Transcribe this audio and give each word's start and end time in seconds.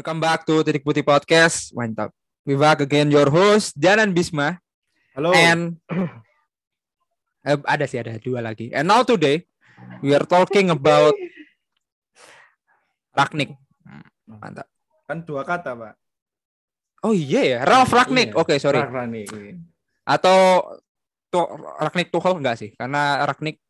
Welcome 0.00 0.24
back 0.24 0.48
to 0.48 0.64
Titik 0.64 0.80
Putih 0.80 1.04
Podcast. 1.04 1.76
Mantap. 1.76 2.08
We 2.48 2.56
back 2.56 2.80
again 2.80 3.12
your 3.12 3.28
host 3.28 3.76
Janan 3.76 4.16
Bisma 4.16 4.56
Halo. 5.12 5.36
and 5.36 5.76
eh, 7.44 7.60
ada 7.68 7.84
sih 7.84 8.00
ada 8.00 8.16
dua 8.16 8.40
lagi. 8.40 8.72
And 8.72 8.88
now 8.88 9.04
today 9.04 9.44
we 10.00 10.16
are 10.16 10.24
talking 10.24 10.72
about 10.72 11.12
Ragnik. 13.12 13.52
Mantap. 14.24 14.72
kan 15.04 15.20
dua 15.20 15.44
kata, 15.44 15.76
Pak. 15.76 15.92
Oh 17.04 17.12
iya 17.12 17.44
ya, 17.44 17.58
Ralf 17.68 17.92
Ragnik. 17.92 18.32
Iya. 18.32 18.40
Oke, 18.40 18.56
sorry. 18.56 18.80
Ragnik. 18.80 19.28
Atau 20.08 20.64
tuh 21.28 21.44
Ragnik 21.76 22.08
Tuchel 22.08 22.40
enggak 22.40 22.56
sih? 22.56 22.72
Karena 22.72 23.20
Ragnik 23.28 23.60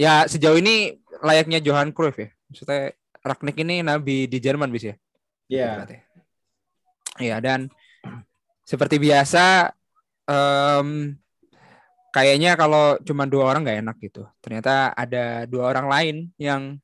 ya 0.00 0.24
sejauh 0.24 0.56
ini 0.56 0.96
layaknya 1.20 1.60
Johan 1.60 1.92
Cruyff 1.92 2.16
ya. 2.16 2.32
Maksudnya 2.48 2.96
Ragnik 3.20 3.60
ini 3.60 3.84
nabi 3.84 4.24
di 4.24 4.40
Jerman 4.40 4.72
bisa 4.72 4.96
ya. 4.96 4.98
Iya. 5.50 5.70
Berarti. 5.82 5.98
Iya 7.20 7.36
dan 7.42 7.60
seperti 8.64 9.02
biasa 9.02 9.74
em, 10.30 11.18
kayaknya 12.14 12.54
kalau 12.54 12.96
cuma 13.02 13.26
dua 13.26 13.50
orang 13.50 13.66
nggak 13.66 13.80
enak 13.82 13.96
gitu. 13.98 14.24
Ternyata 14.38 14.94
ada 14.94 15.44
dua 15.50 15.74
orang 15.74 15.86
lain 15.90 16.16
yang 16.38 16.78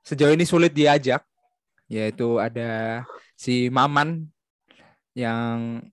sejauh 0.00 0.32
ini 0.32 0.48
sulit 0.48 0.72
diajak, 0.72 1.20
yaitu 1.92 2.40
ada 2.40 3.04
si 3.36 3.68
Maman 3.68 4.24
yang 5.12 5.84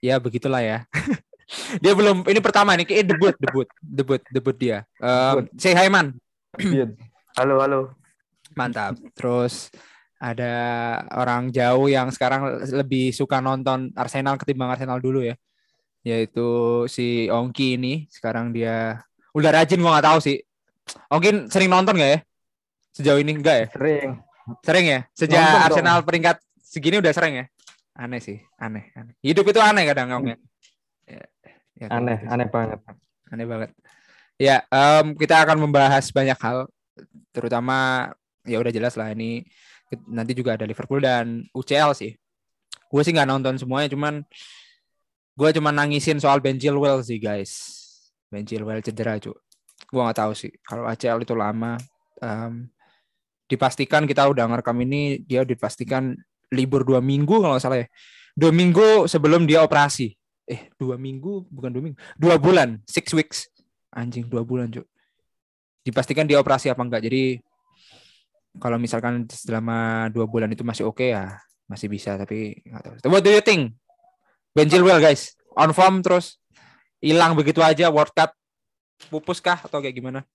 ya 0.00 0.16
begitulah 0.16 0.64
ya. 0.64 0.88
dia 1.84 1.92
belum 1.92 2.24
ini 2.24 2.40
pertama 2.40 2.72
nih 2.78 2.86
kayak 2.88 3.04
debut 3.12 3.34
debut 3.36 3.68
debut 3.84 4.22
debut 4.32 4.56
dia. 4.56 4.78
Em, 4.98 5.46
say 5.60 5.76
hi 5.76 5.92
Man. 5.92 6.16
Iya. 6.56 6.90
Halo, 7.38 7.62
halo. 7.62 7.80
Mantap. 8.58 8.98
Terus 9.14 9.70
ada 10.20 10.54
orang 11.16 11.48
jauh 11.48 11.88
yang 11.88 12.12
sekarang 12.12 12.60
lebih 12.68 13.08
suka 13.16 13.40
nonton 13.40 13.88
Arsenal 13.96 14.36
ketimbang 14.36 14.68
Arsenal 14.68 15.00
dulu 15.00 15.24
ya. 15.24 15.34
Yaitu 16.04 16.84
si 16.92 17.32
Ongki 17.32 17.80
ini. 17.80 18.04
Sekarang 18.12 18.52
dia 18.52 19.00
udah 19.32 19.50
rajin 19.50 19.80
gua 19.80 19.96
nggak 19.96 20.06
tahu 20.12 20.18
sih. 20.20 20.36
Ongki 21.08 21.48
sering 21.48 21.72
nonton 21.72 21.96
nggak 21.96 22.12
ya? 22.12 22.20
Sejauh 22.92 23.20
ini 23.24 23.32
enggak 23.32 23.56
ya? 23.56 23.66
Sering. 23.72 24.10
Sering 24.60 24.86
ya? 24.86 25.00
Sejak 25.16 25.40
Nonton 25.40 25.56
dong. 25.56 25.66
Arsenal 25.72 25.98
peringkat 26.04 26.36
segini 26.60 27.00
udah 27.00 27.12
sering 27.16 27.34
ya? 27.40 27.46
Aneh 27.96 28.20
sih, 28.20 28.38
aneh, 28.60 28.92
aneh. 28.96 29.14
Hidup 29.24 29.44
itu 29.48 29.60
aneh 29.60 29.84
kadang 29.88 30.08
Ong 30.20 30.26
ya. 30.32 30.38
Ya, 31.80 31.88
Aneh, 31.96 32.20
gitu 32.20 32.28
aneh 32.28 32.46
banget. 32.52 32.78
aneh 33.32 33.46
banget. 33.48 33.70
Ya, 34.36 34.64
em, 34.68 35.16
kita 35.16 35.40
akan 35.44 35.64
membahas 35.64 36.12
banyak 36.12 36.36
hal, 36.36 36.68
terutama 37.32 38.10
ya 38.44 38.60
udah 38.60 38.72
jelas 38.72 38.96
lah 39.00 39.12
ini 39.12 39.44
nanti 40.06 40.32
juga 40.36 40.54
ada 40.54 40.66
Liverpool 40.66 41.02
dan 41.02 41.46
UCL 41.50 41.90
sih. 41.96 42.14
Gue 42.90 43.02
sih 43.06 43.14
nggak 43.14 43.28
nonton 43.30 43.54
semuanya, 43.58 43.90
cuman 43.90 44.22
gue 45.34 45.48
cuman 45.56 45.74
nangisin 45.74 46.18
soal 46.18 46.42
Ben 46.42 46.58
Chilwell 46.58 47.02
sih 47.02 47.18
guys. 47.18 47.78
Ben 48.30 48.46
Chilwell 48.46 48.82
cedera 48.82 49.18
cu. 49.18 49.34
Gue 49.90 50.00
nggak 50.02 50.18
tahu 50.18 50.32
sih 50.34 50.52
kalau 50.62 50.86
ACL 50.86 51.22
itu 51.22 51.34
lama. 51.34 51.78
Em, 52.20 52.68
dipastikan 53.50 54.06
kita 54.06 54.30
udah 54.30 54.46
ngerekam 54.46 54.78
ini 54.86 55.22
dia 55.26 55.42
dipastikan 55.42 56.14
libur 56.54 56.86
dua 56.86 57.02
minggu 57.02 57.42
kalau 57.42 57.58
nggak 57.58 57.64
salah 57.64 57.80
ya. 57.82 57.88
Dua 58.38 58.54
minggu 58.54 59.10
sebelum 59.10 59.46
dia 59.46 59.62
operasi. 59.66 60.14
Eh 60.46 60.70
dua 60.78 60.98
minggu 60.98 61.46
bukan 61.50 61.70
dua 61.70 61.82
minggu, 61.82 61.98
dua 62.18 62.34
bulan, 62.38 62.78
six 62.86 63.10
weeks. 63.14 63.50
Anjing 63.90 64.30
dua 64.30 64.46
bulan 64.46 64.70
cuy. 64.70 64.86
Dipastikan 65.82 66.26
dia 66.26 66.38
operasi 66.38 66.70
apa 66.70 66.82
enggak. 66.82 67.02
Jadi 67.06 67.42
kalau 68.58 68.80
misalkan 68.80 69.28
selama 69.30 70.10
dua 70.10 70.26
bulan 70.26 70.50
itu 70.50 70.66
masih 70.66 70.88
oke 70.88 71.06
ya 71.06 71.38
masih 71.70 71.86
bisa 71.86 72.18
tapi 72.18 72.58
nggak 72.66 72.82
tahu. 72.82 72.94
What 73.12 73.22
do 73.22 73.30
you 73.30 73.44
think? 73.44 73.78
Ben 74.50 74.66
Chilwell 74.66 74.98
guys, 74.98 75.38
on 75.54 75.70
form 75.70 76.02
terus 76.02 76.42
hilang 76.98 77.38
begitu 77.38 77.62
aja 77.62 77.86
World 77.86 78.10
Cup 78.10 78.34
pupus 79.08 79.38
kah 79.38 79.62
atau 79.62 79.78
kayak 79.78 79.94
gimana? 79.94 80.26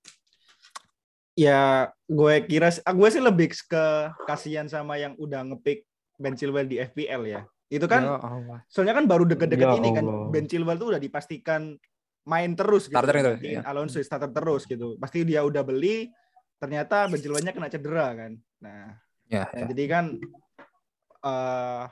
Ya, 1.35 1.91
gue 2.07 2.33
kira 2.47 2.71
ah, 2.87 2.95
gue 2.95 3.09
sih 3.11 3.19
lebih 3.19 3.51
ke 3.51 3.85
kasihan 4.23 4.71
sama 4.71 4.95
yang 4.95 5.19
udah 5.19 5.43
ngepick 5.43 5.83
Ben 6.15 6.39
Chilwell 6.39 6.71
di 6.71 6.79
FPL 6.79 7.27
ya. 7.27 7.41
Itu 7.67 7.91
kan 7.91 8.07
Ya 8.07 8.15
Allah. 8.15 8.59
soalnya 8.71 8.95
kan 8.95 9.03
baru 9.03 9.27
deket-deket 9.27 9.67
Ya 9.67 9.75
ini 9.75 9.91
kan. 9.91 10.07
Ben 10.31 10.47
Chilwell 10.47 10.79
tuh 10.79 10.95
udah 10.95 11.01
dipastikan 11.03 11.75
main 12.23 12.55
terus 12.55 12.87
gitu. 12.87 12.95
Starter 12.95 13.15
itu, 13.19 13.31
Gantiin 13.35 13.59
iya. 13.59 13.61
Alonso 13.67 13.99
starter 13.99 14.31
terus 14.31 14.63
gitu. 14.63 14.95
Pasti 14.95 15.27
dia 15.27 15.43
udah 15.43 15.61
beli 15.61 16.07
ternyata 16.55 17.05
Ben 17.07 17.19
Chilwellnya 17.19 17.51
kena 17.51 17.69
cedera 17.71 18.11
kan. 18.15 18.31
Nah, 18.61 18.99
Ya, 19.25 19.49
Nah, 19.49 19.57
ya. 19.57 19.65
jadi 19.73 19.83
kan 19.89 20.05
eh 21.25 21.83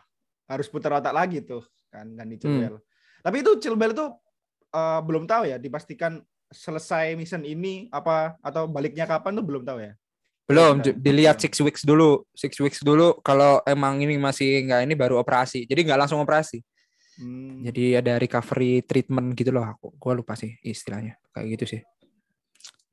harus 0.45 0.67
putar 0.69 0.93
otak 0.93 1.13
lagi 1.15 1.41
tuh 1.41 1.65
kan 1.89 2.05
ganti 2.13 2.37
Hmm. 2.37 2.41
Chilwell. 2.45 2.77
Tapi 3.25 3.35
itu 3.41 3.51
Chilwell 3.57 3.93
itu 3.97 4.05
eh, 4.73 4.99
belum 5.01 5.25
tahu 5.25 5.49
ya 5.49 5.57
dipastikan 5.57 6.21
selesai 6.53 7.17
mission 7.17 7.41
ini 7.41 7.89
apa 7.89 8.37
atau 8.45 8.69
baliknya 8.69 9.09
kapan 9.09 9.33
tuh 9.33 9.45
belum 9.45 9.65
tahu 9.65 9.81
ya. 9.81 9.93
Belum 10.45 10.83
ju- 10.83 10.93
dilihat 10.93 11.39
six 11.41 11.57
weeks 11.63 11.81
dulu, 11.81 12.21
six 12.35 12.59
weeks 12.61 12.83
dulu 12.83 13.17
kalau 13.25 13.63
emang 13.65 13.97
ini 14.03 14.19
masih 14.19 14.61
nggak 14.69 14.81
ini 14.85 14.93
baru 14.93 15.17
operasi. 15.17 15.65
Jadi 15.65 15.87
nggak 15.87 15.99
langsung 16.05 16.21
operasi. 16.21 16.61
Hmm. 17.17 17.65
Jadi 17.65 17.97
ada 17.97 18.19
recovery 18.21 18.85
treatment 18.85 19.33
gitu 19.33 19.49
loh. 19.49 19.65
Aku 19.65 19.93
gua 19.97 20.13
lupa 20.13 20.37
sih 20.37 20.53
istilahnya. 20.61 21.17
Kayak 21.33 21.47
gitu 21.57 21.65
sih. 21.77 21.81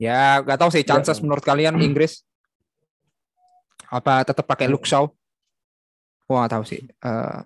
Ya 0.01 0.41
nggak 0.41 0.57
tahu 0.57 0.73
sih 0.73 0.81
chances 0.81 1.13
Ya. 1.13 1.21
menurut 1.21 1.45
kalian 1.45 1.77
Inggris 1.77 2.25
apa 3.85 4.25
tetap 4.25 4.41
pakai 4.43 4.65
Hmm. 4.65 4.73
Luke 4.73 4.87
Shaw? 4.87 5.05
Gua 6.25 6.41
nggak 6.41 6.53
tahu 6.57 6.63
sih. 6.65 6.81
Eh 6.81 7.39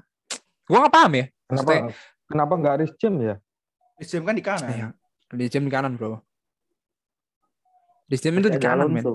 gua 0.63 0.77
nggak 0.85 0.93
paham 0.93 1.11
ya. 1.13 1.25
Kenapa 1.45 1.51
Maksudnya, 1.51 1.81
kenapa 2.25 2.53
nggak 2.55 2.75
Rhys 2.79 2.93
James 2.95 3.21
ya? 3.21 3.35
Jam 4.01 4.23
kan 4.23 4.35
di 4.35 4.43
kanan. 4.43 4.69
ya, 4.69 4.87
di 5.31 5.45
jam 5.47 5.63
di 5.63 5.71
kanan 5.71 5.93
bro. 5.95 6.19
Di 8.05 8.15
jam 8.15 8.33
itu 8.35 8.47
di 8.47 8.59
kanan 8.59 8.87
men. 8.87 9.01
Alonso. 9.01 9.13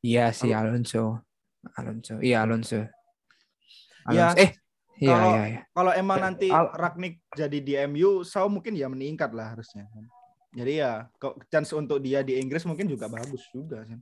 Iya 0.00 0.24
sih 0.30 0.52
Alonso. 0.52 1.04
Alonso. 1.74 2.14
Iya 2.20 2.44
Alonso. 2.44 2.80
Iya. 4.04 4.28
Alonso. 4.28 4.36
Eh, 4.38 4.50
iya 4.98 5.08
Kalau- 5.10 5.32
iya 5.32 5.42
iya. 5.48 5.60
Kalau 5.72 5.92
emang 5.94 6.18
nanti 6.20 6.48
Al- 6.48 6.72
Ragnik 6.72 7.24
jadi 7.32 7.58
di 7.58 7.72
MU, 7.88 8.20
Shaw 8.22 8.46
mungkin 8.46 8.76
ya 8.76 8.86
meningkat 8.86 9.32
lah 9.32 9.56
harusnya. 9.56 9.88
Jadi 10.54 10.72
ya 10.78 11.10
kok 11.18 11.42
chance 11.50 11.74
untuk 11.74 11.98
dia 11.98 12.22
di 12.22 12.38
Inggris 12.38 12.62
mungkin 12.62 12.86
juga 12.86 13.10
bagus 13.10 13.42
juga 13.50 13.82
sih. 13.82 13.98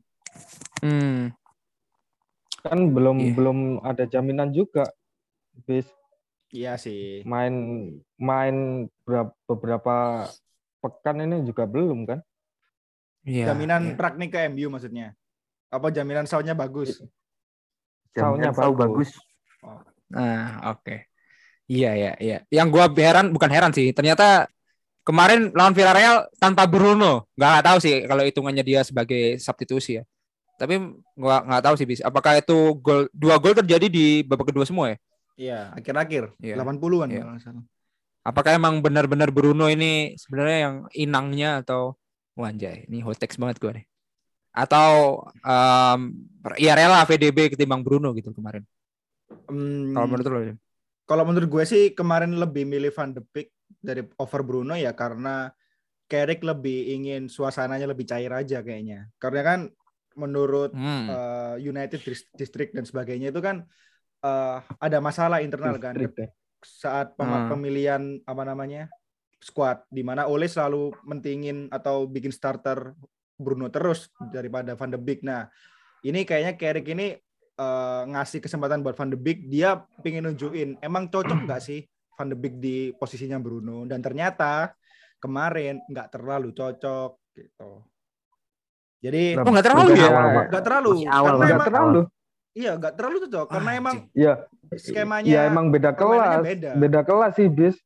Hmm. 0.84 1.32
Kan 2.60 2.92
belum 2.92 3.16
Iya. 3.18 3.32
belum 3.34 3.58
ada 3.80 4.04
jaminan 4.04 4.52
juga. 4.52 4.84
Bis 5.64 5.88
Iya 6.52 6.76
sih. 6.76 7.24
main 7.24 7.52
main 8.20 8.84
berapa, 9.08 9.32
beberapa 9.48 10.28
pekan 10.84 11.24
ini 11.24 11.40
juga 11.48 11.64
belum 11.64 12.04
kan? 12.04 12.20
Iya. 13.24 13.56
Jaminan. 13.56 13.96
Ragnik 13.96 14.36
ke 14.36 14.52
MU 14.52 14.68
maksudnya. 14.68 15.16
Apa 15.72 15.88
jaminan 15.88 16.28
Shaw-nya 16.28 16.52
bagus? 16.52 17.00
Tahu 18.12 18.36
bagus. 18.76 18.76
bagus. 18.76 19.10
Nah, 20.12 20.76
oke. 20.76 21.08
Iya, 21.64 21.90
iya, 21.96 22.12
iya. 22.20 22.38
Yang 22.52 22.68
gua 22.68 22.86
heran 22.92 23.32
bukan 23.32 23.48
heran 23.48 23.72
sih. 23.72 23.88
Ternyata 23.96 24.51
kemarin 25.02 25.50
lawan 25.54 25.74
Villarreal 25.74 26.26
tanpa 26.38 26.66
Bruno. 26.66 27.26
Nggak 27.34 27.50
nggak 27.50 27.66
tahu 27.66 27.78
sih 27.82 27.94
kalau 28.06 28.22
hitungannya 28.26 28.64
dia 28.64 28.80
sebagai 28.86 29.38
substitusi 29.38 30.00
ya. 30.00 30.04
Tapi 30.58 30.78
gua 31.18 31.42
nggak 31.42 31.62
tahu 31.62 31.74
sih 31.78 31.86
bis. 31.86 32.00
Apakah 32.02 32.38
itu 32.38 32.78
gol 32.78 33.10
dua 33.10 33.38
gol 33.42 33.54
terjadi 33.58 33.86
di 33.90 34.22
babak 34.22 34.54
kedua 34.54 34.62
semua 34.66 34.94
ya? 34.94 34.98
Iya, 35.32 35.60
akhir-akhir. 35.74 36.38
Iya. 36.38 36.54
80-an 36.60 37.08
kalau 37.10 37.32
nggak 37.34 37.42
salah. 37.42 37.64
Apakah 38.22 38.54
emang 38.54 38.78
benar-benar 38.78 39.34
Bruno 39.34 39.66
ini 39.66 40.14
sebenarnya 40.14 40.58
yang 40.70 40.76
inangnya 40.94 41.50
atau 41.66 41.98
wanjay? 42.38 42.86
Ini 42.86 43.02
hot 43.02 43.18
takes 43.18 43.34
banget 43.34 43.58
gua 43.58 43.74
nih. 43.74 43.84
Atau 44.52 45.24
em, 45.42 46.00
ya 46.60 46.76
rela 46.76 47.02
VDB 47.08 47.56
ketimbang 47.56 47.82
Bruno 47.82 48.12
gitu 48.14 48.30
kemarin. 48.30 48.62
Hmm, 49.48 49.96
Kalau 49.96 50.06
menurut 50.06 50.26
lo? 50.28 50.40
Kalau 51.02 51.24
menurut 51.26 51.48
gue 51.50 51.64
sih 51.66 51.82
kemarin 51.96 52.30
lebih 52.36 52.62
milih 52.68 52.92
Van 52.94 53.10
de 53.10 53.24
Beek 53.34 53.50
dari 53.80 54.02
over 54.18 54.42
Bruno 54.42 54.74
ya 54.74 54.92
karena 54.92 55.48
Carrick 56.04 56.44
lebih 56.44 56.92
ingin 56.92 57.26
suasananya 57.26 57.88
lebih 57.88 58.04
cair 58.04 58.28
aja 58.28 58.60
kayaknya. 58.60 59.08
Karena 59.16 59.40
kan 59.40 59.60
menurut 60.12 60.76
Hmm. 60.76 61.08
eh, 61.08 61.56
United 61.64 62.04
Dis- 62.04 62.28
District 62.32 62.76
dan 62.76 62.84
sebagainya 62.84 63.32
itu 63.32 63.40
kan 63.40 63.64
eh, 64.20 64.56
ada 64.78 64.98
masalah 65.00 65.40
internal 65.40 65.80
kan 65.80 65.96
ya. 65.96 66.06
saat 66.62 67.16
pem- 67.16 67.26
Hmm. 67.26 67.48
pemilihan 67.50 68.02
apa 68.22 68.46
namanya 68.46 68.86
squad 69.42 69.82
di 69.90 70.06
mana 70.06 70.30
Ole 70.30 70.46
selalu 70.46 70.94
mentingin 71.02 71.66
atau 71.68 72.06
bikin 72.06 72.30
starter 72.30 72.94
Bruno 73.34 73.66
terus 73.66 74.06
daripada 74.30 74.78
Van 74.78 74.86
de 74.86 74.94
Beek. 74.94 75.26
Nah, 75.26 75.50
ini 76.02 76.22
kayaknya 76.22 76.54
Carrick 76.54 76.86
ini 76.86 77.18
eh, 77.52 78.02
ngasih 78.06 78.38
kesempatan 78.40 78.80
buat 78.80 78.94
Van 78.94 79.10
de 79.10 79.18
Beek. 79.18 79.44
Dia 79.44 79.80
pengen 80.00 80.24
nunjukin 80.24 80.78
emang 80.78 81.08
cocok 81.08 81.42
nggak 81.42 81.58
sih 81.58 81.82
Van 82.12 82.28
de 82.28 82.36
Beek 82.36 82.54
di 82.56 82.76
posisinya 82.92 83.36
Bruno 83.36 83.84
dan 83.84 83.98
ternyata 83.98 84.72
kemarin 85.16 85.80
nggak 85.86 86.08
terlalu 86.12 86.52
cocok 86.52 87.10
gitu. 87.32 87.70
Jadi. 89.02 89.34
Oh 89.34 89.50
nggak 89.50 89.66
terlalu 89.66 89.90
ya? 89.96 90.08
nggak 90.46 90.64
terlalu 90.64 90.90
awal 91.06 91.34
karena 91.34 91.46
emang 91.48 91.58
Nggak 91.58 91.68
terlalu. 91.72 92.02
iya 92.52 92.72
nggak 92.76 92.94
terlalu 92.94 93.16
cocok 93.26 93.46
karena 93.48 93.70
Ah, 93.70 93.78
emang. 93.80 93.96
Iya, 94.12 94.32
skemanya 94.76 95.28
iya 95.28 95.40
emang 95.48 95.66
beda 95.68 95.90
kelas. 95.92 96.42
beda. 96.44 96.70
Beda. 96.76 97.00
kelas 97.02 97.32
sih, 97.34 97.48
bis. 97.48 97.76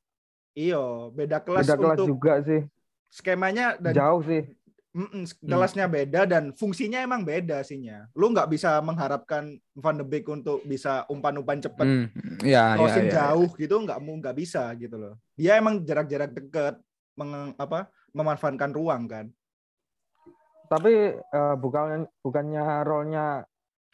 iya 0.53 0.83
beda 1.13 1.39
kelas 1.41 1.63
Beda 1.65 1.75
kelas 1.77 1.97
untuk 1.97 2.09
juga 2.11 2.33
sih. 2.43 2.61
skemanya 3.09 3.79
dan 3.79 3.93
Jauh 3.95 4.21
sih. 4.25 4.43
Mm-mm, 4.97 5.29
kelasnya 5.45 5.85
beda 5.85 6.25
dan 6.25 6.57
fungsinya 6.57 7.05
emang 7.05 7.21
beda 7.21 7.61
sihnya. 7.61 8.09
Lu 8.17 8.33
nggak 8.33 8.49
bisa 8.49 8.81
mengharapkan 8.81 9.61
Van 9.77 10.01
de 10.01 10.05
Beek 10.09 10.25
untuk 10.25 10.65
bisa 10.65 11.05
umpan-umpan 11.13 11.61
cepat, 11.61 11.85
Hmm, 11.85 12.09
ya, 12.41 12.73
ya, 12.73 12.77
crossing 12.81 13.13
ya. 13.13 13.13
jauh 13.13 13.53
gitu 13.61 13.77
nggak 13.77 14.01
mau 14.01 14.17
nggak 14.17 14.33
bisa 14.33 14.73
gitu 14.81 14.97
loh. 14.97 15.21
Dia 15.37 15.61
emang 15.61 15.85
jarak-jarak 15.85 16.33
dekat 16.33 16.81
meng, 17.13 17.53
apa 17.61 17.93
memanfaatkan 18.17 18.73
ruang 18.73 19.05
kan. 19.05 19.29
Tapi 20.73 21.21
eh, 21.21 21.55
bukan 21.61 22.09
bukannya 22.25 22.65
role-nya 22.89 23.45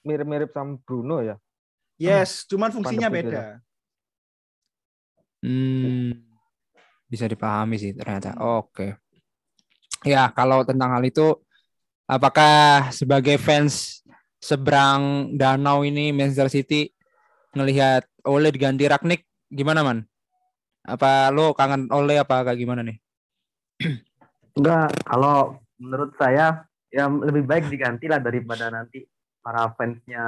mirip-mirip 0.07 0.55
sama 0.55 0.79
Bruno 0.87 1.19
ya? 1.19 1.35
Yes, 1.99 2.47
cuman 2.47 2.71
fungsinya 2.71 3.11
beda. 3.11 3.59
Hmm, 5.43 6.15
bisa 7.11 7.27
dipahami 7.27 7.75
sih 7.75 7.91
ternyata. 7.91 8.39
Oke. 8.39 9.03
Ya, 10.03 10.27
kalau 10.35 10.67
tentang 10.67 10.91
hal 10.99 11.05
itu, 11.07 11.39
apakah 12.11 12.91
sebagai 12.91 13.39
fans 13.39 14.03
seberang 14.43 15.31
danau 15.39 15.87
ini 15.87 16.11
Manchester 16.11 16.51
City 16.51 16.91
ngelihat 17.55 18.03
Ole 18.27 18.51
diganti 18.51 18.91
Ragnik 18.91 19.23
gimana 19.47 19.87
man? 19.87 20.03
Apa 20.83 21.31
lo 21.31 21.55
kangen 21.55 21.87
Ole 21.95 22.19
apa 22.19 22.43
kayak 22.43 22.59
gimana 22.59 22.83
nih? 22.83 22.99
Enggak, 24.59 24.91
kalau 25.07 25.63
menurut 25.79 26.13
saya 26.19 26.67
ya 26.91 27.07
lebih 27.09 27.47
baik 27.47 27.71
diganti 27.71 28.11
lah 28.11 28.19
daripada 28.19 28.69
nanti 28.69 29.07
para 29.39 29.71
fansnya 29.79 30.25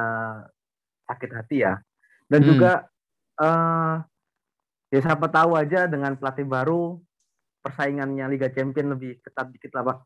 sakit 1.10 1.30
hati 1.34 1.56
ya. 1.66 1.74
Dan 2.30 2.46
Hmm. 2.46 2.48
juga 2.54 2.72
eh 3.42 3.94
ya 4.94 5.00
siapa 5.02 5.26
tahu 5.26 5.58
aja 5.58 5.90
dengan 5.90 6.14
pelatih 6.14 6.46
baru 6.46 7.02
persaingannya 7.64 8.28
Liga 8.28 8.52
Champion 8.52 8.92
lebih 8.92 9.16
ketat 9.18 9.48
dikit 9.48 9.72
lah 9.72 9.82
pak. 9.82 9.98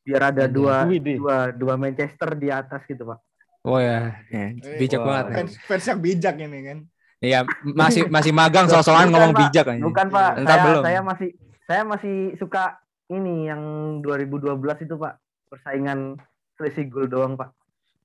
Biar 0.00 0.22
ada 0.24 0.46
Anjay. 0.46 0.54
dua 0.54 0.74
Widih. 0.86 1.16
dua 1.18 1.36
dua 1.50 1.74
Manchester 1.74 2.30
di 2.32 2.48
atas 2.48 2.86
gitu 2.86 3.02
pak. 3.04 3.18
Oh 3.66 3.82
ya, 3.82 4.14
ya, 4.30 4.54
bijak 4.78 5.02
Wah. 5.02 5.06
banget. 5.10 5.24
ya. 5.26 5.34
Fans, 5.34 5.52
fans 5.60 5.84
yang 5.84 5.98
bijak 5.98 6.34
ini 6.38 6.58
kan. 6.62 6.78
Iya, 7.18 7.38
masih 7.66 8.06
masih 8.06 8.30
magang 8.30 8.70
soal-soalan 8.70 9.02
Bukan, 9.08 9.12
ngomong 9.12 9.32
Pak. 9.32 9.40
bijak 9.42 9.66
aja. 9.66 9.82
Bukan 9.82 10.06
pak, 10.06 10.32
saya 10.38 10.58
belum. 10.62 10.82
saya 10.86 11.00
masih 11.02 11.28
saya 11.66 11.82
masih 11.82 12.16
suka 12.38 12.64
ini 13.08 13.50
yang 13.50 13.62
2012 14.00 14.54
itu 14.80 14.94
pak 14.94 15.18
persaingan 15.46 16.14
selisih 16.54 16.86
gol 16.86 17.10
doang 17.10 17.34
pak. 17.34 17.50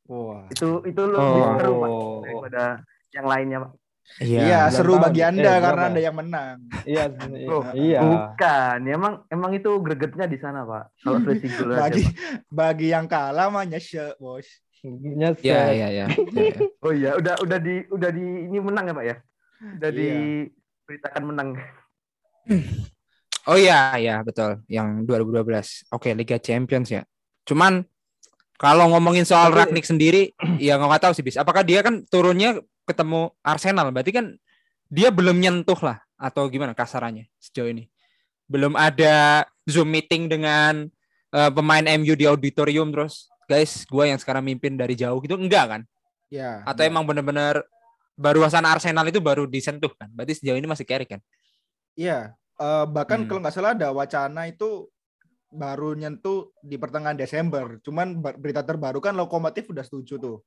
Wah. 0.09 0.49
Itu 0.49 0.81
itu 0.81 1.01
lebih 1.05 1.21
Oh. 1.21 1.53
seru 1.55 1.73
pak 1.77 1.89
daripada 2.25 2.63
yang 3.11 3.25
lainnya 3.27 3.57
pak. 3.61 3.71
Iya, 4.17 4.37
sembilan 4.67 4.71
seru 4.71 4.91
tahun. 4.91 5.03
bagi 5.03 5.19
Eh, 5.19 5.25
Anda 5.25 5.41
berapa? 5.43 5.63
karena 5.63 5.83
Anda 5.85 6.01
yang 6.01 6.15
menang. 6.17 6.57
Iya, 6.83 7.03
Oh, 7.47 7.63
iya. 7.71 7.99
Bukan, 8.01 8.77
emang 8.85 9.13
emang 9.27 9.51
itu 9.53 9.71
gregetnya 9.77 10.25
di 10.25 10.37
sana 10.37 10.59
pak. 10.63 10.83
Kalau 10.97 11.17
selisih 11.23 11.49
gol 11.53 11.71
aja. 11.71 11.81
Bagi 11.81 12.03
bagi 12.45 12.87
yang 12.89 13.05
kalah 13.05 13.47
mah 13.47 13.63
nyesek, 13.63 14.17
Bos. 14.17 14.49
Nyeset. 14.83 15.43
Iya, 15.43 15.61
iya, 15.69 15.87
iya. 15.89 16.05
iya. 16.09 16.53
Oh 16.83 16.91
iya, 16.91 17.13
udah 17.13 17.37
udah 17.39 17.57
di 17.57 17.85
udah 17.87 18.09
di 18.09 18.25
ini 18.45 18.57
menang 18.57 18.85
ya 18.85 18.93
pak 18.93 19.05
ya. 19.05 19.15
Udah 19.77 19.89
Iya. 19.89 19.97
diberitakan 19.97 21.23
menang. 21.23 21.49
Oh 23.43 23.57
iya, 23.57 23.93
iya 23.95 24.15
betul. 24.21 24.61
Yang 24.67 25.05
2012. 25.05 25.85
Oke, 25.89 26.13
Liga 26.13 26.37
Champions 26.37 26.89
ya. 26.89 27.01
Cuman 27.41 27.81
kalau 28.55 28.85
ngomongin 28.87 29.21
soal 29.21 29.49
Tapi- 29.49 29.57
Ragnik 29.65 29.81
sendiri, 29.83 30.29
ya 30.57 30.77
nggak 30.77 31.01
tahu 31.01 31.13
sih 31.13 31.21
bis. 31.21 31.37
Apakah 31.37 31.61
dia 31.61 31.81
kan 31.81 32.05
turunnya 32.05 32.61
ketemu 32.85 33.31
Arsenal? 33.41 33.89
Berarti 33.89 34.11
kan 34.11 34.25
dia 34.91 35.09
belum 35.09 35.39
nyentuh 35.39 35.77
lah 35.79 36.01
atau 36.19 36.45
gimana 36.51 36.75
kasarannya 36.75 37.29
sejauh 37.39 37.71
ini? 37.71 37.87
Belum 38.45 38.75
ada 38.75 39.47
Zoom 39.63 39.91
meeting 39.91 40.27
dengan 40.27 40.87
eh, 41.31 41.51
pemain 41.55 41.85
MU 41.95 42.13
di 42.17 42.27
auditorium 42.27 42.91
terus, 42.91 43.31
guys, 43.47 43.87
gua 43.87 44.07
yang 44.11 44.19
sekarang 44.19 44.43
mimpin 44.43 44.75
dari 44.75 44.93
jauh 44.99 45.23
gitu 45.23 45.39
enggak 45.39 45.65
kan? 45.67 45.81
Ya. 46.27 46.63
Atau 46.67 46.83
emang 46.83 47.07
bener-bener 47.07 47.63
baru 48.19 48.43
wacana 48.43 48.75
Arsenal 48.75 49.07
itu 49.07 49.23
baru 49.23 49.47
disentuh 49.47 49.91
kan? 49.95 50.11
Berarti 50.11 50.43
sejauh 50.43 50.59
ini 50.59 50.67
masih 50.67 50.83
carry 50.83 51.07
kan? 51.07 51.23
Iya, 51.95 52.35
eh, 52.35 52.85
bahkan 52.91 53.23
Hmm. 53.23 53.27
kalau 53.31 53.39
nggak 53.43 53.55
salah 53.55 53.71
ada 53.71 53.95
wacana 53.95 54.47
itu 54.47 54.91
baru 55.51 55.91
nyentuh 55.95 56.51
di 56.63 56.79
pertengahan 56.79 57.19
Desember. 57.19 57.79
Cuman 57.83 58.23
ber- 58.23 58.39
berita 58.39 58.63
terbaru 58.63 59.03
kan 59.03 59.11
Lokomotif 59.15 59.67
udah 59.67 59.83
setuju 59.83 60.15
tuh. 60.15 60.37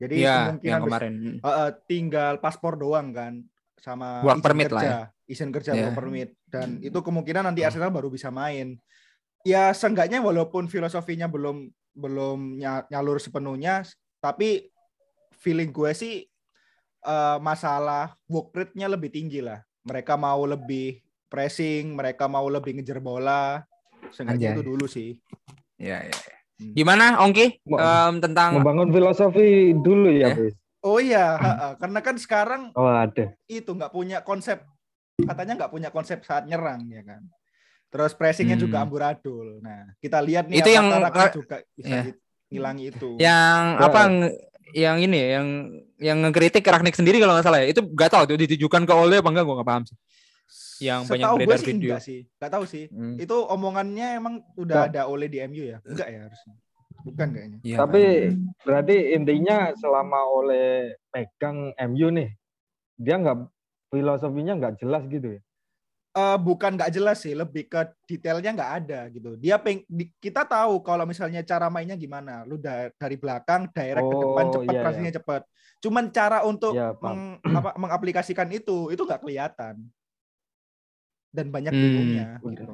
Jadi 0.00 0.24
Iya, 0.24 0.34
kemungkinan 0.48 0.72
yang 0.72 0.80
bes- 0.80 0.88
kemarin. 0.88 1.14
eh, 1.36 1.44
eh, 1.44 1.70
tinggal 1.84 2.34
paspor 2.40 2.74
doang 2.74 3.12
kan 3.12 3.44
sama 3.76 4.24
Work 4.24 4.40
izin 4.40 4.44
permit 4.44 4.68
lah 4.72 4.80
kerja, 4.80 4.88
ya. 4.88 5.02
izin 5.28 5.50
kerja 5.52 5.72
Iya. 5.72 5.82
work 5.84 5.96
permit 5.96 6.30
dan 6.48 6.80
itu 6.80 6.98
kemungkinan 6.98 7.44
nanti 7.44 7.60
Arsenal 7.60 7.92
baru 7.92 8.08
bisa 8.08 8.32
main. 8.32 8.80
Ya 9.44 9.72
seenggaknya 9.72 10.20
walaupun 10.20 10.68
filosofinya 10.68 11.28
belum 11.28 11.68
belum 11.92 12.56
nya- 12.56 12.88
nyalur 12.88 13.16
sepenuhnya, 13.16 13.84
tapi 14.18 14.72
feeling 15.36 15.68
gue 15.68 15.92
sih 15.92 16.14
eh, 17.00 17.38
masalah 17.40 18.12
work 18.24 18.52
rate-nya 18.52 18.84
lebih 18.88 19.08
tinggi 19.08 19.40
lah. 19.40 19.60
Mereka 19.84 20.16
mau 20.16 20.44
lebih 20.44 21.00
pressing, 21.28 21.96
mereka 21.96 22.28
mau 22.28 22.44
lebih 22.48 22.76
ngejar 22.76 23.00
bola. 23.00 23.64
Seenggaknya 24.12 24.52
Anjay. 24.52 24.56
itu 24.56 24.64
dulu 24.64 24.84
sih. 24.84 25.16
Ya, 25.76 26.04
ya. 26.04 26.12
ya. 26.12 26.36
Hmm. 26.60 26.76
Gimana 26.76 27.16
Ongki 27.18 27.64
Em, 27.64 28.14
tentang 28.20 28.60
Membangun 28.60 28.92
filosofi 28.92 29.72
dulu 29.72 30.12
ya. 30.12 30.36
Bis. 30.36 30.52
Oh 30.80 30.96
iya, 30.96 31.36
ha-ha. 31.36 31.68
karena 31.76 32.00
kan 32.00 32.16
sekarang 32.16 32.62
Oh, 32.72 32.88
ada. 32.88 33.32
itu 33.46 33.68
nggak 33.68 33.88
punya 33.88 34.20
konsep 34.20 34.60
katanya 35.18 35.52
nggak 35.56 35.72
punya 35.72 35.88
konsep 35.88 36.20
saat 36.20 36.44
nyerang 36.44 36.84
ya 36.86 37.00
kan. 37.00 37.20
Terus 37.88 38.12
pressingnya 38.12 38.56
Hmm. 38.56 38.64
juga 38.64 38.76
amburadul. 38.80 39.60
Nah 39.60 39.92
kita 39.98 40.20
lihat 40.20 40.48
nih 40.48 40.60
Itu 40.60 40.70
yang, 40.70 40.88
juga 40.88 41.56
bisa 41.74 41.88
ya. 41.90 42.02
di- 42.04 42.16
ngilangi 42.50 42.84
itu. 42.88 43.08
yang 43.16 43.62
Ya. 43.76 43.84
apa 43.84 44.00
yang 44.70 44.96
ini 44.98 45.16
ya, 45.16 45.28
yang 45.36 45.46
yang 45.98 46.18
ngekritik 46.22 46.62
Ragnik 46.62 46.94
sendiri 46.94 47.18
kalau 47.18 47.36
nggak 47.36 47.44
salah 47.44 47.60
ya. 47.60 47.68
Itu 47.68 47.84
nggak 47.84 48.08
tahu 48.08 48.22
itu 48.28 48.36
ditujukan 48.48 48.84
ke 48.84 48.92
Ole 48.92 49.18
apa 49.18 49.28
enggak 49.28 49.44
gua 49.44 49.56
nggak 49.60 49.68
paham 49.68 49.84
sih. 49.84 49.96
Yang 50.80 51.04
banyak 51.04 51.22
Setahu 51.22 51.36
gue 51.36 51.42
beredar 51.44 51.58
sih 51.58 51.68
video. 51.68 51.88
enggak 51.88 52.02
sih, 52.02 52.20
nggak 52.36 52.52
tahu 52.52 52.64
sih. 52.64 52.84
Hmm. 52.88 53.16
Itu 53.16 53.36
omongannya 53.44 54.06
emang 54.16 54.34
udah 54.54 54.88
ada 54.88 55.02
oleh 55.06 55.26
di 55.26 55.38
MU 55.40 55.62
ya? 55.62 55.78
Enggak 55.82 56.08
ya 56.08 56.20
harusnya. 56.26 56.54
Bukan 57.00 57.28
kayaknya. 57.32 57.58
Iya. 57.62 57.76
Tapi 57.80 58.02
berarti 58.60 58.96
intinya 59.14 59.56
selama 59.72 60.20
oleh 60.26 60.68
pegang 61.08 61.70
MU 61.76 62.08
nih, 62.10 62.30
dia 62.94 63.16
nggak 63.16 63.38
filosofinya 63.88 64.52
nggak 64.54 64.74
jelas 64.78 65.04
gitu 65.06 65.38
ya. 65.38 65.42
Eh, 66.10 66.38
bukan 66.42 66.74
nggak 66.74 66.90
jelas 66.90 67.22
sih, 67.22 67.38
lebih 67.38 67.70
ke 67.70 67.86
detailnya 68.04 68.50
nggak 68.50 68.72
ada 68.82 69.00
gitu. 69.08 69.38
Dia 69.38 69.62
peng, 69.62 69.86
di- 69.86 70.10
kita 70.18 70.42
tahu 70.42 70.82
kalau 70.82 71.06
misalnya 71.06 71.38
cara 71.40 71.70
mainnya 71.70 71.94
gimana. 71.94 72.42
Lu 72.42 72.58
da- 72.58 72.90
dari 72.98 73.14
belakang, 73.14 73.70
direct 73.70 74.02
ke 74.02 74.16
depan 74.18 74.44
Oh, 74.44 74.52
cepat, 74.52 74.74
iya, 74.74 74.80
pressingnya 74.82 75.14
cepat. 75.22 75.42
Cuman 75.78 76.10
cara 76.10 76.42
untuk 76.42 76.74
Iya, 76.74 76.98
meng- 76.98 77.38
apa, 77.46 77.78
mengaplikasikan 77.78 78.50
itu, 78.50 78.90
itu 78.90 78.98
nggak 79.00 79.22
kelihatan. 79.22 79.78
Dan 81.30 81.54
banyak 81.54 81.70
Hmm, 81.70 81.80
bingungnya. 81.80 82.26
Gitu. 82.42 82.64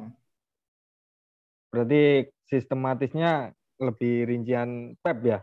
Berarti 1.69 2.03
sistematisnya 2.49 3.53
lebih 3.77 4.25
rincian 4.25 4.97
Pep 5.05 5.19
ya. 5.23 5.39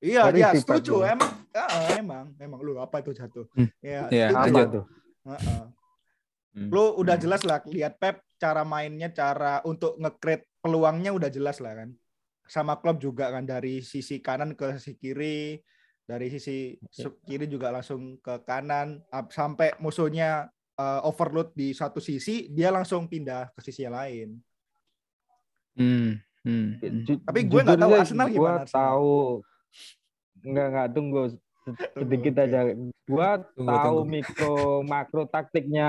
Iya, 0.00 0.32
Dari 0.32 0.40
ya 0.40 0.48
si 0.56 0.64
Pep 0.64 0.80
setuju. 0.80 1.04
dulu. 1.04 1.04
Emang, 1.04 1.30
ah, 1.52 1.92
emang, 1.92 2.24
emang 2.40 2.60
lu 2.64 2.80
apa 2.80 3.04
itu 3.04 3.12
jatuh? 3.12 3.44
Hmm. 3.52 3.68
Ya, 3.84 4.08
Iya, 4.08 4.26
setuju. 4.32 4.40
Apa 4.40 4.48
lanjut. 4.48 4.68
tuh? 4.72 4.84
Heeh. 5.28 5.62
Hmm. 6.50 6.68
Lu 6.72 6.84
udah 6.98 7.16
jelas 7.20 7.42
lah 7.44 7.60
lihat 7.68 8.00
Pep 8.00 8.24
cara 8.40 8.64
mainnya, 8.64 9.12
cara 9.12 9.60
untuk 9.62 10.00
nge-create 10.00 10.48
peluangnya 10.64 11.12
udah 11.12 11.28
jelas 11.28 11.60
lah 11.60 11.76
kan. 11.76 11.92
Sama 12.48 12.80
klub 12.80 12.98
juga 12.98 13.30
kan 13.30 13.44
dari 13.44 13.84
sisi 13.84 14.18
kanan 14.18 14.56
ke 14.58 14.74
sisi 14.80 14.96
kiri, 14.96 15.60
dari 16.02 16.26
sisi 16.26 16.74
su- 16.90 17.20
kiri 17.22 17.46
juga 17.46 17.70
langsung 17.70 18.18
ke 18.18 18.42
kanan 18.42 18.98
sampai 19.30 19.76
musuhnya 19.78 20.48
uh, 20.80 21.04
overload 21.04 21.52
di 21.52 21.76
satu 21.76 22.00
sisi, 22.00 22.48
dia 22.48 22.72
langsung 22.72 23.04
pindah 23.04 23.52
ke 23.52 23.60
sisi 23.60 23.84
yang 23.84 23.92
lain. 23.92 24.28
Hmm, 25.76 26.16
hmm, 26.42 26.66
hmm. 26.80 27.20
Tapi 27.28 27.40
gue 27.44 27.60
nggak 27.60 27.76
tahu 27.78 27.92
Arsenal 27.94 28.26
Gue 28.26 28.34
gimana, 28.36 28.60
Arsenal. 28.64 28.80
tahu 28.80 29.14
nggak 30.40 30.66
nggak 30.72 30.88
tunggu 30.96 31.22
se- 31.28 31.40
sedikit 31.94 32.34
aja. 32.40 32.58
Gue 33.04 33.28
Tunggu, 33.54 33.68
tahu 33.68 33.96
tunggu. 34.00 34.08
mikro 34.08 34.56
makro 34.82 35.22
taktiknya 35.26 35.88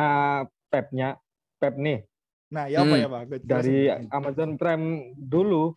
Pepnya 0.67 1.15
Pep 1.55 1.75
nih 1.75 2.03
Nah, 2.51 2.67
ya 2.67 2.83
apa 2.83 2.91
Hmm. 2.91 3.00
ya, 3.00 3.07
Pak? 3.07 3.21
Gue 3.31 3.39
dari. 3.48 3.77
Amazon 4.12 4.60
Prime 4.60 4.88
dulu. 5.15 5.71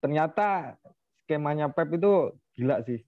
Ternyata 0.00 0.80
skemanya 1.20 1.68
Pep 1.68 1.92
itu 1.92 2.32
gila 2.56 2.80
sih. 2.80 3.04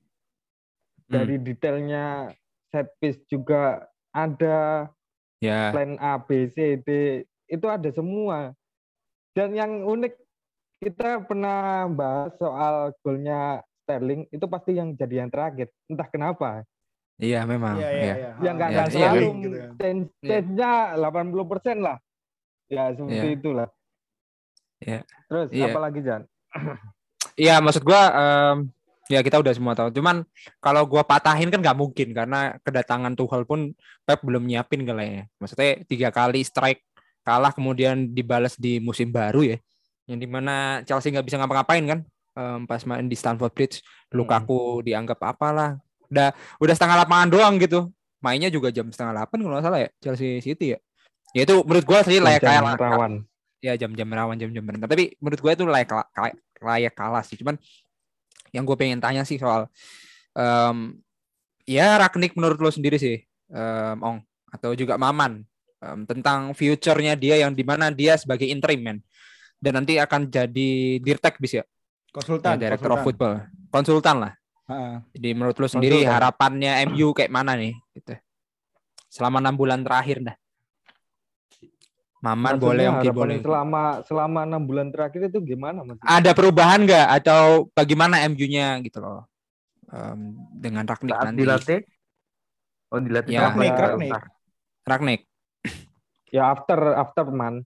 Dari 1.08 1.40
detailnya 1.40 2.28
set 2.68 2.92
piece 3.00 3.24
juga 3.24 3.88
ada 4.12 4.92
Ya. 5.38 5.70
plan 5.70 5.94
A, 6.02 6.18
B, 6.18 6.50
C, 6.50 6.82
D 6.82 6.88
itu 7.46 7.66
ada 7.70 7.86
semua. 7.94 8.52
Dan 9.32 9.54
yang 9.54 9.86
unik 9.86 10.14
kita 10.78 11.22
pernah 11.22 11.86
bahas 11.86 12.34
soal 12.38 12.90
golnya 13.02 13.62
Sterling 13.82 14.26
itu 14.28 14.44
pasti 14.44 14.76
yang 14.76 14.92
jadi 14.92 15.24
yang 15.24 15.30
terakhir. 15.30 15.70
Entah 15.86 16.08
kenapa. 16.10 16.66
Iya 17.18 17.42
memang. 17.46 17.78
Iya, 17.78 17.88
Iya. 17.90 17.98
iya, 17.98 18.14
iya. 18.14 18.30
Yang 18.42 18.54
nggak 18.54 18.68
Iya, 18.68 18.76
nggak 18.76 18.88
iya. 18.88 18.94
selalu 18.94 19.26
Iya. 19.26 19.66
change-nya 20.20 20.72
80% 20.94 21.78
lah. 21.80 21.96
Ya 22.68 22.84
seperti 22.92 23.26
Iya. 23.26 23.38
itulah. 23.38 23.68
Iya. 24.78 25.00
Terus 25.26 25.48
Iya. 25.50 25.66
apa 25.70 25.80
lagi 25.80 26.00
Jan? 26.04 26.22
Iya 27.34 27.54
maksud 27.58 27.82
gua 27.82 28.02
em, 28.10 28.56
ya 29.08 29.24
kita 29.24 29.40
udah 29.40 29.52
semua 29.56 29.72
tahu. 29.72 29.88
Cuman 29.90 30.22
kalau 30.60 30.84
gua 30.84 31.02
patahin 31.02 31.48
kan 31.48 31.58
nggak 31.58 31.76
mungkin 31.76 32.12
karena 32.12 32.60
kedatangan 32.62 33.16
Tuchel 33.16 33.48
pun 33.48 33.72
Pep 34.04 34.20
belum 34.20 34.44
nyiapin 34.44 34.84
kayaknya. 34.84 35.26
Maksudnya 35.40 35.82
tiga 35.88 36.08
kali 36.12 36.44
strike 36.44 36.84
kalah 37.24 37.52
kemudian 37.52 38.12
dibalas 38.12 38.54
di 38.56 38.78
musim 38.78 39.08
baru 39.08 39.44
ya. 39.44 39.56
Yang 40.08 40.18
di 40.24 40.28
mana 40.28 40.84
Chelsea 40.84 41.12
nggak 41.12 41.26
bisa 41.26 41.36
ngapa-ngapain 41.40 41.84
kan 41.84 41.98
em, 42.36 42.60
pas 42.68 42.80
main 42.84 43.04
di 43.08 43.16
Stamford 43.16 43.52
Bridge. 43.56 43.80
Lukaku 44.12 44.84
dianggap 44.84 45.18
apalah. 45.24 45.80
Udah 46.08 46.32
udah 46.60 46.74
setengah 46.76 47.04
lapangan 47.04 47.28
doang 47.32 47.56
gitu. 47.60 47.88
Mainnya 48.20 48.52
juga 48.52 48.68
jam 48.68 48.88
setengah 48.92 49.16
delapan 49.16 49.36
kalau 49.40 49.54
nggak 49.56 49.64
salah 49.64 49.80
ya 49.80 49.90
Chelsea 50.04 50.40
City 50.44 50.76
ya. 50.76 50.78
Ya 51.36 51.42
itu 51.44 51.60
menurut 51.64 51.84
gua 51.84 52.00
sih 52.04 52.20
layak 52.20 52.40
kalah 52.44 52.76
rawan. 52.76 53.24
ya 53.58 53.74
jam-jam 53.74 54.06
rawan 54.06 54.38
jam-jam 54.38 54.62
tapi 54.86 55.18
menurut 55.18 55.42
gue 55.42 55.50
itu 55.50 55.64
layak 55.66 55.90
layak, 55.90 56.38
layak 56.62 56.94
kalah 56.94 57.26
sih 57.26 57.34
cuman 57.34 57.58
yang 58.52 58.64
gue 58.64 58.76
pengen 58.76 58.98
tanya 58.98 59.22
sih 59.22 59.36
soal 59.36 59.66
em, 60.32 60.96
ya 61.64 61.98
Ragnik 61.98 62.32
menurut 62.34 62.58
lo 62.58 62.70
sendiri 62.70 62.96
sih 62.96 63.20
em, 63.50 63.96
Ong 64.00 64.18
atau 64.48 64.72
juga 64.72 64.96
Maman 64.96 65.44
em, 65.80 65.98
tentang 66.04 66.52
future-nya 66.52 67.14
dia 67.14 67.36
yang 67.38 67.52
di 67.52 67.62
mana 67.62 67.92
dia 67.92 68.16
sebagai 68.16 68.48
interim 68.48 68.80
man 68.80 68.98
dan 69.58 69.82
nanti 69.82 69.98
akan 69.98 70.30
jadi 70.30 70.70
dirtek 71.02 71.42
bis 71.42 71.58
ya, 71.58 71.64
ya 71.64 71.66
Konsultan. 72.14 72.54
director 72.56 72.88
of 72.88 73.02
konsultan. 73.02 73.04
football 73.04 73.34
konsultan 73.68 74.16
lah 74.22 74.32
Ha-ha. 74.68 75.00
jadi 75.12 75.28
menurut 75.32 75.56
lo 75.56 75.66
sendiri 75.66 76.04
Konsultan. 76.04 76.14
harapannya 76.14 76.72
MU 76.88 77.10
kayak 77.12 77.32
mana 77.32 77.56
nih 77.56 77.72
gitu 77.92 78.14
selama 79.08 79.40
enam 79.40 79.56
bulan 79.56 79.80
terakhir 79.80 80.20
dah 80.22 80.36
Maman 82.18 82.58
Maksudnya 82.58 82.66
boleh 82.66 82.84
Ongki 82.84 82.98
harapannya 82.98 83.14
boleh 83.14 83.36
Selama 83.46 83.82
selama 84.02 84.40
enam 84.42 84.62
bulan 84.66 84.88
terakhir 84.90 85.30
itu 85.30 85.38
gimana 85.40 85.86
mas? 85.86 85.98
ada 86.02 86.30
perubahan 86.34 86.82
nggak 86.82 87.06
atau 87.22 87.70
bagaimana 87.72 88.26
MU-nya 88.26 88.82
gitu 88.82 88.98
loh 88.98 89.22
Em, 89.88 90.36
dengan 90.52 90.84
Ragnik 90.84 91.16
Saat 91.16 91.24
nanti 91.24 91.40
dilatih. 91.40 91.80
Oh 92.92 93.00
dilatih 93.00 93.32
Ya. 93.32 93.40
Ragnik. 93.48 93.72
Ragnik. 93.72 94.12
Ragnik 94.84 95.20
Ya 96.28 96.52
after 96.52 96.76
after 96.92 97.24
man. 97.32 97.64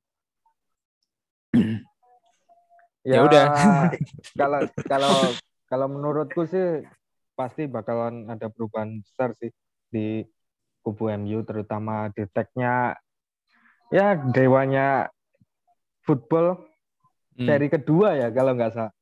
Ya 3.02 3.26
udah. 3.26 3.44
kalau 4.38 4.60
kalau 4.86 5.14
kalau 5.66 5.86
menurutku 5.90 6.46
sih 6.46 6.86
pasti 7.34 7.66
bakalan 7.66 8.30
ada 8.30 8.46
perubahan 8.46 9.02
besar 9.02 9.34
sih 9.42 9.50
di 9.90 10.22
kubu 10.86 11.10
MU 11.10 11.42
terutama 11.42 12.06
di 12.14 12.22
tag-nya 12.30 12.94
ya 13.92 14.16
dewanya 14.32 15.08
football 16.02 16.66
Hmm, 17.32 17.48
seri 17.48 17.72
kedua 17.72 18.12
ya 18.12 18.28
kalau 18.28 18.52
nggak 18.52 18.72
salah 18.76 18.92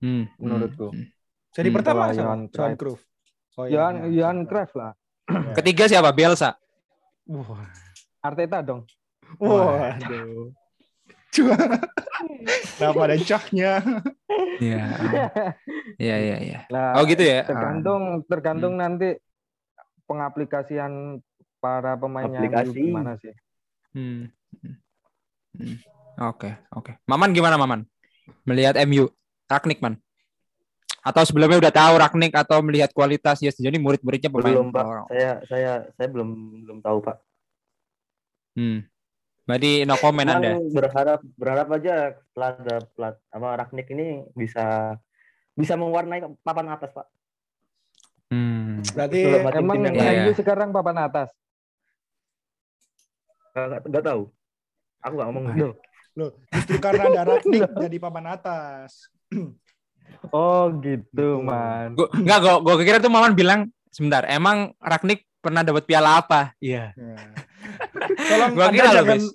hmm, 0.00 0.32
menurutku. 0.40 0.88
hmm. 0.88 1.12
Jadi 1.52 1.68
Hmm, 1.68 1.76
pertama 1.76 2.02
Johan 2.08 2.16
Johan 2.16 2.42
Cruyff. 2.48 2.80
Cruyff. 2.80 3.02
Oh, 3.54 3.66
Johan 3.68 3.94
iya. 4.08 4.08
Johan 4.24 4.38
Cruyff 4.48 4.72
lah 4.72 4.92
ketiga 5.60 5.84
siapa 5.84 6.08
Bielsa 6.10 6.56
Wah. 7.28 7.68
Arteta 8.20 8.64
dong 8.64 8.88
Waduh. 9.36 10.52
Cuma 11.34 11.56
Kenapa 12.78 13.00
ada 13.04 13.16
cahnya? 13.20 13.72
Iya 14.64 14.82
iya 16.00 16.16
iya 16.16 16.36
iya 16.40 16.60
Nah, 16.70 16.96
oh 16.96 17.04
gitu 17.04 17.20
ya 17.20 17.44
tergantung 17.44 18.24
tergantung 18.24 18.74
nanti 18.80 19.18
pengaplikasian 20.06 21.20
para 21.60 21.94
pemainnya 21.94 22.40
Aplikasi. 22.40 22.88
gimana 22.88 23.14
sih 23.20 23.34
Hmm, 23.94 24.26
hmm, 24.58 24.74
hmm. 25.54 25.76
oke 26.18 26.50
oke 26.74 26.98
Maman 27.06 27.30
gimana 27.30 27.54
Maman 27.54 27.86
melihat 28.42 28.74
MU 28.82 29.06
Ragnik 29.46 29.78
man 29.78 29.94
atau 31.04 31.22
sebelumnya 31.22 31.60
udah 31.60 31.72
tahu 31.72 31.94
Ragnik 32.00 32.32
atau 32.34 32.58
melihat 32.58 32.90
kualitas 32.90 33.38
ya 33.38 33.52
jadi 33.52 33.76
murid-muridnya 33.76 34.32
pemain 34.32 34.50
Belum 34.50 34.72
pak. 34.72 34.82
orang- 34.82 35.08
Saya 35.12 35.30
saya 35.46 35.72
saya 35.94 36.08
belum 36.10 36.28
belum 36.66 36.78
tahu 36.82 36.98
pak. 37.04 37.16
hmm. 38.58 38.78
berarti 39.44 39.84
no 39.84 39.94
comment 40.00 40.24
anda 40.26 40.56
berharap 40.72 41.20
berharap 41.36 41.68
aja 41.76 42.16
ada 42.34 42.76
plat 42.96 43.14
apa 43.28 43.48
Ragnik 43.60 43.92
ini 43.92 44.24
bisa 44.32 44.96
bisa 45.54 45.78
mewarnai 45.78 46.24
papan 46.42 46.66
atas 46.72 46.90
pak. 46.90 47.06
hmm. 48.32 48.82
Berarti 48.90 49.20
Betul, 49.22 49.60
emang. 49.62 49.76
MU 50.24 50.32
sekarang 50.34 50.68
papan 50.72 50.98
atas 50.98 51.30
Nggak, 53.54 54.02
tahu. 54.02 54.22
Aku 55.00 55.12
nggak 55.14 55.28
ngomong 55.30 55.44
itu. 55.54 55.68
loh, 56.14 56.30
justru 56.54 56.78
karena 56.78 57.10
ada 57.10 57.22
Ragnik 57.34 57.70
jadi 57.74 57.96
papan 57.98 58.26
atas. 58.34 59.10
oh 60.34 60.70
gitu 60.78 61.10
Gitu. 61.10 61.28
man 61.42 61.94
Gua, 61.98 62.06
enggak, 62.14 62.38
gua, 62.42 62.54
gua 62.62 62.74
kira 62.82 62.98
tuh 63.02 63.10
Maman 63.10 63.34
bilang 63.34 63.60
sebentar, 63.90 64.22
emang 64.26 64.74
Ragnik 64.78 65.26
pernah 65.38 65.66
dapat 65.66 65.84
piala 65.86 66.22
apa? 66.22 66.54
Iya. 66.58 66.94
Ya. 66.94 67.18
Tolong 68.30 68.50
Gua 68.54 68.64
Anda 68.70 68.76
kira 68.78 68.88
loh, 68.90 68.96
jangan 69.02 69.18
Bis. 69.18 69.26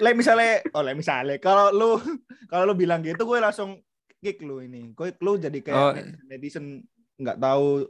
le 0.00 0.10
misalnya 0.16 0.52
oh 0.72 0.80
le 0.80 0.92
misalnya 0.96 1.36
kalau 1.36 1.66
lu 1.76 1.90
kalau 2.48 2.72
lu 2.72 2.74
bilang 2.74 3.04
gitu 3.04 3.22
gue 3.28 3.36
langsung 3.36 3.78
kick 4.18 4.40
lu 4.40 4.64
ini. 4.64 4.96
Gue 4.96 5.12
lu 5.20 5.36
jadi 5.36 5.58
kayak 5.60 5.76
Oh. 5.76 5.92
netizen 6.26 6.80
nggak 7.20 7.36
tahu 7.36 7.84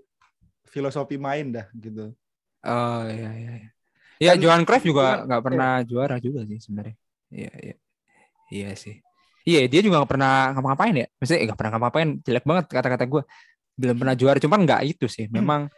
filosofi 0.67 1.17
main 1.17 1.55
dah 1.55 1.67
gitu. 1.73 2.11
Oh 2.67 3.03
iya 3.07 3.31
iya. 3.31 3.71
Iya. 4.21 4.31
Ya 4.31 4.33
Kan- 4.37 4.43
Johan 4.45 4.63
Cruyff 4.69 4.85
juga 4.85 5.03
kan- 5.03 5.21
nggak 5.27 5.43
pernah 5.43 5.73
juara 5.83 6.17
juga 6.21 6.41
sih 6.45 6.59
sebenarnya. 6.61 6.97
Iya 7.33 7.53
iya. 7.65 7.75
Iya 8.51 8.71
sih. 8.77 8.97
Iya 9.49 9.61
dia 9.67 9.81
juga 9.81 10.05
nggak 10.05 10.13
pernah 10.13 10.53
ngapa-ngapain 10.53 10.95
ya. 10.95 11.07
Maksudnya 11.17 11.41
nggak 11.49 11.59
pernah 11.59 11.71
ngapa-ngapain. 11.73 12.09
Jelek 12.21 12.45
banget 12.45 12.65
kata-kata 12.69 13.05
gue. 13.09 13.23
Belum 13.81 13.97
pernah 13.97 14.15
juara. 14.15 14.39
Cuman 14.39 14.61
nggak 14.69 14.83
itu 14.85 15.07
sih. 15.09 15.27
Memang 15.33 15.73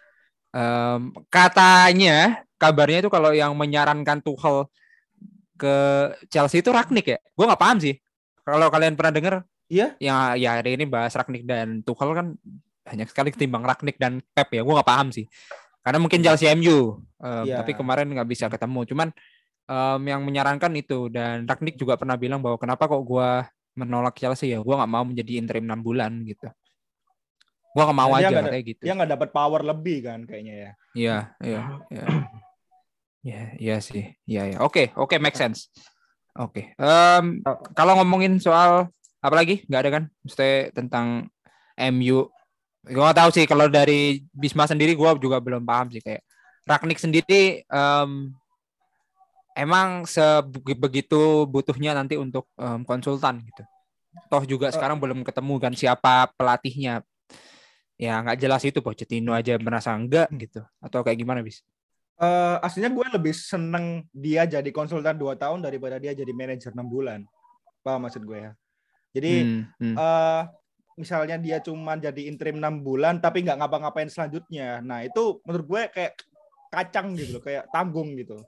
em, 0.51 1.01
katanya 1.31 2.43
kabarnya 2.59 3.07
itu 3.07 3.11
kalau 3.13 3.31
yang 3.31 3.55
menyarankan 3.55 4.19
Tuchel 4.21 4.67
ke 5.55 5.77
Chelsea 6.27 6.59
itu 6.59 6.75
Ragnik 6.75 7.07
ya. 7.07 7.19
Gue 7.33 7.47
nggak 7.47 7.63
paham 7.63 7.79
sih. 7.79 7.95
Kalau 8.43 8.67
kalian 8.69 8.99
pernah 8.99 9.15
dengar 9.15 9.35
Iya. 9.71 9.95
yang 10.03 10.35
ya 10.37 10.59
hari 10.59 10.75
ini 10.75 10.85
bahas 10.85 11.15
Ragnik 11.15 11.47
dan 11.47 11.81
Tuchel 11.87 12.11
kan 12.13 12.27
banyak 12.83 13.07
sekali 13.07 13.31
ketimbang 13.31 13.63
Ragnik 13.63 13.95
dan 13.97 14.19
Pep 14.35 14.51
ya. 14.51 14.67
Gue 14.67 14.75
nggak 14.75 14.91
paham 14.91 15.15
sih. 15.15 15.31
Karena 15.83 15.99
mungkin 15.99 16.23
Chelsea 16.23 16.47
MU, 16.55 17.03
em, 17.19 17.45
Iya. 17.47 17.59
tapi 17.61 17.75
kemarin 17.75 18.07
nggak 18.07 18.29
bisa 18.31 18.47
ketemu. 18.47 18.87
Cuman 18.87 19.09
em, 19.63 20.01
yang 20.07 20.23
menyarankan 20.23 20.73
itu 20.75 21.11
dan 21.11 21.43
Ragnik 21.45 21.75
juga 21.75 21.99
pernah 21.99 22.15
bilang 22.15 22.39
bahwa 22.39 22.55
kenapa 22.59 22.87
kok 22.87 23.03
gue 23.03 23.29
menolak 23.75 24.15
Chelsea 24.15 24.53
ya, 24.53 24.61
gue 24.61 24.75
nggak 24.75 24.91
mau 24.91 25.03
menjadi 25.03 25.33
interim 25.39 25.65
6 25.67 25.81
bulan 25.83 26.23
gitu. 26.23 26.47
Gue 27.73 27.83
nggak 27.83 27.99
mau 27.99 28.13
Dia 28.15 28.29
aja 28.29 28.37
ada- 28.37 28.53
kayak 28.53 28.65
gitu. 28.69 28.83
Dia 28.85 28.95
nggak 28.95 29.11
dapat 29.17 29.29
power 29.33 29.61
lebih 29.65 29.99
kan 30.07 30.21
kayaknya 30.23 30.55
ya. 30.55 30.71
Iya, 30.93 31.17
iya, 31.41 31.61
iya. 31.89 32.05
Iya, 33.23 33.43
iya 33.57 33.77
sih. 33.79 34.05
Iya, 34.27 34.43
iya. 34.51 34.59
Oke, 34.61 34.91
oke, 34.99 35.15
make 35.23 35.39
sense. 35.39 35.71
Oke. 36.35 36.75
Em, 36.75 37.39
kalau 37.73 37.95
ngomongin 37.97 38.37
soal 38.43 38.91
apa 39.23 39.35
lagi? 39.35 39.63
Nggak 39.71 39.81
ada 39.81 39.91
kan? 39.91 40.05
Maksudnya 40.21 40.55
tentang 40.75 41.07
MU. 41.79 42.29
Gue 42.83 42.99
nggak 42.99 43.19
tahu 43.19 43.31
sih 43.31 43.45
kalau 43.47 43.71
dari 43.71 44.27
Bisma 44.35 44.67
sendiri 44.67 44.99
gue 44.99 45.11
juga 45.23 45.39
belum 45.39 45.63
paham 45.63 45.91
sih 45.95 46.03
kayak 46.03 46.23
Ragnik 46.63 46.99
sendiri 46.99 47.63
em, 47.63 48.11
emang 49.55 50.03
sebegitu 50.03 51.47
butuhnya 51.47 51.95
nanti 51.95 52.19
untuk 52.19 52.51
em, 52.59 52.83
konsultan 52.83 53.43
gitu. 53.47 53.63
Toh 54.29 54.43
juga 54.45 54.69
Eh. 54.69 54.75
sekarang 54.75 54.99
belum 54.99 55.23
ketemu 55.23 55.55
kan 55.59 55.73
siapa 55.75 56.31
pelatihnya. 56.35 57.07
Ya 57.99 58.19
nggak 58.19 58.39
jelas 58.41 58.63
itu 58.67 58.83
Pochettino 58.83 59.31
aja 59.31 59.55
merasa 59.63 59.95
enggak 59.95 60.27
gitu. 60.35 60.63
Atau 60.83 61.07
kayak 61.07 61.23
gimana 61.23 61.39
bis? 61.39 61.63
Eh, 62.19 62.57
aslinya 62.63 62.91
gue 62.91 63.07
lebih 63.15 63.35
seneng 63.35 64.07
dia 64.11 64.43
jadi 64.43 64.71
konsultan 64.71 65.15
2 65.19 65.35
tahun 65.39 65.63
daripada 65.63 65.99
dia 66.03 66.15
jadi 66.15 66.31
manajer 66.31 66.75
6 66.75 66.87
bulan. 66.87 67.23
Paham 67.83 68.07
maksud 68.07 68.23
gue 68.23 68.39
ya? 68.39 68.53
Jadi 69.13 69.33
Hmm, 69.43 69.63
hmm. 69.79 69.95
eh 69.99 70.43
misalnya 70.97 71.37
dia 71.41 71.59
cuma 71.59 71.97
jadi 71.97 72.29
interim 72.29 72.61
6 72.61 72.85
bulan 72.85 73.19
tapi 73.19 73.43
nggak 73.45 73.59
ngapa-ngapain 73.61 74.09
selanjutnya. 74.09 74.81
Nah, 74.85 75.05
itu 75.07 75.41
menurut 75.47 75.67
gue 75.67 75.83
kayak 75.93 76.13
kacang 76.73 77.13
gitu 77.17 77.39
loh, 77.39 77.43
kayak 77.45 77.69
tanggung 77.69 78.17
gitu. 78.17 78.41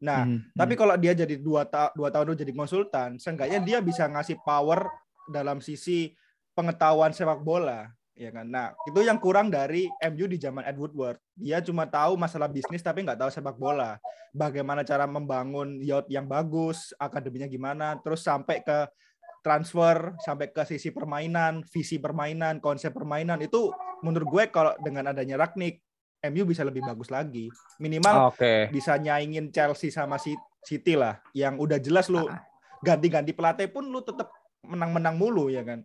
Nah, 0.00 0.24
Hmm, 0.24 0.40
tapi 0.56 0.80
kalau 0.80 0.96
dia 0.96 1.12
jadi 1.12 1.36
dua, 1.36 1.68
ta 1.68 1.92
dua 1.92 2.08
tahun 2.08 2.32
dulu 2.32 2.38
jadi 2.40 2.52
konsultan, 2.56 3.20
seenggaknya 3.20 3.60
dia 3.60 3.78
bisa 3.84 4.08
ngasih 4.08 4.40
power 4.40 4.88
dalam 5.28 5.60
sisi 5.60 6.16
pengetahuan 6.56 7.12
sepak 7.12 7.44
bola, 7.44 7.92
ya 8.16 8.32
kan? 8.32 8.48
Nah, 8.48 8.72
itu 8.88 9.04
yang 9.04 9.20
kurang 9.20 9.52
dari 9.52 9.92
MU 10.00 10.24
di 10.24 10.40
zaman 10.40 10.64
Ed 10.64 10.80
Woodward. 10.80 11.20
Dia 11.36 11.60
cuma 11.60 11.84
tahu 11.84 12.16
masalah 12.16 12.48
bisnis 12.48 12.80
tapi 12.80 13.04
nggak 13.04 13.20
tahu 13.20 13.30
sepak 13.32 13.60
bola. 13.60 14.00
Bagaimana 14.32 14.88
cara 14.88 15.04
membangun 15.04 15.84
yacht 15.84 16.08
yang 16.08 16.24
bagus, 16.24 16.96
akademinya 16.96 17.44
gimana, 17.44 18.00
terus 18.00 18.24
sampai 18.24 18.64
ke 18.64 18.88
transfer 19.40 20.14
sampai 20.20 20.52
ke 20.52 20.62
sisi 20.64 20.92
permainan, 20.92 21.64
visi 21.64 21.96
permainan, 21.96 22.60
konsep 22.60 22.92
permainan 22.92 23.40
itu 23.40 23.72
menurut 24.00 24.28
gue 24.28 24.44
kalau 24.48 24.76
dengan 24.80 25.12
adanya 25.12 25.40
Ragnik 25.40 25.80
MU 26.20 26.44
bisa 26.44 26.60
lebih 26.60 26.84
bagus 26.84 27.08
lagi. 27.08 27.48
Minimal 27.80 28.32
Oke. 28.32 28.68
bisa 28.68 29.00
nyaingin 29.00 29.48
Chelsea 29.48 29.88
sama 29.88 30.20
Si- 30.20 30.36
City 30.60 30.92
lah 30.92 31.16
yang 31.32 31.56
udah 31.56 31.80
jelas 31.80 32.12
lu 32.12 32.28
Ah. 32.28 32.44
ganti-ganti 32.84 33.32
pelatih 33.32 33.72
pun 33.72 33.88
lu 33.88 34.04
tetap 34.04 34.28
menang-menang 34.60 35.16
mulu 35.16 35.48
ya 35.48 35.64
kan. 35.64 35.80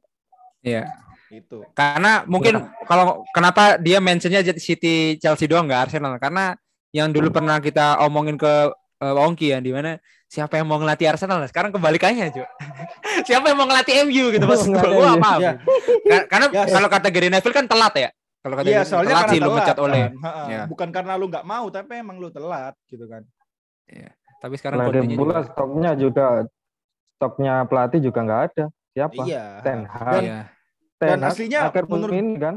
Iya. 0.59 0.91
Itu. 1.31 1.63
Karena 1.71 2.27
mungkin 2.27 2.59
kalau 2.83 3.23
kenapa 3.31 3.79
dia 3.79 4.03
mentionnya 4.03 4.43
City 4.59 5.15
Chelsea 5.15 5.47
doang 5.47 5.65
nggak 5.65 5.89
Arsenal 5.89 6.19
karena 6.19 6.59
yang 6.91 7.11
dulu 7.11 7.31
pernah 7.31 7.59
kita 7.63 7.99
omongin 8.03 8.35
ke 8.35 8.71
uh, 8.99 9.15
Ongki 9.25 9.51
ya 9.55 9.59
di 9.59 9.71
mana 9.71 9.95
siapa 10.25 10.57
yang 10.57 10.65
mau 10.65 10.77
ngelatih 10.77 11.07
Arsenal 11.07 11.37
nah, 11.37 11.47
sekarang 11.47 11.69
kebalikannya 11.69 12.29
cuy 12.29 12.45
siapa 13.27 13.45
yang 13.45 13.57
mau 13.57 13.65
ngelatih 13.65 14.03
MU 14.03 14.25
gitu 14.29 14.43
maksud 14.43 14.67
gua 14.73 14.81
Ngelatih 14.81 14.97
gua 14.97 15.11
MU. 15.11 15.21
paham 15.21 15.39
Ya. 15.39 15.51
Ka- 16.03 16.27
karena 16.27 16.45
Ya. 16.51 16.63
kalau 16.67 16.89
kata 16.89 17.07
Gary 17.09 17.29
Neville 17.29 17.55
kan 17.55 17.65
telat 17.65 17.93
ya 17.95 18.09
kalau 18.39 18.55
kata 18.55 18.67
Iya, 18.67 18.77
Gary 18.77 18.87
soalnya 18.87 19.09
telat 19.11 19.21
karena 19.21 19.33
sih 19.33 19.39
lu 19.39 19.51
mecat 19.51 19.77
oleh 19.79 19.97
kan. 19.97 20.11
Ya. 20.45 20.61
Bukan 20.65 20.89
karena 20.91 21.13
lu 21.15 21.25
nggak 21.25 21.45
mau, 21.45 21.65
tapi 21.67 21.91
emang 21.95 22.17
lu 22.17 22.29
telat 22.29 22.73
gitu 22.85 23.05
kan. 23.05 23.25
tapi 24.37 24.53
sekarang 24.55 24.77
Lagi 24.79 25.17
pula 25.17 25.41
juga- 25.41 25.45
stoknya 25.47 25.91
juga 25.95 26.25
stoknya 27.11 27.53
pelatih 27.65 27.99
juga 27.99 28.19
nggak 28.21 28.41
ada. 28.45 28.65
Siapa? 28.91 29.21
Iya. 29.23 29.45
Ten 29.59 29.79
Hag. 29.83 30.21
Iya. 30.21 30.39
Ten 30.95 31.09
dan 31.11 31.19
aslinya 31.23 31.59
akhir 31.65 31.83
menurut- 31.85 32.13
ini 32.13 32.33
kan. 32.37 32.55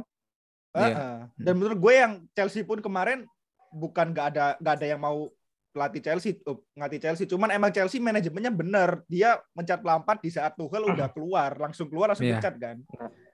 Iya. 0.70 0.92
Ha-ha. 0.92 1.08
Dan 1.34 1.54
menurut 1.56 1.78
gue 1.78 1.94
yang 1.94 2.12
Chelsea 2.30 2.62
pun 2.62 2.78
kemarin 2.78 3.24
bukan 3.70 4.12
nggak 4.12 4.26
ada 4.28 4.44
nggak 4.58 4.74
ada 4.74 4.86
yang 4.86 5.00
mau 5.00 5.32
pelatih 5.68 6.00
Chelsea, 6.02 6.40
oh, 6.48 6.64
ngelatih 6.74 7.00
Chelsea. 7.00 7.24
Cuman 7.28 7.52
emang 7.52 7.70
Chelsea 7.70 8.00
manajemennya 8.00 8.50
bener. 8.50 9.04
Dia 9.06 9.38
mencat 9.52 9.80
Lampard 9.84 10.20
di 10.20 10.30
saat 10.32 10.56
Tuchel 10.58 10.82
udah 10.82 11.08
keluar, 11.12 11.54
langsung 11.56 11.86
keluar 11.86 12.12
langsung 12.12 12.26
Iya. 12.26 12.40
pecat 12.40 12.54
kan. 12.56 12.76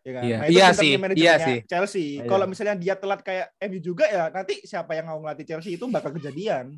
Ya 0.04 0.12
kan? 0.12 0.22
Iya. 0.22 0.36
Nah, 0.36 0.46
itu 0.46 0.52
Iya 0.54 0.66
sih, 0.74 0.92
manajemennya 0.98 1.24
iya 1.24 1.34
sih. 1.40 1.58
Chelsea. 1.64 2.06
Iya. 2.20 2.28
Kalau 2.28 2.46
misalnya 2.50 2.74
dia 2.76 2.94
telat 2.98 3.20
kayak 3.24 3.46
MU 3.64 3.78
juga 3.80 4.04
ya 4.10 4.28
nanti 4.28 4.60
siapa 4.66 4.92
yang 4.92 5.06
mau 5.08 5.18
ngelatih 5.22 5.46
Chelsea 5.46 5.78
itu 5.78 5.84
bakal 5.88 6.12
kejadian. 6.12 6.74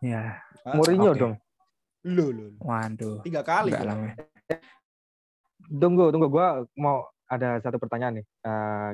Iya. 0.00 0.38
Ah, 0.64 0.74
Mourinho 0.78 1.12
oke. 1.12 1.18
dong. 1.18 1.34
Lu, 2.02 2.34
lu, 2.34 2.46
waduh 2.58 3.22
Tiga 3.22 3.46
kali. 3.46 3.70
Enggak 3.70 3.94
men. 3.94 4.10
Tunggu, 5.70 6.10
tunggu. 6.10 6.26
Gua 6.26 6.66
mau 6.74 7.06
ada 7.30 7.62
satu 7.62 7.78
pertanyaan 7.78 8.20
nih. 8.20 8.26
Eh 8.42 8.90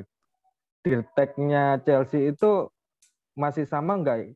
Dirteknya 0.79 1.83
Chelsea 1.83 2.31
itu 2.31 2.71
masih 3.35 3.67
sama 3.67 3.99
nggak 3.99 4.31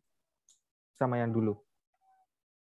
sama 0.99 1.15
yang 1.15 1.31
dulu? 1.31 1.55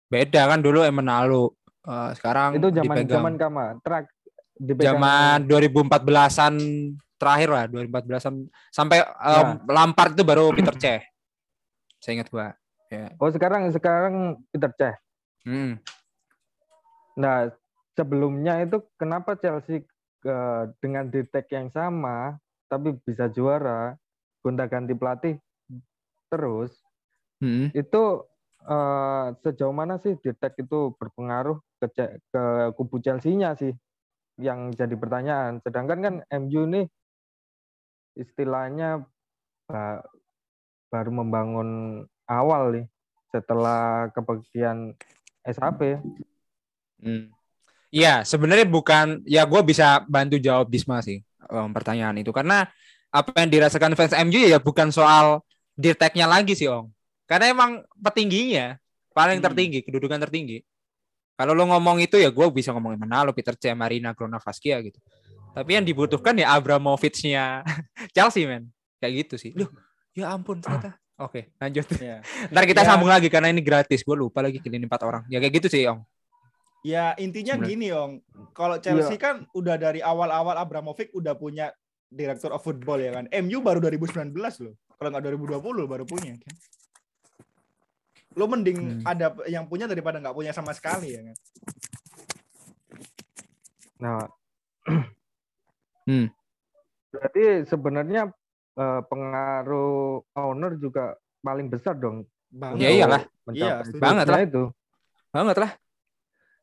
Beda 0.06 0.42
kan 0.46 0.58
dulu 0.62 0.86
Emenalu 0.86 1.50
uh, 1.86 2.10
sekarang 2.14 2.58
itu 2.58 2.68
zaman 2.70 2.94
dipegang 3.02 3.10
zaman 3.10 3.34
kama 3.38 3.64
dipegang 4.56 4.96
zaman 4.96 5.38
2014-an 5.50 6.54
terakhir 7.16 7.48
lah 7.48 7.64
2014-an 7.68 8.34
sampai 8.70 8.98
um, 9.02 9.46
Ya. 9.66 9.72
Lampard 9.72 10.14
itu 10.14 10.22
baru 10.22 10.52
Peter 10.54 10.74
Cech 10.78 11.02
saya 12.00 12.12
ingat 12.22 12.28
gua 12.30 12.54
ya 12.92 13.10
Oh 13.18 13.30
sekarang 13.34 13.66
sekarang 13.74 14.38
Peter 14.54 14.70
Cech. 14.78 14.94
Hmm. 15.42 15.82
Nah 17.18 17.50
sebelumnya 17.98 18.62
itu 18.62 18.78
kenapa 18.94 19.34
Chelsea 19.34 19.82
eh, 20.22 20.62
dengan 20.78 21.10
detek 21.10 21.50
yang 21.50 21.66
sama 21.74 22.38
tapi 22.70 22.94
bisa 23.02 23.26
juara 23.26 23.98
gonta-ganti 24.42 24.94
pelatih 24.94 25.34
terus 26.30 26.70
Hmm. 27.36 27.68
itu 27.76 28.02
eh, 28.66 29.26
sejauh 29.46 29.74
mana 29.74 29.96
sih 30.02 30.18
detek 30.18 30.66
itu 30.66 30.92
berpengaruh 30.98 31.58
ke 31.78 31.86
ke 32.18 32.42
kubu 32.74 32.98
Chelsea-nya 32.98 33.54
sih 33.54 33.72
yang 34.36 34.74
jadi 34.74 34.92
pertanyaan. 34.98 35.62
Sedangkan 35.64 35.98
kan 36.02 36.14
MU 36.28 36.68
ini 36.68 36.82
istilahnya 38.16 39.04
ba- 39.68 40.04
baru 40.90 41.10
membangun 41.12 41.70
awal 42.26 42.72
nih 42.72 42.86
setelah 43.30 44.08
kebagian 44.12 44.96
SAP. 45.44 46.00
Hmm. 47.00 47.30
Iya, 47.92 48.26
sebenarnya 48.26 48.66
bukan 48.66 49.22
ya 49.24 49.46
gue 49.46 49.60
bisa 49.62 50.02
bantu 50.10 50.36
jawab 50.40 50.68
Bisma 50.68 51.00
sih 51.00 51.22
um, 51.48 51.70
pertanyaan 51.70 52.18
itu 52.18 52.34
karena 52.34 52.66
apa 53.14 53.30
yang 53.40 53.50
dirasakan 53.52 53.94
fans 53.94 54.16
MU 54.16 54.42
ya 54.42 54.58
bukan 54.58 54.90
soal 54.90 55.40
dirteknya 55.78 56.26
lagi 56.26 56.56
sih 56.56 56.66
Om. 56.68 56.90
Karena 57.26 57.50
emang 57.50 57.70
petingginya 57.92 58.78
paling 59.10 59.38
Hmm. 59.38 59.46
tertinggi, 59.50 59.82
kedudukan 59.82 60.18
tertinggi. 60.22 60.62
Kalau 61.34 61.52
lo 61.52 61.66
ngomong 61.66 62.00
itu 62.00 62.16
ya 62.16 62.30
gue 62.30 62.46
bisa 62.48 62.72
ngomongin 62.72 62.96
Manalo, 62.96 63.34
Peter 63.34 63.52
C, 63.52 63.74
Marina, 63.74 64.16
Grona 64.16 64.38
Vasquia 64.38 64.80
gitu. 64.80 64.96
Tapi 65.52 65.70
yang 65.72 65.84
dibutuhkan 65.84 66.32
ya 66.32 66.52
Abramovich-nya 66.52 67.60
Chelsea 68.16 68.46
men. 68.46 68.72
Kayak 68.96 69.28
gitu 69.28 69.34
sih. 69.36 69.52
Loh, 69.52 69.68
ya 70.12 70.32
ampun 70.32 70.60
ternyata. 70.60 70.96
Oke, 71.16 71.52
lanjut. 71.56 71.84
Iya. 71.96 72.20
Ntar 72.52 72.64
kita 72.64 72.80
Ya. 72.80 72.88
sambung 72.88 73.08
lagi 73.08 73.28
karena 73.28 73.48
ini 73.48 73.60
gratis. 73.60 74.00
Gue 74.00 74.16
lupa 74.16 74.40
lagi 74.40 74.60
kilin 74.60 74.84
empat 74.84 75.00
orang. 75.02 75.22
Ya 75.28 75.36
kayak 75.36 75.60
gitu 75.60 75.68
sih, 75.68 75.84
Om. 75.84 76.00
Ya 76.80 77.12
intinya 77.16 77.56
Sebenarnya. 77.56 77.72
gini 77.72 77.86
Ong, 77.90 78.12
kalau. 78.52 78.76
Chelsea 78.78 79.16
kan 79.16 79.44
udah 79.52 79.74
dari 79.74 79.98
awal-awal 79.98 80.54
Abramovich 80.54 81.10
udah 81.12 81.34
punya 81.34 81.72
direktur 82.06 82.52
of 82.52 82.62
football 82.62 82.96
ya 82.96 83.12
kan. 83.12 83.24
MU 83.42 83.58
baru 83.58 83.80
2019 83.82 84.32
loh. 84.62 84.76
Kalau 84.94 85.08
nggak 85.10 85.24
2020 85.26 85.84
baru 85.84 86.04
punya 86.04 86.36
kan. 86.36 86.54
Lo 88.36 88.44
mending 88.46 89.00
Hmm. 89.00 89.02
ada 89.02 89.32
yang 89.48 89.64
punya 89.64 89.88
daripada 89.88 90.20
nggak 90.20 90.36
punya 90.36 90.52
sama 90.52 90.76
sekali 90.76 91.16
ya 91.16 91.20
kan. 91.24 91.36
Nah, 93.96 94.20
Hmm. 96.06 96.28
berarti 97.10 97.66
sebenarnya 97.66 98.30
eh, 98.76 99.00
pengaruh 99.08 100.20
owner 100.36 100.76
juga 100.76 101.16
paling 101.40 101.66
besar 101.66 101.96
dong. 101.96 102.28
Bang. 102.46 102.76
Ya 102.76 102.92
iyalah. 102.92 103.24
Iya, 103.50 103.82
banget 103.96 104.26
lah. 104.28 104.40
itu. 104.44 104.62
Banget 105.32 105.56
lah. 105.56 105.70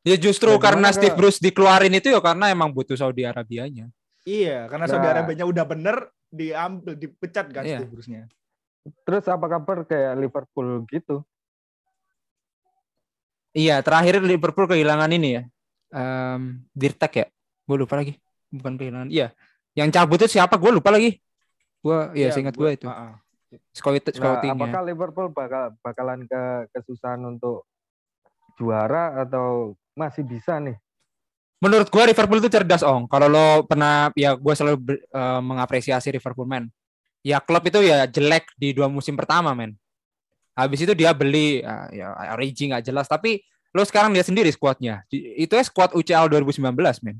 Ya 0.04 0.16
justru 0.16 0.52
Nah, 0.52 0.62
karena 0.62 0.94
Steve? 0.94 1.16
Bruce 1.16 1.42
dikeluarin 1.42 1.92
itu 1.92 2.12
ya 2.12 2.22
karena 2.22 2.54
emang 2.54 2.70
butuh 2.70 2.94
Saudi 2.94 3.26
Arabianya. 3.26 3.90
Iya, 4.24 4.70
karena 4.70 4.86
Saudi 4.86 5.08
Nah. 5.10 5.14
Arabia 5.20 5.44
udah 5.44 5.66
bener 5.66 5.96
diambil 6.30 6.94
dipecat 6.96 7.50
kan 7.50 7.64
Iya. 7.66 7.82
Steve 7.82 7.92
Bruce-nya. 7.92 8.24
Terus 9.04 9.26
apa 9.26 9.46
kabar 9.50 9.84
kayak 9.84 10.14
Liverpool 10.20 10.84
gitu? 10.88 11.24
Iya, 13.54 13.86
terakhir 13.86 14.18
Liverpool 14.26 14.66
kehilangan 14.66 15.10
ini 15.13 15.30
ya. 15.38 15.44
Em 15.94 16.66
Dirtek 16.74 17.13
ya. 17.22 17.28
Gue 17.70 17.78
lupa 17.78 18.02
lagi. 18.02 18.18
Bukan 18.50 18.76
kehilangan. 18.76 19.10
Iya. 19.13 19.30
Yang 19.78 19.89
cabut 19.94 20.18
itu 20.22 20.38
siapa? 20.38 20.58
Gue 20.58 20.74
lupa 20.74 20.89
lagi. 20.89 21.22
Gue 21.86 22.00
ya, 22.18 22.34
seingat 22.34 22.58
gue 22.58 22.70
itu. 22.74 22.86
Ah, 22.89 23.13
ah. 23.13 23.13
Scout 23.70 24.02
Nah, 24.18 24.42
apakah 24.42 24.82
Liverpool 24.82 25.30
bakal 25.30 25.78
bakalan 25.86 26.26
ke 26.26 26.74
kesusahan 26.74 27.22
untuk 27.22 27.70
juara 28.58 29.22
atau 29.22 29.78
masih 29.94 30.26
bisa 30.26 30.58
nih? 30.58 30.74
Menurut 31.62 31.88
gue 31.88 32.04
Liverpool 32.10 32.42
itu 32.42 32.50
cerdas 32.50 32.82
ong. 32.82 33.06
Kalau 33.06 33.30
lo 33.30 33.63
pernah 33.70 34.10
ya 34.18 34.34
gue 34.34 34.54
selalu 34.58 34.78
ber- 34.82 35.04
eh, 35.06 35.42
mengapresiasi 35.42 36.10
Liverpool 36.10 36.50
man. 36.50 36.66
Ya 37.24 37.39
klub 37.39 37.63
itu 37.63 37.80
ya 37.80 38.04
jelek 38.10 38.52
di 38.58 38.76
dua 38.76 38.89
musim 38.89 39.16
pertama 39.16 39.54
men. 39.56 39.78
Habis 40.54 40.86
itu 40.86 40.94
dia 40.94 41.12
beli 41.12 41.62
ah, 41.62 41.89
ya 41.89 42.13
Origi 42.34 42.70
nggak 42.70 42.86
jelas. 42.86 43.10
Tapi 43.10 43.42
lo 43.74 43.82
sekarang 43.82 44.13
lihat 44.13 44.30
sendiri 44.30 44.50
skuadnya. 44.50 45.02
Di- 45.10 45.34
Itu 45.39 45.58
ya 45.58 45.66
skuad 45.66 45.98
UCL 45.98 46.30
2019 46.30 46.74
men. 47.02 47.18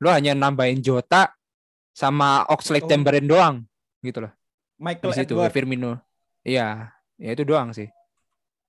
Lo 0.00 0.08
hanya 0.08 0.32
nambahin 0.32 0.80
Jota 0.80 1.30
sama 1.92 2.48
Oxlade 2.48 2.84
Oh. 2.84 2.88
Chamberlain 2.88 3.28
doang 3.28 3.56
gitu 4.00 4.24
loh. 4.24 4.32
Michael 4.80 5.12
situ 5.12 5.36
Edward. 5.36 5.52
Firmino. 5.52 6.00
Iya, 6.42 6.90
ya 7.20 7.30
itu 7.30 7.44
doang 7.44 7.70
sih. 7.70 7.86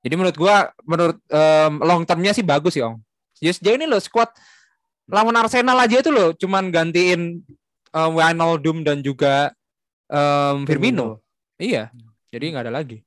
Jadi 0.04 0.14
menurut 0.14 0.36
gua 0.36 0.70
menurut 0.84 1.18
em, 1.32 1.74
long 1.80 2.04
termnya 2.04 2.36
sih 2.36 2.44
bagus 2.44 2.76
sih, 2.76 2.84
Ong. 2.84 3.00
Ya 3.40 3.50
sejauh 3.50 3.80
ini 3.80 3.88
lo 3.88 3.98
squad 3.98 4.30
lawan 5.08 5.36
Arsenal 5.36 5.80
aja 5.80 6.00
itu 6.00 6.12
loh 6.12 6.32
cuman 6.36 6.70
gantiin 6.70 7.40
um, 7.90 8.12
Wijnaldum 8.20 8.84
dan 8.84 9.00
juga 9.00 9.56
em, 10.06 10.68
Firmino. 10.68 11.24
Iya. 11.56 11.88
Jadi 12.30 12.46
nggak 12.52 12.68
ada 12.68 12.74
lagi. 12.76 13.00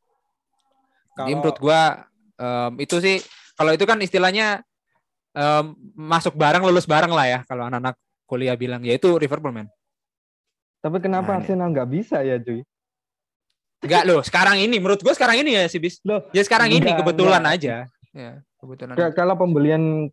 Jadi 1.16 1.32
Kalau- 1.32 1.38
menurut 1.40 1.58
gua 1.58 1.80
em, 2.36 2.72
itu 2.78 2.96
sih 3.00 3.16
kalau 3.56 3.72
itu 3.72 3.88
kan 3.88 3.96
istilahnya 3.98 4.60
em, 5.32 5.64
masuk 5.96 6.36
bareng 6.36 6.60
lulus 6.60 6.84
bareng 6.84 7.08
lah 7.08 7.24
ya 7.24 7.38
kalau 7.44 7.64
anak-anak 7.64 7.96
kuliah 8.24 8.52
bilang 8.52 8.84
ya 8.84 8.92
itu 8.94 9.08
Liverpool 9.16 9.50
man. 9.50 9.68
Tapi 10.78 11.00
kenapa 11.00 11.32
Nah, 11.32 11.34
ini- 11.34 11.42
Arsenal 11.42 11.68
nggak 11.72 11.88
bisa 11.88 12.20
ya, 12.20 12.36
cuy? 12.36 12.60
Enggak 13.80 14.02
loh, 14.04 14.20
sekarang 14.20 14.56
ini 14.58 14.76
menurut 14.76 15.00
gua 15.00 15.12
sekarang 15.12 15.40
ini 15.40 15.56
ya 15.56 15.64
sih 15.66 15.80
bis. 15.80 16.00
Loh, 16.04 16.24
Ya 16.30 16.44
sekarang 16.44 16.68
ini 16.68 16.84
enggak, 16.84 17.00
kebetulan 17.00 17.42
enggak. 17.42 17.56
aja. 17.56 17.74
Ya, 18.12 18.32
kebetulan. 18.56 18.94
Kayak 18.96 19.12
aja. 19.12 19.16
kalau 19.16 19.34
pembelian 19.36 20.08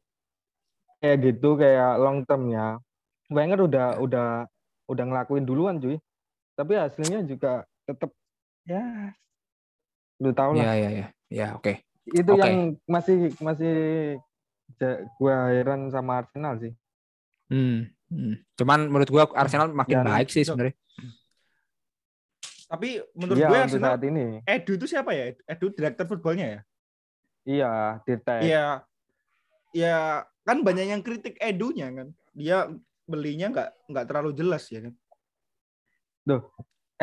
kayak 1.00 1.18
gitu 1.20 1.56
kayak 1.56 2.00
long 2.00 2.24
termnya, 2.24 2.80
Wenger 3.28 3.60
udah 3.64 3.88
Ya. 3.96 4.00
udah 4.00 4.28
udah 4.88 5.04
ngelakuin 5.04 5.44
duluan, 5.44 5.80
cuy. 5.80 6.00
Tapi 6.54 6.76
hasilnya 6.76 7.24
juga 7.24 7.64
tetap 7.84 8.12
ya 8.64 9.12
lu 10.24 10.32
tau 10.32 10.56
lah. 10.56 10.64
Ya, 10.64 10.74
ya, 10.80 10.90
ya. 10.90 11.08
Ya, 11.28 11.48
oke. 11.60 11.84
Itu 12.08 12.32
Oke. 12.36 12.40
yang 12.40 12.80
masih 12.88 13.32
masih 13.44 13.76
gua 15.20 15.52
heran 15.52 15.92
sama 15.92 16.24
Arsenal 16.24 16.60
sih. 16.60 16.74
Hmm. 17.52 17.92
hmm. 18.08 18.40
Cuman 18.56 18.88
menurut 18.88 19.10
gua 19.12 19.24
Arsenal 19.36 19.72
makin 19.76 20.00
Ya, 20.00 20.08
baik 20.08 20.32
sih 20.32 20.48
sebenarnya. 20.48 20.76
Tapi 22.74 23.06
menurut 23.14 23.38
Iya 23.38 23.50
gue 23.54 23.60
Arsenal 23.70 23.94
saat 23.94 24.02
ini. 24.02 24.42
Edu 24.50 24.72
itu 24.82 24.90
siapa 24.90 25.14
ya? 25.14 25.30
Edu 25.46 25.70
direktur 25.70 26.10
footballnya 26.10 26.48
ya? 26.50 26.60
Iya, 27.46 27.72
Dirtek. 28.02 28.42
Iya. 28.42 28.66
Ya 29.78 30.26
kan 30.42 30.66
banyak 30.66 30.90
yang 30.90 31.06
kritik 31.06 31.38
Edunya 31.38 31.94
kan. 31.94 32.10
Dia 32.34 32.74
belinya 33.06 33.54
nggak 33.54 33.70
nggak 33.94 34.06
terlalu 34.10 34.32
jelas 34.34 34.66
ya 34.74 34.90
kan. 34.90 34.94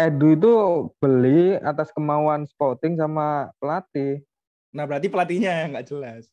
Edu 0.07 0.29
itu 0.33 0.53
beli 0.97 1.57
atas 1.61 1.93
kemauan 1.93 2.49
scouting 2.49 2.97
sama 2.97 3.53
pelatih. 3.61 4.25
Nah 4.73 4.87
berarti 4.87 5.11
pelatihnya 5.11 5.67
yang 5.67 5.69
nggak 5.77 5.87
jelas. 5.91 6.25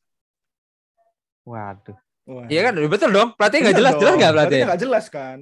Waduh. 1.44 1.98
Wah. 2.28 2.48
Iya 2.52 2.72
kan 2.72 2.74
betul 2.88 3.10
dong. 3.12 3.30
Pelatih 3.40 3.58
nggak 3.64 3.76
Bener 3.76 3.82
jelas 3.82 3.94
jelas 3.96 4.04
dong. 4.04 4.18
nggak 4.20 4.34
pelatih? 4.36 4.62
Nggak 4.68 4.82
jelas 4.84 5.06
kan? 5.08 5.38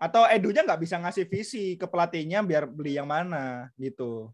Atau 0.00 0.22
Edunya 0.26 0.62
nggak 0.64 0.80
bisa 0.82 0.96
ngasih 0.98 1.24
visi 1.28 1.64
ke 1.76 1.86
pelatihnya 1.86 2.40
biar 2.42 2.64
beli 2.66 2.96
yang 2.98 3.06
mana 3.06 3.70
gitu. 3.78 4.32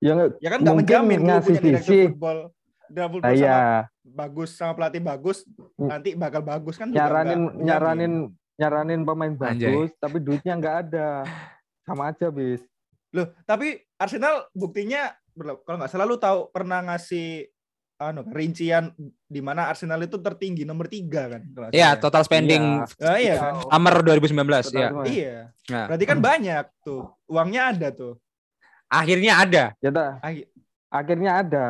Ya, 0.00 0.16
Ya 0.40 0.48
kan 0.48 0.64
nggak 0.64 0.76
menjamin 0.80 1.20
ngasih 1.24 1.56
visi. 1.60 2.00
football. 2.08 2.52
Direktur 2.90 2.96
nah, 2.96 3.10
football 3.10 3.30
sama 3.30 3.38
iya, 3.38 3.58
bagus 4.02 4.50
sama 4.58 4.72
pelatih 4.74 5.02
bagus 5.02 5.38
Hmm. 5.78 5.88
nanti 5.88 6.10
bakal 6.18 6.42
bagus 6.42 6.74
kan 6.76 6.90
juga 6.90 7.06
nyaranin 7.06 7.40
nyaranin 7.62 8.12
nyaranin 8.60 9.00
pemain 9.02 9.32
Anjay. 9.32 9.72
bagus, 9.72 9.90
tapi 9.96 10.20
duitnya 10.20 10.54
nggak 10.54 10.76
ada. 10.86 11.24
Sama 11.82 12.12
aja, 12.12 12.28
bis. 12.28 12.60
Loh, 13.10 13.32
tapi 13.42 13.80
Arsenal 13.96 14.44
buktinya 14.52 15.16
kalau 15.64 15.80
nggak 15.80 15.90
salah 15.90 16.04
lu 16.04 16.20
tahu 16.20 16.52
pernah 16.52 16.84
ngasih 16.84 17.48
anu 17.96 18.24
rincian 18.32 18.92
di 19.24 19.40
mana 19.40 19.68
Arsenal 19.68 20.00
itu 20.00 20.16
tertinggi 20.16 20.64
nomor 20.64 20.88
tiga 20.88 21.28
kan? 21.28 21.42
Iya, 21.68 21.92
ya. 21.92 22.00
total 22.00 22.24
spending 22.24 22.80
Ah, 22.96 23.16
iya 23.16 23.36
kan? 23.36 23.52
summer 23.60 23.94
2019 24.00 24.72
Total 24.72 24.72
ya. 24.72 24.88
Iya. 25.04 25.36
Nah, 25.68 25.84
Berarti 25.88 26.04
kan 26.04 26.18
banyak 26.18 26.64
tuh. 26.80 27.12
Uangnya 27.26 27.72
ada 27.72 27.88
tuh. 27.90 28.16
akhirnya 28.88 29.32
ada. 29.38 29.64
Ya 29.78 29.90
akhirnya 30.90 31.32
ada. 31.38 31.66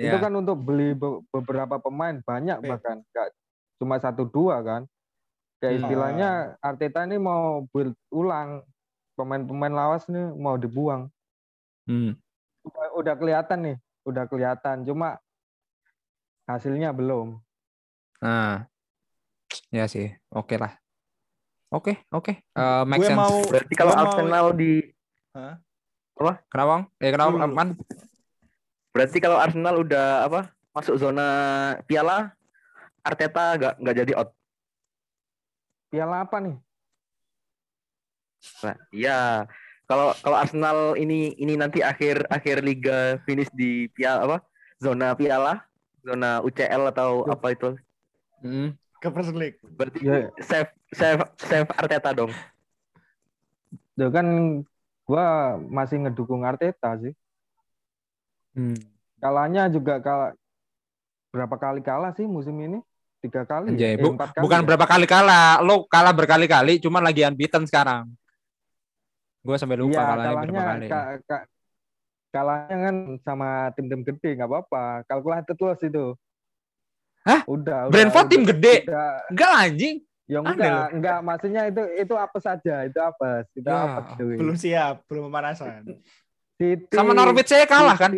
Itu 0.00 0.16
Ya. 0.16 0.22
kan 0.22 0.32
untuk 0.32 0.56
beli 0.56 0.94
be- 0.94 1.20
beberapa 1.30 1.76
pemain 1.78 2.16
banyak 2.18 2.58
Iya. 2.58 2.68
bahkan 2.68 2.96
nggak 3.04 3.28
cuma 3.76 3.98
satu 3.98 4.22
dua 4.24 4.62
kan. 4.62 4.82
Kayak 5.62 5.72
Hmm. 5.72 5.82
istilahnya 5.86 6.28
Arteta 6.58 7.06
ini 7.06 7.16
mau 7.16 7.62
build 7.70 7.94
ulang 8.10 8.66
pemain-pemain 9.14 9.70
lawas 9.70 10.10
nih 10.10 10.34
mau 10.34 10.58
dibuang. 10.58 11.06
Hmm. 11.86 12.18
Udah, 12.62 12.86
udah 12.98 13.14
kelihatan 13.14 13.58
nih, 13.62 13.76
udah 14.02 14.24
kelihatan. 14.26 14.82
Cuma 14.82 15.22
hasilnya 16.44 16.90
belum. 16.90 17.38
Nah, 18.18 18.66
ya 19.70 19.86
sih, 19.86 20.10
oke 20.28 20.58
lah. 20.58 20.74
Oke, 21.70 22.02
oke, 22.10 22.42
Eh, 22.42 22.82
make 22.84 23.00
gue 23.00 23.08
sense. 23.08 23.16
mau 23.16 23.34
Berarti 23.40 23.72
kalau 23.72 23.92
gue 23.92 23.96
mau- 23.96 24.04
Arsenal 24.04 24.46
di 24.52 24.72
Hah? 25.32 25.56
Kenapa, 26.46 26.68
Bang? 26.68 26.82
Eh, 26.98 27.08
kenapa, 27.08 27.30
Dulu. 27.32 27.46
Man? 27.48 27.68
berarti 28.92 29.18
kalau 29.18 29.40
Arsenal 29.40 29.80
udah 29.80 30.06
apa 30.22 30.40
masuk 30.70 31.00
zona 31.00 31.26
piala 31.82 32.36
Arteta 33.00 33.56
nggak 33.56 33.74
nggak 33.78 33.96
jadi 33.96 34.12
out. 34.14 34.30
Piala 35.92 36.24
apa 36.24 36.40
nih? 36.40 36.56
Nah, 38.64 38.76
iya. 38.90 39.44
Kalau 39.84 40.16
kalau 40.24 40.36
Arsenal 40.40 40.96
ini 40.96 41.36
ini 41.36 41.52
nanti 41.52 41.84
akhir 41.84 42.24
akhir 42.32 42.64
liga 42.64 43.20
finish 43.28 43.52
di 43.52 43.92
piala 43.92 44.24
apa? 44.24 44.38
Zona 44.80 45.12
piala, 45.12 45.60
zona 46.00 46.40
UCL 46.40 46.88
atau 46.96 47.28
apa 47.28 47.52
itu? 47.52 47.76
Hmm. 48.40 48.72
ke 49.02 49.10
First 49.10 49.34
League. 49.34 49.58
Berarti 49.74 49.98
Ya. 50.00 50.30
save 50.40 50.70
save 50.94 51.26
save 51.42 51.68
Arteta 51.74 52.14
dong. 52.14 52.30
Ya 53.98 54.08
kan 54.08 54.26
gua 55.04 55.58
masih 55.58 56.00
ngedukung 56.06 56.46
Arteta 56.46 56.96
sih. 57.02 57.12
Hmm. 58.54 58.78
Kalahnya 59.18 59.66
juga 59.68 59.98
kalah 59.98 60.38
berapa 61.34 61.56
kali 61.58 61.82
kalah 61.82 62.14
sih 62.14 62.30
musim 62.30 62.54
ini? 62.62 62.78
Tiga 63.22 63.46
kali. 63.46 63.70
Anjay, 63.70 63.94
ya? 63.94 63.96
Eh, 63.96 64.02
bu- 64.02 64.18
empat 64.18 64.30
kali 64.34 64.42
bukan 64.42 64.58
ya? 64.58 64.66
berapa 64.66 64.86
kali 64.90 65.06
kalah, 65.06 65.62
lo 65.62 65.86
kalah 65.86 66.10
berkali-kali, 66.10 66.82
cuman 66.82 67.02
lagi 67.06 67.22
unbeaten 67.22 67.62
sekarang. 67.70 68.10
Gue 69.46 69.54
sampai 69.58 69.78
lupa 69.78 69.94
Iya, 69.94 70.02
kalahnya 70.02 70.26
kalahnya 70.26 70.50
berapa 70.50 70.72
kali. 70.74 70.86
ka- 70.90 71.18
ka- 71.26 71.46
kalahnya 72.34 72.76
kan 72.90 72.96
sama 73.22 73.48
tim-tim 73.78 74.02
gede 74.02 74.30
nggak 74.38 74.50
apa-apa. 74.50 74.84
Calculated 75.06 75.56
loss 75.62 75.80
itu. 75.86 76.06
Hah? 77.22 77.46
Udah. 77.46 77.86
udah, 77.86 77.92
Brentford 77.94 78.26
tim 78.26 78.42
gede? 78.42 78.90
udah. 78.90 79.14
Enggak 79.30 79.48
lah, 79.54 79.60
anjing. 79.70 79.96
Ya 80.26 80.38
enggak, 80.38 80.86
enggak 80.94 81.18
maksudnya 81.22 81.62
itu 81.68 81.82
itu 81.98 82.14
apa 82.18 82.38
saja, 82.42 82.86
itu 82.86 82.98
apa? 82.98 83.44
Itu 83.54 83.68
Ya, 83.68 83.78
apa 83.86 84.00
itu? 84.18 84.24
Belum 84.38 84.56
siap, 84.58 84.94
belum 85.06 85.28
pemanasan. 85.30 85.82
City, 86.58 86.94
Sama 86.94 87.14
Norwich 87.14 87.50
saya 87.50 87.66
kalah 87.70 87.98
kan? 87.98 88.10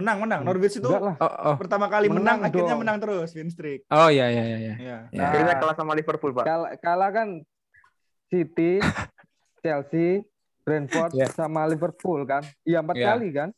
Menang, 0.00 0.16
menang. 0.18 0.40
Norwich 0.42 0.74
itu. 0.74 0.88
Oh, 0.88 1.12
oh. 1.20 1.54
pertama 1.54 1.86
kali 1.86 2.08
menang, 2.08 2.40
Menang 2.40 2.48
akhirnya 2.48 2.72
dong. 2.72 2.80
menang 2.80 2.96
terus 2.98 3.30
win 3.32 3.48
streak. 3.48 3.84
Oh 3.86 4.08
iya 4.08 4.26
iya 4.26 4.42
iya 4.42 4.58
iya. 4.58 4.74
Ya. 4.74 4.98
Ya. 5.12 5.22
Akhirnya 5.22 5.52
Nah. 5.52 5.60
kalah 5.60 5.76
sama 5.76 5.92
Liverpool, 5.92 6.32
Pak. 6.32 6.44
Kalah, 6.44 6.70
kalah 6.76 7.10
kan 7.10 7.28
City, 8.26 8.80
Chelsea, 9.62 10.24
Brentford 10.62 11.12
Ya. 11.12 11.28
sama 11.28 11.64
Liverpool 11.64 12.24
kan? 12.24 12.40
Iya 12.62 12.80
empat 12.80 12.96
Ya. 12.96 13.06
kali 13.10 13.28
kan? 13.30 13.48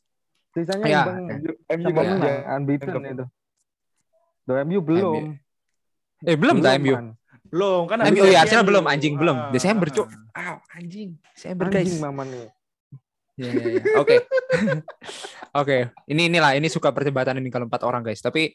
Sisanya 0.51 0.85
Ya, 0.85 1.01
imbang 1.01 1.19
MU 1.25 1.53
sama 1.81 1.89
juga. 1.89 2.01
menang, 2.05 2.57
unbeaten 2.59 2.89
MU. 2.91 3.01
itu. 3.09 3.25
Do 4.43 4.53
MU 4.61 4.81
belum. 4.81 5.23
Eh 6.21 6.37
belum 6.37 6.57
dah 6.59 6.75
MU. 6.77 6.95
Belum 7.47 7.85
kan 7.85 8.01
MU 8.03 8.25
ya 8.25 8.41
Arsenal 8.41 8.43
Arsenal 8.43 8.65
belum 8.65 8.85
anjing 8.85 9.15
belum. 9.15 9.37
Ah, 9.39 9.49
Desember 9.49 9.89
cuk. 9.89 10.09
Ah, 10.33 10.57
anjing. 10.73 11.17
Desember 11.31 11.69
guys. 11.69 11.85
Anjing 11.85 12.01
mama 12.01 12.25
nih. 12.25 12.49
Ya, 13.41 13.49
ya, 13.49 13.65
ya. 13.81 13.83
Oke. 13.97 14.17
Oke. 15.61 15.79
Ini 16.09 16.29
inilah 16.29 16.53
ini 16.57 16.69
suka 16.69 16.93
perdebatan 16.93 17.41
ini 17.41 17.49
kalau 17.49 17.65
empat 17.65 17.83
orang 17.85 18.05
guys. 18.05 18.21
Tapi 18.21 18.53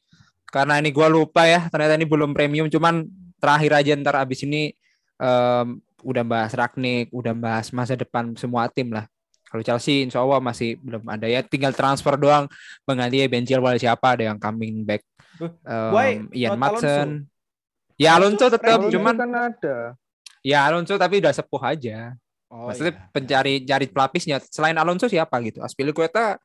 karena 0.47 0.77
ini 0.77 0.93
gua 0.93 1.09
lupa 1.09 1.49
ya, 1.49 1.65
ternyata 1.67 1.97
ini 1.97 2.05
belum 2.05 2.31
premium. 2.37 2.69
Cuman 2.69 3.05
terakhir 3.41 3.71
aja 3.73 3.91
ntar 3.97 4.15
abis 4.21 4.45
ini 4.45 4.73
em, 5.17 5.67
udah 6.05 6.23
bahas 6.23 6.53
Ragnik, 6.53 7.09
udah 7.09 7.33
bahas 7.33 7.73
masa 7.73 7.97
depan 7.97 8.37
semua 8.37 8.69
tim 8.69 8.93
lah. 8.93 9.09
Kalau 9.47 9.63
Chelsea 9.63 10.03
insya 10.03 10.19
Allah 10.19 10.43
masih 10.43 10.75
belum 10.83 11.07
ada 11.07 11.25
ya, 11.25 11.39
tinggal 11.41 11.71
transfer 11.71 12.19
doang 12.19 12.51
mengganti 12.83 13.23
Ben 13.31 13.47
Chilwell 13.47 13.79
siapa 13.79 14.19
ada 14.19 14.29
yang 14.29 14.37
coming 14.37 14.83
back. 14.85 15.01
Em, 15.41 15.91
why 15.93 16.09
Ian 16.37 16.59
Madsen. 16.59 17.25
Ya 17.97 18.13
Alonso 18.13 18.45
tetap, 18.45 18.77
cuman 18.93 19.17
kan 19.17 19.31
ada. 19.33 19.97
ya 20.45 20.69
Alonso 20.69 20.93
tapi 21.01 21.17
udah 21.17 21.33
sepuh 21.33 21.63
aja. 21.65 22.13
Oh, 22.47 22.71
Maksudnya 22.71 22.95
iya. 22.95 23.03
pencari 23.11 23.53
cari 23.67 23.85
pelapisnya 23.91 24.37
selain 24.39 24.79
Alonso 24.79 25.11
siapa 25.11 25.35
gitu? 25.43 25.59
Aspilicueta 25.59 26.39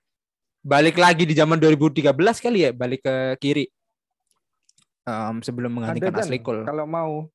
balik 0.62 0.98
lagi 0.98 1.22
di 1.22 1.34
zaman 1.34 1.58
2013 1.62 2.10
kali 2.42 2.58
ya, 2.66 2.70
balik 2.74 3.06
ke 3.06 3.14
kiri. 3.38 3.66
Em, 5.02 5.36
sebelum 5.42 5.70
menggantikan 5.70 6.14
kan 6.14 6.22
Ashley 6.22 6.42
Cole. 6.42 6.62
kalau 6.62 6.86
mau 6.86 7.26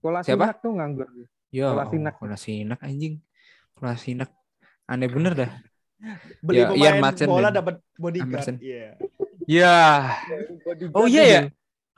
Siapa? 0.00 0.24
Kolasinac 0.24 0.58
tuh 0.64 0.72
nganggur. 0.80 1.06
Ya, 1.52 1.70
Kolasinac. 1.70 2.14
Kolasinak 2.16 2.80
anjing. 2.80 3.20
Kolasinak. 3.76 4.30
Aneh 4.88 5.10
bener 5.12 5.32
dah. 5.36 5.50
beli 6.46 6.64
ya, 6.64 6.72
Ian 6.72 6.96
pemain 6.96 7.12
Madsen 7.12 7.28
bola 7.28 7.52
dapat 7.52 7.84
bodyguard. 8.00 8.56
Iya. 8.64 8.96
Ya. 9.44 9.76
Oh 10.96 11.04
iya 11.04 11.22
ya. 11.26 11.40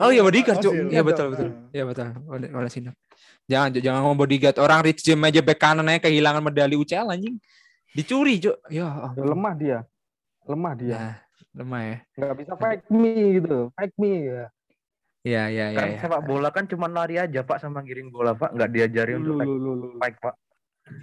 Oh 0.03 0.11
iya 0.11 0.27
bodyguard, 0.27 0.59
Cuk. 0.59 0.73
Ozil. 0.75 0.87
Iya 0.91 0.99
Iya 0.99 1.03
betul 1.07 1.27
betul. 1.31 1.49
Iya 1.71 1.85
betul. 1.87 2.07
Kolasinak. 2.51 2.95
Jangan 3.51 3.69
jangan 3.75 4.01
ngomong 4.07 4.19
bodyguard. 4.23 4.57
Orang 4.59 4.81
Rich 4.87 5.03
James 5.03 5.27
aja 5.29 5.41
back 5.43 5.59
kanan 5.59 5.89
aja 5.91 6.07
kehilangan 6.07 6.43
medali 6.43 6.75
UCL 6.79 7.11
anjing. 7.11 7.37
Dicuri, 7.93 8.41
Cuk. 8.41 8.57
Ya, 8.73 8.89
Ya, 8.89 8.89
ampun. 9.13 9.27
lemah 9.29 9.55
dia. 9.59 9.79
Lemah 10.49 10.73
dia. 10.75 10.91
Ya, 10.91 11.05
lemah 11.53 11.81
ya. 11.85 11.97
Nggak 12.17 12.35
bisa 12.41 12.53
fake 12.57 12.85
me 12.89 13.13
gitu. 13.37 13.59
Fake 13.77 13.97
me 14.01 14.13
ya. 14.25 14.45
Iya, 15.23 15.43
iya, 15.55 15.67
iya. 15.71 15.79
Kan 15.79 15.89
ya. 15.95 15.99
sepak 16.03 16.23
bola 16.27 16.49
kan 16.51 16.65
cuma 16.67 16.91
lari 16.91 17.15
aja, 17.15 17.47
Pak, 17.47 17.63
sama 17.63 17.79
giring 17.87 18.11
bola, 18.11 18.35
Pak. 18.35 18.59
Nggak 18.59 18.71
diajari 18.75 19.13
untuk 19.15 19.39
lu. 19.39 19.95
spike, 19.95 20.19
Pak. 20.19 20.35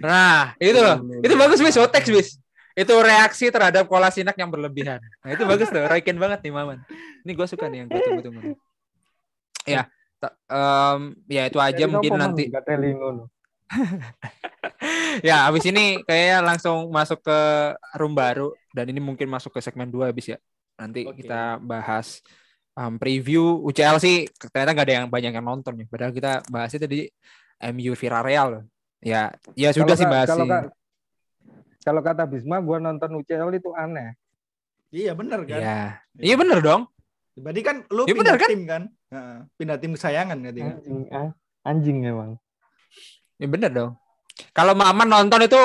Nah, 0.04 0.52
itu 0.60 0.76
loh. 0.76 0.96
Itu 1.24 1.34
bagus 1.40 1.60
wis, 1.64 1.78
Otex 1.80 2.04
wis. 2.12 2.28
Itu 2.76 2.92
reaksi 3.00 3.48
terhadap 3.48 3.88
Kolasinak 3.88 4.36
yang 4.36 4.52
berlebihan. 4.52 5.00
Nah, 5.24 5.30
itu 5.32 5.42
bagus 5.48 5.72
tuh. 5.72 5.80
Raiken 5.88 6.20
banget 6.20 6.44
nih, 6.44 6.52
Maman. 6.52 6.84
Ini 7.24 7.32
gue 7.32 7.46
suka 7.48 7.64
nih 7.72 7.84
yang 7.84 7.88
gue 7.88 8.00
tunggu-tunggu. 8.00 8.40
Ya, 9.64 9.88
em, 10.28 11.00
ya 11.30 11.42
itu 11.48 11.58
aja 11.60 11.84
Jadi 11.84 11.88
mungkin 11.88 12.12
nanti. 12.18 12.44
Ya, 15.20 15.44
habis 15.44 15.62
ini 15.68 16.00
kayaknya 16.08 16.40
langsung 16.40 16.88
masuk 16.88 17.20
ke 17.20 17.38
room 18.00 18.16
baru 18.16 18.56
dan 18.72 18.88
ini 18.88 18.98
mungkin 19.02 19.28
masuk 19.28 19.52
ke 19.52 19.60
segmen 19.60 19.92
2 19.92 20.08
habis 20.08 20.32
ya. 20.32 20.38
Nanti 20.80 21.04
Oke. 21.04 21.20
kita 21.20 21.60
bahas 21.60 22.24
em, 22.72 22.96
preview 22.96 23.60
UCL 23.68 24.00
sih 24.00 24.24
ternyata 24.50 24.72
nggak 24.72 24.86
ada 24.88 24.94
yang 25.02 25.06
banyak 25.12 25.32
yang 25.36 25.44
nonton 25.44 25.84
ya. 25.84 25.86
Padahal 25.86 26.12
kita 26.16 26.32
bahasnya 26.48 26.88
tadi 26.88 27.10
MU 27.60 27.92
Villarreal. 27.92 28.64
Ya, 29.00 29.32
ya 29.56 29.70
sudah 29.72 29.96
Kalau 29.96 30.00
sih 30.00 30.08
bahas 30.08 30.28
kalau 30.28 30.46
kalau 31.80 32.00
kata 32.04 32.28
Bisma, 32.28 32.60
gua 32.60 32.76
nonton 32.76 33.20
UCL 33.20 33.50
itu 33.56 33.72
aneh. 33.72 34.16
Iya 34.92 35.12
bener 35.16 35.40
kan. 35.48 35.60
Iya. 35.60 35.80
Iya 36.18 36.34
bener 36.36 36.58
dong. 36.60 36.82
Berarti 37.38 37.60
kan 37.62 37.76
lu 37.88 38.02
Ya 38.04 38.14
pindah 38.14 38.34
bener 38.34 38.42
kan? 38.42 38.48
tim 38.50 38.62
kan? 38.66 38.82
Heeh, 39.10 39.36
pindah 39.54 39.76
tim 39.78 39.92
kesayangan 39.94 40.36
gitu 40.42 40.58
kan. 40.60 40.74
Anjing, 40.76 40.98
ah, 41.10 41.30
anjing 41.62 41.98
emang. 42.04 42.30
Ya 43.38 43.46
bener 43.46 43.70
dong. 43.70 43.92
Kalau 44.50 44.72
Maman 44.74 45.08
nonton 45.08 45.40
itu 45.44 45.60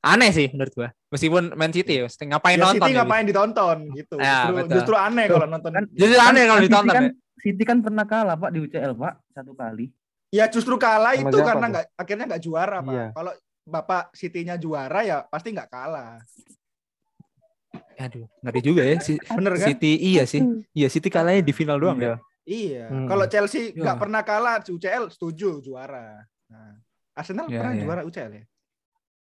aneh 0.00 0.30
sih 0.32 0.48
menurut 0.50 0.72
gua. 0.72 0.88
Meskipun 1.10 1.58
Man 1.58 1.74
City 1.74 1.98
ya, 1.98 2.02
mesti 2.06 2.24
ngapain 2.24 2.54
Ya, 2.54 2.62
nonton 2.64 2.86
City 2.86 2.90
ya, 2.94 2.96
ngapain 3.02 3.24
ditonton 3.26 3.78
gitu. 3.98 4.14
Ya, 4.22 4.46
justru, 4.46 4.54
betul. 4.56 4.74
justru 4.78 4.94
aneh 4.94 5.26
kalau 5.26 5.46
nonton. 5.50 5.70
Kan- 5.74 5.90
Jadi 5.90 6.14
aneh 6.16 6.42
kalau 6.46 6.60
City 6.62 6.68
ditonton 6.70 6.94
kan, 6.94 7.04
ya. 7.04 7.12
City 7.40 7.62
kan 7.66 7.78
pernah 7.82 8.04
kalah 8.06 8.36
pak 8.36 8.50
di 8.52 8.58
UCL 8.62 8.92
pak 8.94 9.14
satu 9.34 9.52
kali. 9.56 9.86
Ya 10.30 10.46
justru 10.46 10.78
kalah 10.78 11.18
Sama 11.18 11.26
itu 11.26 11.36
siapa 11.42 11.48
karena 11.50 11.66
nggak 11.74 11.86
akhirnya 11.98 12.24
nggak 12.30 12.42
juara, 12.42 12.78
Pak. 12.78 12.92
Iya. 12.94 13.06
Kalau 13.10 13.32
Bapak 13.66 14.02
City-nya 14.14 14.54
juara 14.56 15.00
ya 15.02 15.18
pasti 15.26 15.50
nggak 15.50 15.70
kalah. 15.70 16.22
Aduh, 18.00 18.24
ngeri 18.40 18.60
juga 18.64 18.80
ya 18.80 18.96
si 18.96 19.20
Bener 19.20 19.60
kan? 19.60 19.66
City 19.68 19.92
iya 20.00 20.24
sih. 20.24 20.40
Iya 20.72 20.88
City 20.88 21.06
kalahnya 21.06 21.44
di 21.44 21.52
final 21.52 21.76
doang 21.76 22.00
ya. 22.00 22.16
Iya. 22.42 22.88
Hmm. 22.88 23.04
Kalau 23.04 23.28
Chelsea 23.28 23.70
nggak 23.70 23.96
Ya. 23.96 24.00
pernah 24.00 24.22
kalah 24.24 24.56
di 24.58 24.72
UCL 24.72 25.12
setuju 25.12 25.60
juara. 25.60 26.24
Nah, 26.48 26.80
Arsenal 27.12 27.46
Ya, 27.46 27.60
pernah 27.60 27.74
ya. 27.76 27.82
juara 27.84 28.02
UCL 28.02 28.32
ya? 28.32 28.44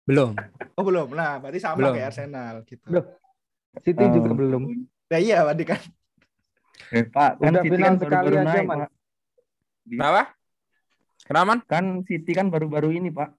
Belum. 0.03 0.31
Oh 0.73 0.83
belum. 0.83 1.11
Nah, 1.11 1.37
berarti 1.37 1.59
sama 1.59 1.75
Belum. 1.77 1.93
kayak 1.93 2.07
Arsenal 2.09 2.53
gitu. 2.63 2.85
Loh. 2.87 3.05
City 3.79 4.03
juga 4.07 4.29
Oh. 4.31 4.35
belum. 4.35 4.63
Nah, 5.11 5.19
iya, 5.19 5.43
berarti 5.43 5.65
kan. 5.65 5.81
Eh, 6.89 7.03
pak 7.03 7.31
kan 7.37 7.51
Udah 7.51 7.61
City 7.61 7.69
final 7.69 7.83
kan 7.83 7.93
sekali 7.97 8.11
baru-baru 8.13 8.37
aja, 8.37 8.47
naik 8.47 8.65
pak. 8.65 8.77
Kenapa? 9.83 10.21
Kenapa? 11.23 11.53
Kan 11.65 11.85
City 12.03 12.31
kan 12.31 12.47
baru-baru 12.47 12.89
ini 12.93 13.09
pak. 13.09 13.29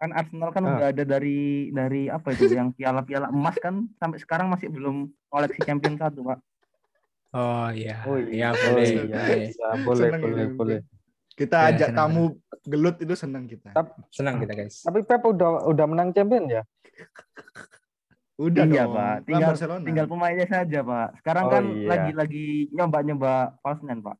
Kan 0.00 0.10
Arsenal 0.10 0.48
kan 0.48 0.64
Ah. 0.64 0.70
udah 0.72 0.86
ada 0.90 1.04
dari 1.04 1.40
dari 1.70 2.08
apa 2.08 2.32
itu 2.32 2.48
yang 2.48 2.72
piala-piala 2.72 3.28
emas 3.28 3.52
kan 3.54 3.84
sampai 3.94 4.16
sekarang 4.16 4.48
masih 4.48 4.66
belum 4.66 4.96
koleksi 5.28 5.60
champion 5.60 5.94
satu 5.94 6.24
pak. 6.24 6.40
Oh 7.30 7.68
iya. 7.70 8.00
Oh 8.02 8.16
iya 8.16 8.48
Oh 8.48 8.56
boleh. 8.56 8.88
iya, 8.88 9.04
boleh. 9.04 9.40
iya, 9.46 9.68
boleh, 9.78 10.02
Seneng 10.02 10.20
boleh, 10.20 10.40
ini. 10.42 10.56
boleh. 10.56 10.78
Kita 11.30 11.56
Ya, 11.58 11.68
ajak 11.70 11.88
senang, 11.90 12.00
tamu 12.10 12.22
gelut 12.62 12.96
itu 12.98 13.14
senang 13.14 13.44
kita. 13.44 13.70
Senang 14.08 14.36
kita 14.38 14.52
guys. 14.52 14.80
Tapi 14.82 15.00
Pep 15.02 15.22
udah 15.22 15.64
udah 15.64 15.86
menang 15.86 16.10
champion 16.10 16.48
ya? 16.50 16.62
Udah 18.36 18.64
iya 18.64 18.82
dong. 18.82 18.92
pak. 18.94 19.16
Tinggal 19.26 19.50
Barcelona. 19.52 19.84
tinggal 19.84 20.06
pemainnya 20.06 20.46
saja 20.46 20.78
pak. 20.80 21.08
Sekarang 21.18 21.44
Oh, 21.44 21.50
kan 21.50 21.62
iya. 21.70 21.86
lagi 21.86 22.10
lagi 22.14 22.44
nyoba-nyoba 22.70 23.32
false 23.60 23.80
nine 23.82 24.00
pak. 24.00 24.16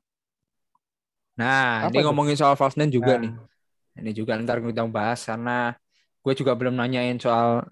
Nah, 1.35 1.89
Apa 1.89 1.91
ini 1.91 2.05
ngomongin 2.05 2.37
soal 2.37 2.53
false 2.53 2.77
nine 2.77 2.89
juga 2.91 3.17
Nah. 3.17 3.21
nih. 3.23 3.33
Ini 4.01 4.17
juga 4.17 4.37
ntar 4.41 4.65
kita 4.65 4.85
bahas 4.89 5.23
karena 5.25 5.77
gue 6.21 6.33
juga 6.37 6.53
belum 6.57 6.77
nanyain 6.77 7.17
soal 7.21 7.65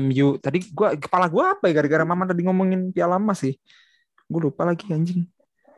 MU. 0.00 0.40
Tadi 0.40 0.72
gua 0.72 0.96
kepala 0.96 1.28
gue 1.28 1.44
apa 1.44 1.64
ya 1.68 1.72
gara-gara 1.76 2.04
Mama 2.08 2.24
tadi 2.24 2.44
ngomongin 2.44 2.92
Piala 2.92 3.20
Emas 3.20 3.44
sih. 3.44 3.54
Gue 4.28 4.48
lupa 4.48 4.64
lagi 4.64 4.88
anjing. 4.92 5.28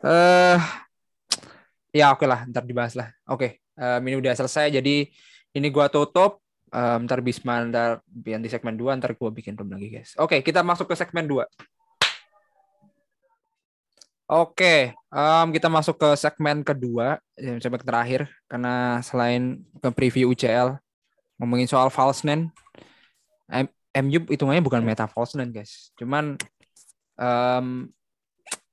Eh 0.07 0.61
ya 1.97 2.13
oke 2.13 2.29
lah, 2.29 2.47
ntar 2.47 2.63
dibahas 2.63 2.95
lah. 2.95 3.11
Oke, 3.27 3.65
em, 3.75 4.01
ini 4.07 4.17
udah 4.21 4.33
selesai 4.37 4.71
jadi 4.71 5.09
ini 5.57 5.69
gua 5.73 5.89
tutup. 5.89 6.43
Em, 6.71 7.07
ntar 7.07 7.23
Bisma 7.23 7.63
ntar 7.67 8.03
di 8.11 8.49
segmen 8.51 8.75
2 8.79 8.99
ntar 8.99 9.15
gua 9.19 9.31
bikin 9.35 9.59
room 9.59 9.73
lagi 9.75 9.89
guys. 9.91 10.15
Oke, 10.21 10.43
kita 10.45 10.61
masuk 10.63 10.91
ke 10.91 10.95
segmen 10.99 11.27
2. 11.27 11.43
Oke, 14.27 14.91
em, 14.91 15.47
kita 15.55 15.71
masuk 15.71 16.03
ke 16.03 16.09
segmen 16.19 16.67
kedua, 16.67 17.23
yang 17.39 17.63
segmen 17.63 17.79
terakhir 17.79 18.27
karena 18.51 18.99
selain 18.99 19.63
ke 19.79 19.89
preview 19.95 20.35
UCL 20.35 20.75
ngomongin 21.39 21.71
soal 21.71 21.95
false 21.95 22.27
nine, 22.27 22.51
M- 23.47 23.71
MU 24.03 24.27
hitungannya 24.27 24.67
bukan 24.67 24.83
meta 24.83 25.07
false 25.07 25.39
nine 25.39 25.55
guys. 25.55 25.95
Cuman 25.95 26.35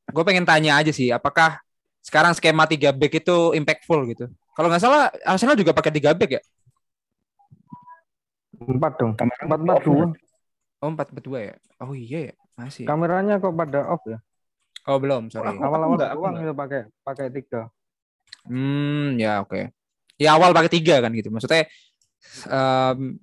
gue 0.10 0.24
pengen 0.26 0.42
tanya 0.42 0.82
aja 0.82 0.90
sih, 0.90 1.14
apakah 1.14 1.62
sekarang 2.02 2.34
skema 2.34 2.66
3 2.66 2.90
back 2.90 3.22
itu 3.22 3.54
impactful 3.54 4.10
gitu? 4.10 4.26
Kalau 4.58 4.68
nggak 4.74 4.82
salah 4.82 5.14
Arsenal 5.22 5.54
juga 5.54 5.70
pakai 5.70 5.94
3 5.94 6.18
back 6.18 6.32
ya? 6.34 6.42
Empat 8.58 8.94
dong. 8.98 9.14
Kamera 9.22 9.42
Empat 9.46 9.60
empat 9.62 9.78
dua. 9.86 10.06
Oh 10.82 10.90
4 10.90 11.14
4 11.14 11.24
2 11.30 11.40
ya? 11.46 11.56
Oh 11.78 11.94
iya 11.94 12.20
ya, 12.32 12.34
masih. 12.58 12.90
Kameranya 12.90 13.38
kok 13.38 13.54
pada 13.54 13.86
off 13.86 14.02
ya? 14.10 14.18
Oh 14.84 15.00
belum, 15.00 15.32
sorry. 15.32 15.56
Awal-awal 15.56 15.96
enggak, 15.96 16.10
aku 16.12 16.20
doang 16.20 16.34
enggak. 16.36 16.44
itu 16.44 16.54
pakai 16.54 16.82
pakai 17.02 17.26
tiga. 17.32 17.62
Hmm, 18.44 19.16
ya 19.16 19.40
oke. 19.40 19.72
Ya 20.20 20.36
awal 20.36 20.52
pakai 20.52 20.72
tiga 20.72 21.00
kan 21.00 21.12
gitu. 21.16 21.32
Maksudnya 21.32 21.66
em, 22.52 23.16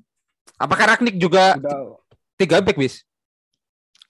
apakah 0.56 0.96
Ragnik 0.96 1.20
juga 1.20 1.60
Udah 1.60 2.00
tiga 2.40 2.64
back 2.64 2.80
bis? 2.80 3.04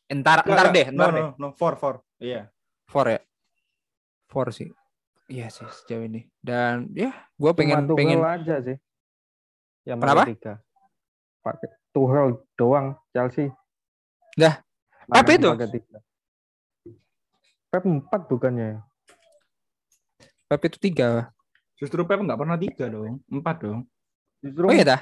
Entar, 0.07 0.43
Nggak, 0.43 0.51
entar 0.51 0.67
nggak. 0.71 0.75
deh, 0.75 0.87
No, 0.87 0.93
entar 0.95 1.11
no, 1.11 1.15
deh. 1.15 1.25
no, 1.39 1.47
four, 1.55 1.75
four. 1.79 1.95
Iya. 2.19 2.51
Four 2.87 3.07
ya, 3.07 3.21
four 4.27 4.51
sih. 4.51 4.71
Iya 5.31 5.47
sih 5.47 5.63
sejauh 5.63 6.03
ini. 6.03 6.27
Dan 6.43 6.91
ya, 6.91 7.15
gue 7.39 7.53
pengen 7.55 7.87
cuma 7.87 7.95
pengen. 7.95 8.19
Aja 8.19 8.59
sih. 8.67 8.75
Yang 9.87 9.99
Kenapa? 10.03 10.23
pakai 10.27 10.35
tiga. 10.35 10.53
Pakai 11.43 11.69
Tuchel 11.91 12.29
doang 12.59 12.87
Chelsea. 13.15 13.55
Dah, 14.35 14.59
Pep 15.07 15.31
itu? 15.31 15.47
pakai 15.51 15.71
tiga. 15.71 15.99
Pep 17.71 17.85
empat 17.87 18.21
bukannya 18.27 18.67
ya? 18.67 18.79
Pep 20.47 20.61
itu 20.67 20.77
tiga. 20.83 21.31
Justru 21.79 22.03
Pep 22.03 22.19
nggak 22.19 22.37
pernah 22.37 22.59
tiga 22.59 22.91
dong. 22.91 23.23
Empat 23.31 23.57
dong. 23.63 23.87
Justru 24.43 24.65
Oh 24.67 24.75
iya 24.75 24.85
dah. 24.85 25.01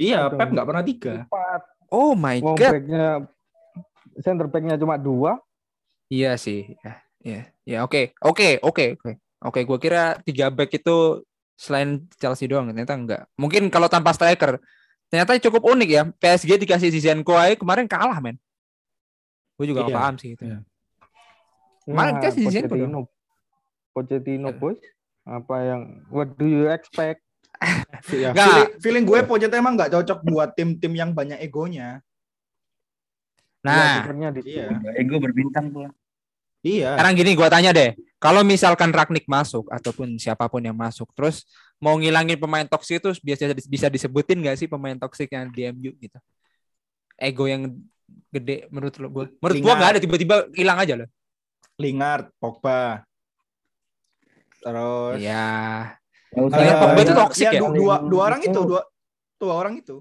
Iya, 0.00 0.18
dong. 0.26 0.38
Pep 0.40 0.48
nggak 0.56 0.66
pernah 0.66 0.82
tiga. 0.82 1.12
Empat. 1.22 1.60
Oh 1.92 2.16
my 2.16 2.40
Wong 2.40 2.56
god. 2.56 2.72
backnya 2.72 3.06
center 4.18 4.46
backnya 4.48 4.74
cuma 4.74 4.96
dua. 4.96 5.36
Iya 6.08 6.40
sih. 6.40 6.72
Ya, 6.80 6.94
ya, 7.20 7.40
ya 7.68 7.78
oke, 7.84 8.16
oke, 8.24 8.64
oke, 8.64 8.84
oke. 8.96 9.12
Oke, 9.36 9.60
gue 9.62 9.78
kira 9.78 10.16
tiga 10.24 10.48
back 10.48 10.72
itu 10.72 11.20
selain 11.54 12.08
Chelsea 12.16 12.48
doang. 12.48 12.72
Ternyata 12.72 12.96
enggak. 12.96 13.22
Mungkin 13.36 13.68
kalau 13.68 13.86
tanpa 13.86 14.16
striker. 14.16 14.56
Ternyata 15.06 15.36
cukup 15.38 15.62
unik 15.68 15.90
ya. 15.92 16.02
PSG 16.08 16.56
dikasih 16.58 16.88
Zizenko 16.90 17.36
aja 17.36 17.54
kemarin 17.54 17.84
kalah 17.86 18.18
men. 18.18 18.40
Gue 19.54 19.68
juga 19.68 19.84
nggak 19.84 19.92
Iya. 19.92 20.00
paham 20.00 20.14
sih 20.16 20.30
itu. 20.34 20.42
Iya. 20.42 20.58
Kemarin 21.86 22.12
Nah, 22.18 22.30
si 22.34 22.42
Zinchenko 22.42 22.74
dong. 22.74 22.76
Pochettino. 22.76 23.00
Pochettino 23.94 24.48
Iya. 24.50 24.58
boys. 24.58 24.80
Apa 25.22 25.56
yang 25.64 25.82
what 26.10 26.34
do 26.34 26.46
you 26.46 26.66
expect? 26.68 27.22
Ya, 28.12 28.34
feeling, 28.36 28.68
feeling 28.82 29.04
gue 29.06 29.20
Pochettino 29.24 29.56
emang 29.56 29.78
nggak 29.78 29.94
cocok 29.94 30.18
buat 30.22 30.52
tim-tim 30.52 30.92
yang 30.92 31.14
banyak 31.14 31.38
egonya. 31.40 32.02
Ya, 33.62 33.66
Nah, 33.66 33.94
kipernya 34.02 34.28
di 34.30 34.40
Iya. 34.46 34.66
Ego 34.94 35.18
berbintang 35.18 35.70
tuh. 35.70 35.90
Iya. 36.66 36.98
sekarang 36.98 37.14
gini 37.14 37.30
gue 37.38 37.46
tanya 37.46 37.70
deh. 37.70 37.94
Kalau 38.18 38.42
misalkan 38.42 38.90
Ragnik 38.90 39.30
masuk 39.30 39.70
ataupun 39.70 40.18
siapa 40.18 40.50
pun 40.50 40.58
yang 40.58 40.74
masuk, 40.74 41.06
terus 41.14 41.46
mau 41.78 41.94
ngilangin 41.94 42.34
pemain 42.34 42.66
toksik 42.66 42.98
itu 42.98 43.14
biasa 43.22 43.54
bisa 43.70 43.86
disebutin 43.86 44.42
gak 44.42 44.58
sih 44.58 44.66
pemain 44.66 44.98
toksik 44.98 45.30
yang 45.30 45.46
di 45.54 45.70
MU 45.70 45.94
gitu? 45.94 46.18
Ego 47.14 47.46
yang 47.46 47.70
gede 48.34 48.66
menurut 48.70 48.94
lo 48.98 49.08
gue. 49.10 49.26
Menurut 49.38 49.58
gue 49.62 49.72
nggak 49.78 49.90
ada 49.94 50.00
tiba-tiba 50.02 50.36
hilang 50.58 50.78
aja 50.78 50.94
loh. 50.98 51.08
Lingard, 51.76 52.32
Pogba. 52.40 53.04
Terus 54.60 55.20
Iya. 55.20 55.46
Lingard, 56.32 56.56
eh, 56.56 56.80
Pogba 56.80 57.00
itu 57.00 57.14
toxic 57.14 57.46
ya? 57.48 57.60
Dua, 57.60 57.70
dua, 57.72 57.94
dua 58.02 58.22
orang 58.26 58.40
Itu- 58.42 58.64
dua, 58.66 58.82
dua 59.36 59.52
orang 59.54 59.74
itu 59.78 59.96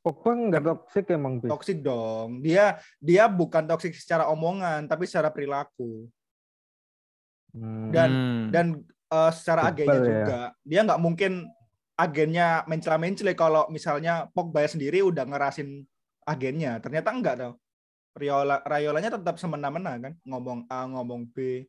Pogba 0.00 0.30
nggak 0.38 0.62
toxic 0.62 1.04
emang 1.10 1.42
bis. 1.42 1.50
toksik 1.50 1.78
dong. 1.82 2.38
Dia 2.38 2.78
dia 3.02 3.26
bukan 3.26 3.66
toksik 3.66 3.90
secara 3.92 4.30
omongan, 4.30 4.86
tapi 4.86 5.02
secara 5.02 5.34
perilaku 5.34 6.06
Hmm. 7.50 7.90
dan 7.90 8.10
Hmm. 8.14 8.44
dan 8.54 8.66
eh, 9.06 9.30
secara 9.34 9.70
Bebel 9.74 9.82
agennya 9.86 9.98
ya. 9.98 10.06
juga. 10.06 10.40
Dia 10.62 10.80
nggak 10.86 11.02
mungkin 11.02 11.32
agennya 11.96 12.48
mencela-mencela 12.68 13.32
kalau 13.34 13.66
misalnya 13.66 14.30
Pogba 14.30 14.62
sendiri 14.62 15.02
udah 15.02 15.26
ngerasin 15.26 15.82
agennya. 16.22 16.78
Ternyata 16.78 17.10
enggak 17.10 17.34
dong. 17.40 17.54
Rayola 18.16 18.64
Rayolanya 18.64 19.20
tetap 19.20 19.36
semena-mena 19.36 20.00
kan, 20.00 20.12
ngomong 20.24 20.64
A, 20.72 20.88
ngomong 20.88 21.28
B, 21.28 21.68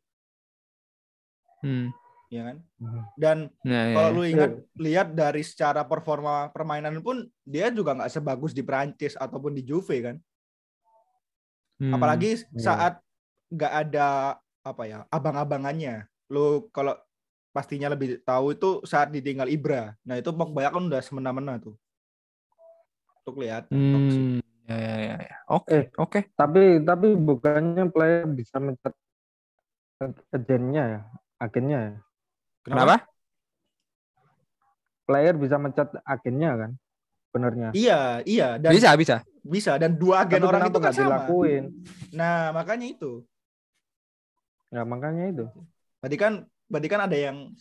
Hmm. 1.62 1.90
ya 2.30 2.42
kan? 2.52 2.56
Hmm. 2.78 3.02
Dan 3.18 3.38
Nah, 3.66 3.82
ya, 3.90 3.94
Kalau 3.98 4.10
ya. 4.10 4.16
lu 4.16 4.22
ingat 4.24 4.52
lihat 4.78 5.08
dari 5.12 5.42
secara 5.42 5.82
performa 5.82 6.48
permainan 6.54 7.02
pun 7.02 7.26
dia 7.42 7.68
juga 7.74 7.98
nggak 7.98 8.12
sebagus 8.12 8.54
di 8.54 8.62
Prancis 8.62 9.18
ataupun 9.18 9.52
di 9.58 9.62
Juve 9.66 9.96
kan. 10.00 10.16
Hmm. 11.78 11.94
Apalagi 11.94 12.42
iya. 12.42 12.58
saat 12.58 12.94
nggak 13.50 13.72
ada 13.88 14.38
apa 14.62 14.82
ya 14.86 14.98
abang-abangannya. 15.10 16.06
Lu 16.30 16.68
kalau 16.70 16.94
pastinya 17.50 17.90
lebih 17.90 18.22
tahu 18.22 18.54
itu 18.54 18.70
saat 18.86 19.10
ditinggal 19.10 19.50
Ibra. 19.50 19.96
Nah 20.06 20.20
itu 20.20 20.30
Pogba 20.30 20.70
kan 20.70 20.84
udah 20.86 21.02
semena-mena 21.02 21.58
tuh. 21.58 21.74
Untuk 23.24 23.42
lihat. 23.42 23.66
Hmm. 23.72 24.38
Ya, 24.68 24.96
ya, 25.00 25.14
ya. 25.24 25.36
Oke, 25.48 25.72
Eh. 25.72 25.84
oke. 25.96 26.20
Tapi 26.36 26.84
tapi 26.84 27.08
bukannya 27.16 27.88
player 27.88 28.28
bisa 28.28 28.60
mencat 28.60 28.92
agennya 30.30 30.82
ya, 30.84 31.00
agennya 31.40 31.78
ya. 31.80 31.94
Kenapa? 32.62 33.08
Player 35.08 35.34
bisa 35.40 35.56
mencat 35.56 35.88
agennya 36.04 36.50
kan, 36.54 36.70
benernya. 37.32 37.68
Iya, 37.72 38.20
iya 38.28 38.48
dan 38.60 38.76
Bisa, 38.76 38.92
bisa. 38.94 39.16
bisa 39.40 39.80
dan 39.80 39.96
dua 39.96 40.28
agen 40.28 40.44
Tapi 40.44 40.48
orang 40.52 40.62
itu 40.68 40.78
kan 40.84 40.92
sama. 40.92 41.02
dilakuin? 41.24 41.64
Nah, 42.12 42.52
makanya 42.52 42.86
itu. 42.92 43.24
Ya 44.68 44.84
makanya 44.84 45.32
itu. 45.32 45.48
Berarti 46.04 46.16
kan 46.20 46.32
berarti 46.68 46.88
kan 46.92 47.00
ada 47.08 47.16
yang 47.16 47.56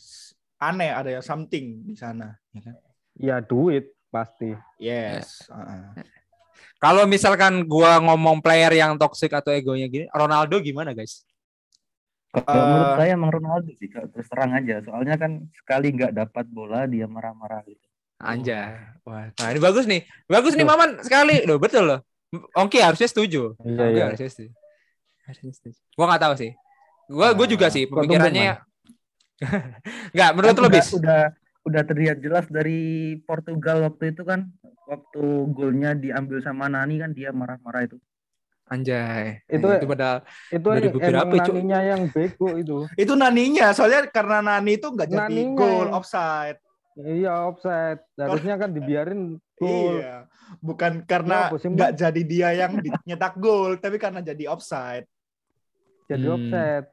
aneh, 0.59 0.91
ada 0.91 1.07
yang 1.07 1.23
something 1.23 1.87
di 1.87 1.95
sana, 1.95 2.35
ya 2.51 2.61
kan? 2.67 2.75
Ya 3.15 3.35
duit 3.39 3.95
pasti. 4.11 4.51
Yes. 4.75 5.47
heeh. 5.47 6.03
Kalau 6.77 7.03
misalkan 7.03 7.65
gua 7.65 7.97
ngomong 7.97 8.37
player 8.37 8.69
yang 8.71 8.95
toxic 8.95 9.33
atau 9.33 9.49
egonya 9.49 9.89
gini, 9.89 10.05
Ronaldo 10.09 10.61
gimana 10.61 10.93
guys? 10.93 11.25
Kalau 12.29 12.63
menurut 12.63 12.87
Eh. 12.87 12.95
saya 13.01 13.09
emang 13.17 13.31
Ronaldo 13.33 13.71
sih 13.73 13.89
terus 13.89 14.27
terang 14.29 14.53
aja. 14.53 14.83
Soalnya 14.85 15.17
kan 15.17 15.49
sekali 15.57 15.89
nggak 15.91 16.13
dapat 16.13 16.45
bola 16.45 16.85
dia 16.85 17.09
marah-marah 17.09 17.65
gitu. 17.65 17.81
Anjay. 18.17 18.77
Wah, 19.05 19.29
nah 19.33 19.47
ini 19.49 19.59
bagus 19.59 19.85
nih. 19.85 20.01
Bagus 20.25 20.53
nih 20.53 20.65
Maman 20.65 21.01
sekali. 21.01 21.45
Loh, 21.45 21.57
betul 21.57 21.85
loh. 21.85 21.99
Oke, 22.53 22.77
harusnya 22.77 23.07
setuju. 23.07 23.57
Iya, 23.61 23.85
iya. 23.89 24.03
harusnya 24.11 24.29
setuju. 24.29 24.51
Harusnya 25.25 25.51
setuju. 25.53 25.79
Gua 25.97 26.05
nggak 26.09 26.23
tahu 26.25 26.33
sih. 26.37 26.51
Gua 27.07 27.27
gua 27.33 27.47
juga 27.47 27.67
sih 27.71 27.87
pemikirannya 27.87 28.59
Enggak, 30.13 30.31
menurut 30.35 30.55
Kan 30.57 30.63
lo 30.65 30.69
bis. 30.69 30.87
udah 30.93 31.21
udah 31.61 31.81
terlihat 31.83 32.17
jelas 32.19 32.45
dari 32.49 32.79
Portugal 33.21 33.85
waktu 33.85 34.15
itu 34.15 34.23
kan 34.23 34.49
waktu 34.87 35.23
golnya 35.51 35.91
diambil 35.93 36.39
sama 36.39 36.71
Nani 36.71 36.95
kan 36.97 37.11
dia 37.11 37.35
marah-marah 37.35 37.83
itu. 37.85 37.99
Anjay. 38.67 39.43
Itu- 39.47 39.63
itu 39.63 39.87
padahal 39.87 40.27
Itu 40.51 40.67
Dari 40.67 40.87
Cuk. 40.91 40.99
naninya 40.99 41.79
yang 41.83 42.01
bego 42.11 42.49
itu. 42.55 42.77
Itu 43.03 43.13
naninya, 43.15 43.71
soalnya 43.71 44.11
karena 44.11 44.43
Nani 44.43 44.75
itu 44.75 44.87
nggak 44.91 45.07
jadi 45.07 45.23
Naninya 45.23 45.55
gol 45.55 45.87
offside. 45.95 46.59
Iya 46.97 47.47
offside. 47.47 48.03
Harusnya 48.19 48.59
kan 48.59 48.75
dibiarin 48.75 49.39
gol. 49.55 50.03
Iya. 50.03 50.27
Bukan 50.59 51.07
karena 51.07 51.47
Ya, 51.47 51.47
apa 51.47 51.55
sih, 51.59 51.69
nggak 51.71 51.91
jadi 51.95 52.21
dia 52.27 52.49
yang 52.59 52.71
nyetak 53.07 53.39
gol, 53.39 53.79
tapi 53.79 53.95
karena 53.95 54.19
jadi 54.19 54.51
offside. 54.51 55.07
Jadi 56.07 56.25
Hmm. 56.27 56.35
offside. 56.35 56.87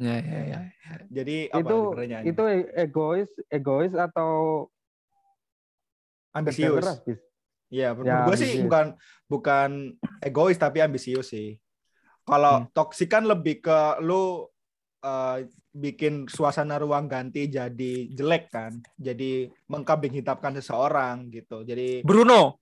ya 0.00 0.16
ya 0.16 0.40
ya. 0.48 0.60
Jadi 1.12 1.36
apa 1.52 1.60
itu 1.60 1.78
itu 2.24 2.42
egois 2.72 3.28
egois 3.46 3.92
atau 3.92 4.32
ambisius. 6.34 6.84
Iya, 7.72 7.96
menurut 7.96 8.10
Ya, 8.10 8.26
gue 8.28 8.36
sih 8.36 8.50
bukan 8.66 8.86
bukan 9.30 9.70
egois 10.20 10.58
tapi 10.60 10.82
ambisius 10.84 11.30
sih. 11.32 11.56
Kalau 12.24 12.64
Hmm. 12.64 12.68
toksik 12.72 13.08
kan 13.08 13.24
lebih 13.24 13.62
ke 13.64 13.78
lu 14.04 14.50
eh, 15.04 15.38
bikin 15.76 16.24
suasana 16.32 16.80
ruang 16.80 17.04
ganti 17.04 17.44
jadi 17.52 18.08
jelek 18.08 18.48
kan, 18.48 18.72
jadi 18.96 19.52
mengkambing 19.68 20.16
hitamkan 20.16 20.56
seseorang 20.56 21.28
gitu. 21.28 21.60
Jadi 21.60 22.00
Bruno. 22.00 22.56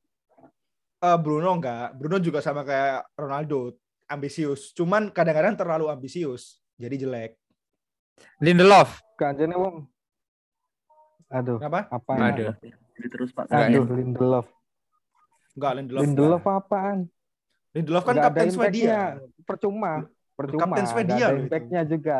eh, 0.98 1.18
Bruno 1.22 1.54
enggak, 1.54 1.94
Bruno 1.94 2.18
juga 2.18 2.42
sama 2.42 2.66
kayak 2.66 3.14
Ronaldo, 3.14 3.78
ambisius. 4.10 4.74
Cuman 4.74 5.14
kadang-kadang 5.14 5.54
terlalu 5.54 5.86
ambisius, 5.86 6.58
jadi 6.74 6.98
jelek. 6.98 7.38
Lindelof. 8.42 8.98
Kanjene 9.14 9.54
wong. 9.54 9.86
Aduh, 11.30 11.62
Kenapa? 11.62 11.88
apa 11.88 12.12
Aduh. 12.28 12.52
Jadi 12.98 13.08
terus 13.08 13.30
Pak. 13.32 13.48
Aduh, 13.48 13.86
Lindelof. 13.88 14.46
Enggak, 15.56 15.72
Lindelof. 15.80 16.02
Lindelof 16.04 16.42
enggak. 16.44 16.60
apaan? 16.64 16.98
Lindelof 17.72 18.04
kan 18.04 18.14
Nggak 18.14 18.24
kapten 18.28 18.50
Swedia. 18.52 19.00
Percuma. 19.48 19.92
Percuma. 20.36 20.60
Kapten 20.68 20.86
Swedia 20.88 21.16
ada 21.16 21.28
loh 21.32 21.36
itu. 21.36 21.44
impact-nya 21.48 21.82
juga. 21.88 22.18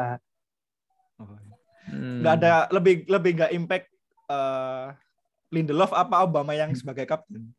Hmm. 1.92 2.18
Nggak 2.24 2.35
ada 2.40 2.52
lebih 2.72 2.94
lebih 3.11 3.30
nggak 3.37 3.52
impact 3.52 3.87
eh, 4.32 4.87
Lindelof 5.52 5.92
apa 5.92 6.24
Obama 6.24 6.56
yang 6.56 6.72
sebagai 6.72 7.04
kapten. 7.04 7.52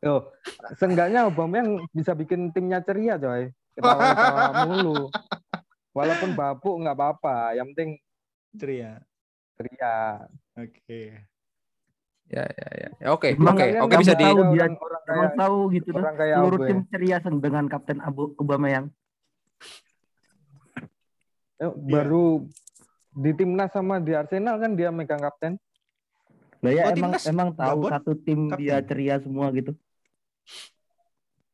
Oh, 0.00 0.32
seenggaknya 0.80 1.28
Aubameyang 1.28 1.84
bisa 1.92 2.16
bikin 2.16 2.48
timnya 2.56 2.80
ceria, 2.80 3.20
coy. 3.20 3.52
Ketawa-ketawa 3.76 4.44
mulu. 4.68 5.12
Walaupun 5.92 6.32
bapuk 6.32 6.80
nggak 6.80 6.96
apa-apa, 6.96 7.52
yang 7.52 7.68
penting 7.76 8.00
Ceria. 8.56 9.04
Ceria. 9.60 10.24
Oke. 10.56 11.00
Ya 12.30 12.44
ya 12.46 12.68
ya. 12.72 12.90
Ya, 12.96 13.08
Oke, 13.12 13.34
oke, 13.36 13.64
oke 13.84 13.94
bisa 14.00 14.14
di 14.16 14.24
tahu 14.24 14.54
dia 14.54 14.70
orang, 14.70 14.74
orang 14.78 15.02
kayak 15.04 15.30
tahu 15.36 15.58
gitu 15.74 15.90
orang 15.92 16.16
kayak 16.16 16.36
Seluruh 16.38 16.58
tim 16.64 16.78
ceria 16.88 17.18
dengan 17.20 17.64
Kapten 17.68 17.98
Abu 18.00 18.22
Aubameyang. 18.40 18.86
Eh, 21.60 21.72
baru 21.76 22.48
di 23.12 23.30
timnas 23.36 23.74
sama 23.74 24.00
di 24.00 24.16
Arsenal 24.16 24.56
kan 24.62 24.72
dia 24.78 24.88
megang 24.88 25.20
kapten. 25.20 25.60
Lah 26.62 26.72
ya 26.72 26.82
Oh, 26.88 26.94
emang 26.94 27.12
timnas 27.18 27.24
emang 27.28 27.48
tahu 27.52 27.80
Gabon 27.84 27.90
satu 27.92 28.12
tim 28.16 28.40
dia 28.56 28.80
kapten. 28.80 28.88
ceria 28.88 29.16
semua 29.20 29.46
gitu. 29.52 29.72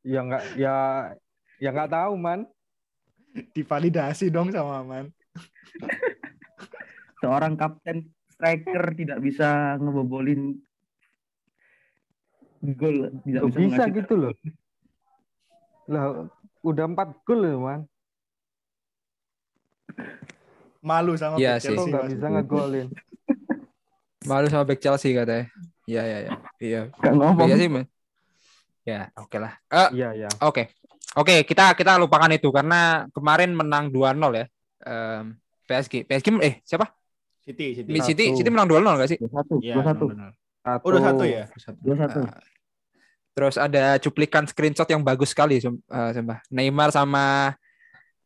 Ya 0.06 0.20
nggak 0.22 0.42
ya 0.54 0.76
ya 1.58 1.68
nggak 1.74 1.90
tahu 1.90 2.14
man. 2.14 2.46
Divalidasi 3.56 4.28
dong 4.32 4.52
sama 4.52 4.80
Man. 4.84 5.12
Seorang 7.26 7.58
kapten 7.58 8.06
striker 8.30 8.94
tidak 8.94 9.18
bisa 9.18 9.74
ngebobolin 9.82 10.62
gol, 12.78 13.10
tidak 13.26 13.42
bisa, 13.50 13.58
bisa 13.58 13.84
gitu 13.90 14.14
loh. 14.14 14.32
Lah 15.90 16.30
udah 16.62 16.86
empat 16.86 17.18
gol 17.26 17.42
loh 17.42 17.66
man. 17.66 17.80
Malu 20.86 21.18
sama 21.18 21.34
Iya 21.34 21.58
back 21.58 21.66
Chelsea, 21.66 21.90
nggak 21.90 22.06
bisa 22.14 22.26
ngegolin. 22.30 22.88
malu 24.22 24.46
sama 24.46 24.62
back 24.70 24.78
Chelsea 24.78 25.10
katanya. 25.10 25.50
Iya 25.90 26.02
ya 26.06 26.18
ya. 26.22 26.32
Iya. 26.62 26.80
Nggak 26.94 27.14
ngomong. 27.18 27.46
Iya 27.50 27.54
sih, 27.58 27.66
Mas. 27.66 27.86
Ya, 28.86 29.10
oke 29.18 29.34
lah. 29.42 29.58
Eh, 29.66 29.98
Iya 29.98 30.14
ya. 30.14 30.30
Oke, 30.46 30.70
oke 31.18 31.42
kita 31.42 31.74
kita 31.74 31.98
lupakan 31.98 32.30
itu 32.30 32.54
karena 32.54 33.10
kemarin 33.10 33.50
menang 33.50 33.90
2-0 33.90 34.30
ya. 34.30 34.46
Em, 34.86 35.34
PSG, 35.66 36.06
PSG 36.06 36.38
eh 36.38 36.62
siapa? 36.62 36.94
City, 37.46 37.66
City. 37.78 37.88
Mi- 37.88 38.02
City, 38.02 38.24
Satu. 38.28 38.36
City 38.42 38.50
menang 38.50 38.66
2-0 38.66 38.82
gak 38.98 39.10
sih? 39.14 39.18
Dua 39.22 39.30
satu, 39.30 39.54
Iya, 39.62 39.74
dua 39.78 39.84
satu, 39.86 40.04
benar. 40.10 40.30
Oh, 40.82 40.88
udah 40.90 41.02
satu 41.06 41.22
ya? 41.22 41.42
Satu. 41.54 41.78
dua 41.78 41.96
satu. 41.96 42.18
Ah. 42.26 42.42
Terus 43.36 43.54
ada 43.54 43.84
cuplikan 44.02 44.42
screenshot 44.48 44.88
yang 44.88 45.04
bagus 45.04 45.30
sekali, 45.30 45.62
eh, 45.62 46.10
sumpah. 46.10 46.42
Neymar 46.50 46.90
sama 46.90 47.54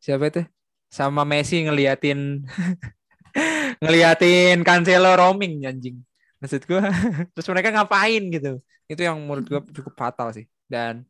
siapa 0.00 0.30
itu? 0.33 0.42
Sama 0.88 1.22
Messi 1.28 1.61
ngeliatin 1.61 2.40
ngeliatin 3.83 4.64
Cancelo 4.64 5.12
roaming 5.14 5.66
anjing. 5.66 6.00
Maksud 6.40 6.64
gua, 6.64 6.88
terus 7.37 7.46
mereka 7.52 7.68
ngapain 7.74 8.22
gitu. 8.33 8.59
Itu 8.88 9.00
yang 9.04 9.20
menurut 9.20 9.44
gua 9.46 9.61
cukup 9.66 9.92
fatal 9.92 10.33
sih. 10.33 10.48
Dan 10.64 11.04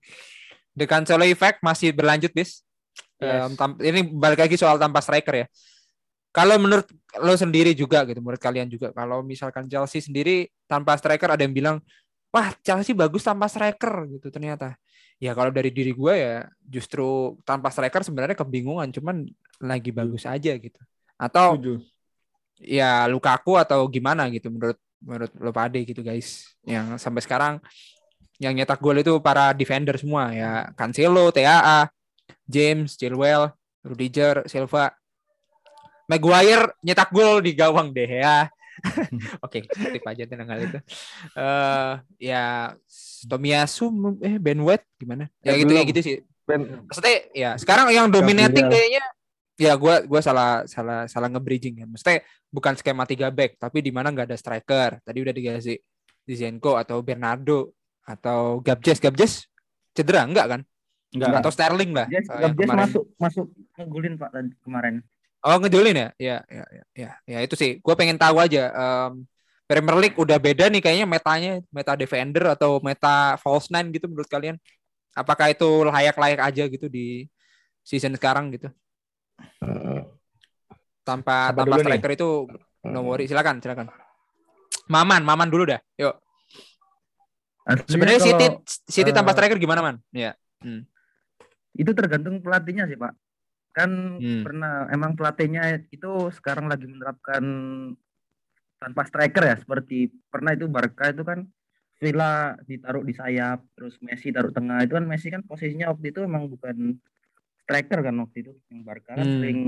the 0.75 0.89
Cancelo 0.89 1.23
effect 1.23 1.63
masih 1.63 1.95
berlanjut, 1.95 2.35
bis. 2.35 2.65
Yes. 3.21 3.53
Tam- 3.55 3.79
ini 3.79 4.01
balik 4.11 4.41
lagi 4.41 4.57
soal 4.57 4.81
tanpa 4.81 5.05
striker 5.05 5.45
ya. 5.45 5.47
Kalau 6.31 6.55
menurut 6.63 6.87
lo 7.19 7.35
sendiri 7.35 7.75
juga 7.75 8.07
gitu, 8.07 8.23
menurut 8.23 8.39
kalian 8.39 8.71
juga, 8.71 8.95
kalau 8.95 9.19
misalkan 9.27 9.67
Chelsea 9.67 9.99
sendiri 9.99 10.47
tanpa 10.71 10.95
striker 10.95 11.35
ada 11.35 11.43
yang 11.43 11.51
bilang, 11.51 11.77
wah 12.31 12.55
Chelsea 12.63 12.95
bagus 12.95 13.27
tanpa 13.27 13.51
striker 13.51 14.07
gitu 14.07 14.31
ternyata. 14.31 14.79
Ya 15.19 15.35
kalau 15.35 15.51
dari 15.51 15.69
diri 15.75 15.91
gue 15.91 16.15
ya 16.17 16.47
justru 16.63 17.37
tanpa 17.43 17.69
striker 17.75 18.07
sebenarnya 18.07 18.39
kebingungan, 18.39 18.89
cuman 18.95 19.27
lagi 19.61 19.91
bagus 19.91 20.25
aja 20.25 20.55
gitu. 20.55 20.81
Atau 21.19 21.59
Setuju. 21.59 21.75
ya 22.63 23.05
Lukaku 23.11 23.59
atau 23.59 23.85
gimana 23.91 24.31
gitu 24.33 24.49
menurut 24.49 24.79
menurut 25.03 25.33
lo 25.37 25.51
pade 25.51 25.83
gitu 25.85 26.01
guys. 26.01 26.57
Yang 26.65 27.03
sampai 27.03 27.21
sekarang 27.27 27.55
yang 28.41 28.57
nyetak 28.57 28.81
gol 28.81 28.97
itu 28.97 29.19
para 29.21 29.53
defender 29.53 29.99
semua 30.01 30.33
ya 30.33 30.73
Cancelo, 30.73 31.29
TAA, 31.29 31.91
James, 32.49 32.97
Chilwell, 32.97 33.53
Rudiger, 33.85 34.47
Silva. 34.49 34.97
Maguire 36.11 36.75
nyetak 36.83 37.15
gol 37.15 37.39
di 37.39 37.55
gawang 37.55 37.95
deh 37.95 38.11
ya. 38.11 38.51
Oke, 39.45 39.63
tip 39.63 40.03
aja 40.03 40.25
tentang 40.25 40.49
hal 40.49 40.61
itu. 40.65 40.79
Eh 41.37 41.93
ya 42.19 42.75
Tomiyasu 43.23 43.87
eh 44.19 44.41
Ben 44.41 44.59
White 44.59 44.89
gimana? 44.97 45.29
Ya 45.41 45.55
Eh, 45.55 45.63
gitu 45.63 45.71
belum. 45.71 45.87
gitu 45.87 46.01
sih. 46.01 46.17
Ben, 46.43 46.83
Maksudnya 46.83 47.15
ya 47.31 47.51
sekarang 47.55 47.93
yang 47.93 48.11
dominating 48.11 48.67
Gabriel. 48.67 48.75
kayaknya 48.75 49.05
ya 49.55 49.73
gua 49.77 50.01
gua 50.03 50.19
salah 50.19 50.65
salah 50.65 51.05
salah 51.07 51.29
nge-bridging 51.29 51.79
ya. 51.79 51.87
Maksudnya 51.87 52.25
bukan 52.49 52.75
skema 52.75 53.05
3 53.05 53.31
back 53.31 53.61
tapi 53.61 53.79
di 53.79 53.93
mana 53.93 54.11
nggak 54.11 54.27
ada 54.27 54.35
striker. 54.35 54.99
Tadi 55.01 55.19
udah 55.21 55.31
dikasih 55.31 55.77
Zizenko 56.25 56.75
atau 56.75 56.99
Bernardo 57.01 57.71
atau 58.03 58.59
Gabjes 58.59 58.99
Gabjes 58.99 59.45
cedera 59.93 60.25
enggak 60.25 60.47
kan? 60.49 60.61
Enggak. 61.13 61.43
Atau 61.43 61.53
Sterling 61.53 61.91
lah. 61.93 62.07
Yes, 62.09 62.27
eh, 62.27 62.49
masuk 62.67 63.05
masuk 63.15 63.47
ngegulin 63.77 64.15
Pak 64.17 64.31
tadi 64.33 64.51
kemarin. 64.63 65.05
Oh 65.41 65.57
ngejolin 65.57 65.97
ya? 65.97 66.09
Ya, 66.21 66.37
ya, 66.47 66.65
ya, 66.69 66.85
ya, 66.93 67.11
ya 67.25 67.39
itu 67.41 67.57
sih. 67.57 67.81
Gue 67.81 67.95
pengen 67.97 68.21
tahu 68.21 68.37
aja. 68.37 68.69
em, 68.71 69.25
Premier 69.65 69.97
League 69.97 70.19
udah 70.19 70.37
beda 70.37 70.67
nih 70.67 70.83
kayaknya 70.83 71.07
metanya, 71.07 71.53
meta 71.71 71.95
defender 71.95 72.43
atau 72.51 72.83
meta 72.83 73.39
false 73.39 73.71
nine 73.71 73.89
gitu 73.95 74.11
menurut 74.11 74.27
kalian? 74.27 74.59
Apakah 75.15 75.49
itu 75.49 75.87
layak-layak 75.87 76.41
aja 76.43 76.65
gitu 76.67 76.91
di 76.91 77.25
season 77.81 78.13
sekarang 78.19 78.51
gitu? 78.51 78.69
Tanpa 81.01 81.51
Siapa 81.51 81.57
tanpa 81.57 81.65
dulu 81.65 81.81
nih? 81.81 81.85
striker 81.87 82.11
itu 82.13 82.29
no 82.85 83.01
worry. 83.07 83.25
Silakan, 83.25 83.63
silakan. 83.63 83.87
Maman, 84.91 85.23
Maman 85.23 85.49
dulu 85.49 85.71
dah. 85.71 85.81
Yuk. 85.97 86.15
Aslinya 87.65 87.87
Sebenarnya 87.87 88.21
kalau- 88.21 88.29
City 88.29 88.47
City 88.91 89.11
tanpa 89.15 89.31
eh, 89.33 89.35
striker 89.39 89.57
gimana 89.57 89.81
man? 89.81 89.97
Ya. 90.11 90.35
Hmm. 90.61 90.85
itu 91.73 91.95
tergantung 91.95 92.43
pelatihnya 92.43 92.85
sih 92.85 92.99
pak 92.99 93.15
kan 93.81 93.91
Hmm. 94.21 94.43
pernah 94.45 94.73
emang 94.93 95.17
pelatihnya 95.17 95.63
itu 95.89 96.29
sekarang 96.37 96.69
lagi 96.69 96.85
menerapkan 96.85 97.43
tanpa 98.81 99.03
striker 99.09 99.45
ya 99.45 99.57
seperti 99.61 100.09
pernah 100.29 100.53
itu 100.57 100.69
Barca 100.69 101.13
itu 101.13 101.25
kan 101.25 101.45
Villa 102.01 102.57
ditaruh 102.65 103.05
di 103.05 103.13
sayap 103.13 103.61
terus 103.77 104.01
Messi 104.01 104.33
taruh 104.33 104.53
tengah 104.53 104.81
itu 104.85 104.97
kan 104.97 105.05
Messi 105.05 105.29
kan 105.29 105.45
posisinya 105.45 105.93
waktu 105.93 106.13
itu 106.17 106.21
emang 106.25 106.49
bukan 106.49 106.97
striker 107.65 108.01
kan 108.01 108.15
waktu 108.25 108.37
itu 108.41 108.53
yang 108.73 108.81
Barca 108.85 109.17
kan 109.17 109.25
Hmm. 109.25 109.37
sering. 109.41 109.59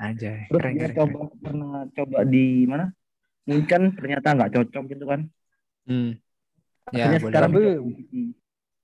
Anjay, 0.00 0.48
terus 0.48 0.62
keren, 0.62 0.74
dia 0.74 0.88
keren, 0.88 0.96
coba 0.96 1.18
keren. 1.20 1.38
pernah 1.44 1.76
coba 1.92 2.18
di 2.24 2.46
mana 2.64 2.86
Munchen 3.44 3.82
ternyata 3.92 4.28
nggak 4.32 4.52
cocok 4.56 4.84
gitu 4.90 5.04
kan 5.06 5.20
Hmm. 5.84 6.16
Ya, 6.92 7.12
akhirnya 7.12 7.20
boleh. 7.20 7.28
sekarang 7.28 7.50
Tapi-. 7.52 7.76
Hmm. 8.08 8.30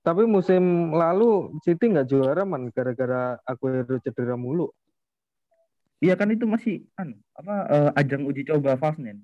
Tapi 0.01 0.25
musim 0.25 0.89
lalu 0.91 1.53
City 1.61 1.85
nggak 1.93 2.09
juara 2.09 2.41
man 2.41 2.73
gara-gara 2.73 3.37
Aguero 3.45 4.01
cedera 4.01 4.33
mulu. 4.33 4.73
iya 6.01 6.17
kan 6.17 6.33
itu 6.33 6.49
masih 6.49 6.81
anu 6.97 7.13
apa 7.37 7.53
eh, 7.69 7.89
ajang 8.01 8.25
uji 8.25 8.41
coba 8.49 8.73
Fasnen 8.73 9.21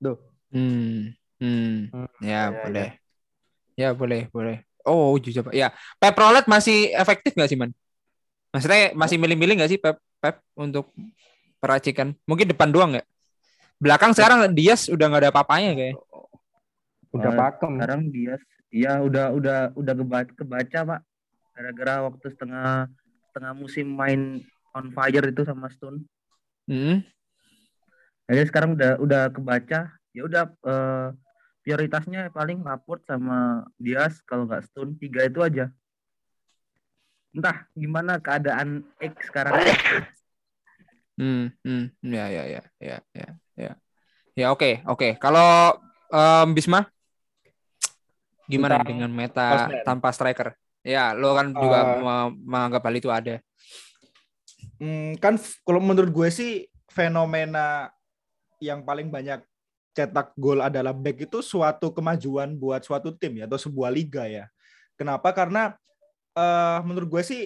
Duh. 0.00 0.16
Hmm. 0.48 1.12
Hmm. 1.36 1.92
Ya, 2.24 2.48
ya, 2.48 2.52
boleh. 2.64 2.88
Ya, 3.76 3.88
boleh, 3.92 4.20
boleh. 4.32 4.56
Oh, 4.84 5.12
uji 5.16 5.32
coba. 5.36 5.52
Ya, 5.52 5.72
Pep 5.96 6.16
Roulette 6.16 6.48
masih 6.48 6.92
efektif 6.92 7.32
nggak 7.36 7.48
sih, 7.48 7.56
Man? 7.56 7.72
Maksudnya 8.52 8.92
masih 8.96 9.16
milih-milih 9.20 9.60
nggak 9.60 9.70
sih 9.72 9.80
Pep, 9.80 9.96
Pep 10.20 10.40
untuk 10.56 10.92
peracikan? 11.60 12.12
Mungkin 12.28 12.48
depan 12.52 12.68
doang 12.72 12.96
nggak? 12.96 13.06
Belakang 13.80 14.12
sekarang 14.12 14.48
Dias 14.52 14.88
udah 14.92 15.06
nggak 15.08 15.22
ada 15.24 15.30
apa-apanya 15.32 15.72
kayak. 15.76 15.96
Udah 17.12 17.30
Eh, 17.32 17.38
pakem. 17.38 17.72
sekarang 17.80 18.00
dia 18.12 18.34
ya 18.74 18.98
udah 18.98 19.30
udah 19.30 19.58
udah 19.78 19.94
kebaca, 19.94 20.32
kebaca 20.34 20.78
pak. 20.82 21.00
Gara-gara 21.54 21.94
waktu 22.10 22.26
setengah 22.34 22.90
setengah 23.30 23.52
musim 23.54 23.86
main 23.94 24.42
on 24.74 24.90
fire 24.90 25.22
itu 25.30 25.46
sama 25.46 25.70
Stone. 25.70 26.02
Hmm. 26.64 27.04
jadi 28.24 28.48
sekarang 28.48 28.74
udah 28.74 28.98
udah 28.98 29.30
kebaca. 29.30 29.94
Ya 30.10 30.22
udah 30.26 30.50
eh, 30.50 31.08
prioritasnya 31.62 32.34
paling 32.34 32.66
Laporte 32.66 33.06
sama 33.06 33.62
Dias 33.78 34.18
kalau 34.26 34.50
nggak 34.50 34.66
Stone 34.66 34.98
tiga 34.98 35.22
itu 35.22 35.38
aja. 35.38 35.70
Entah 37.30 37.66
gimana 37.78 38.18
keadaan 38.18 38.82
X 38.98 39.30
sekarang. 39.30 39.54
Hmm, 41.14 41.54
hmm, 41.62 41.94
ya, 42.10 42.26
ya, 42.26 42.42
ya, 42.42 42.62
ya, 42.82 42.98
ya, 43.14 43.28
ya. 43.54 43.72
Ya, 44.34 44.46
oke, 44.50 44.82
oke. 44.82 45.14
Kalau 45.22 45.78
em, 46.10 46.58
Bisma, 46.58 46.90
gimana 48.46 48.80
Tentang 48.80 48.88
dengan 48.88 49.10
meta 49.10 49.66
Osman. 49.66 49.84
tanpa 49.84 50.08
striker? 50.12 50.48
Ya, 50.84 51.16
lo 51.16 51.32
kan 51.32 51.52
juga 51.56 51.80
me- 51.96 52.36
menganggap 52.44 52.82
hal 52.84 52.94
itu 53.00 53.08
ada. 53.08 53.40
Hmm, 54.76 55.16
kan 55.16 55.40
kalau 55.64 55.80
menurut 55.80 56.12
gue 56.12 56.28
sih 56.28 56.52
fenomena 56.92 57.88
yang 58.60 58.84
paling 58.84 59.08
banyak 59.08 59.40
cetak 59.94 60.34
gol 60.34 60.60
adalah 60.60 60.90
back 60.90 61.30
itu 61.30 61.38
suatu 61.40 61.94
kemajuan 61.94 62.58
buat 62.58 62.82
suatu 62.82 63.14
tim 63.14 63.40
ya 63.40 63.48
atau 63.48 63.56
sebuah 63.56 63.88
liga 63.94 64.26
ya. 64.26 64.44
Kenapa? 64.98 65.32
Karena 65.32 65.72
eh, 66.36 66.78
menurut 66.84 67.08
gue 67.08 67.22
sih 67.24 67.42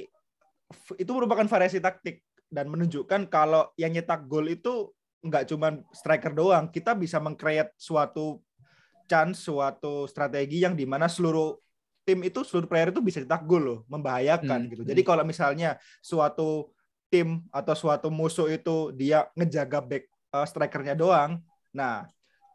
itu 0.98 1.10
merupakan 1.14 1.44
variasi 1.46 1.78
taktik 1.78 2.24
dan 2.48 2.68
menunjukkan 2.72 3.28
kalau 3.28 3.68
yang 3.76 3.92
nyetak 3.92 4.24
gol 4.24 4.48
itu 4.48 4.92
nggak 5.20 5.50
cuma 5.50 5.78
striker 5.92 6.32
doang, 6.32 6.70
kita 6.70 6.94
bisa 6.94 7.18
mengcreate 7.18 7.74
suatu 7.76 8.40
chance, 9.08 9.48
suatu 9.48 10.04
strategi 10.04 10.62
yang 10.62 10.76
di 10.76 10.84
mana 10.84 11.08
seluruh 11.08 11.56
tim 12.04 12.20
itu 12.24 12.40
seluruh 12.44 12.68
player 12.68 12.92
itu 12.92 13.00
bisa 13.00 13.20
cetak 13.24 13.44
gol 13.48 13.62
loh, 13.64 13.80
membahayakan 13.88 14.68
Hmm. 14.68 14.70
gitu. 14.72 14.82
Jadi 14.84 15.00
kalau 15.04 15.24
misalnya 15.24 15.76
suatu 16.00 16.72
tim 17.08 17.40
atau 17.48 17.72
suatu 17.72 18.12
musuh 18.12 18.52
itu 18.52 18.92
dia 18.92 19.28
ngejaga 19.32 19.80
back 19.80 20.04
eh, 20.08 20.46
strikernya 20.46 20.92
doang, 20.92 21.40
nah 21.72 22.04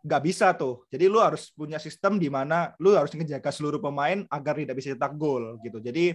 nggak 0.05 0.21
bisa 0.21 0.53
tuh. 0.53 0.85
Jadi 0.93 1.09
lu 1.09 1.17
harus 1.17 1.49
punya 1.53 1.81
sistem 1.81 2.21
di 2.21 2.29
mana 2.29 2.75
lu 2.77 2.93
harus 2.93 3.09
ngejaga 3.13 3.49
seluruh 3.49 3.81
pemain 3.81 4.25
agar 4.29 4.53
tidak 4.61 4.77
bisa 4.77 4.93
cetak 4.93 5.13
gol 5.17 5.57
gitu. 5.65 5.81
Jadi 5.81 6.13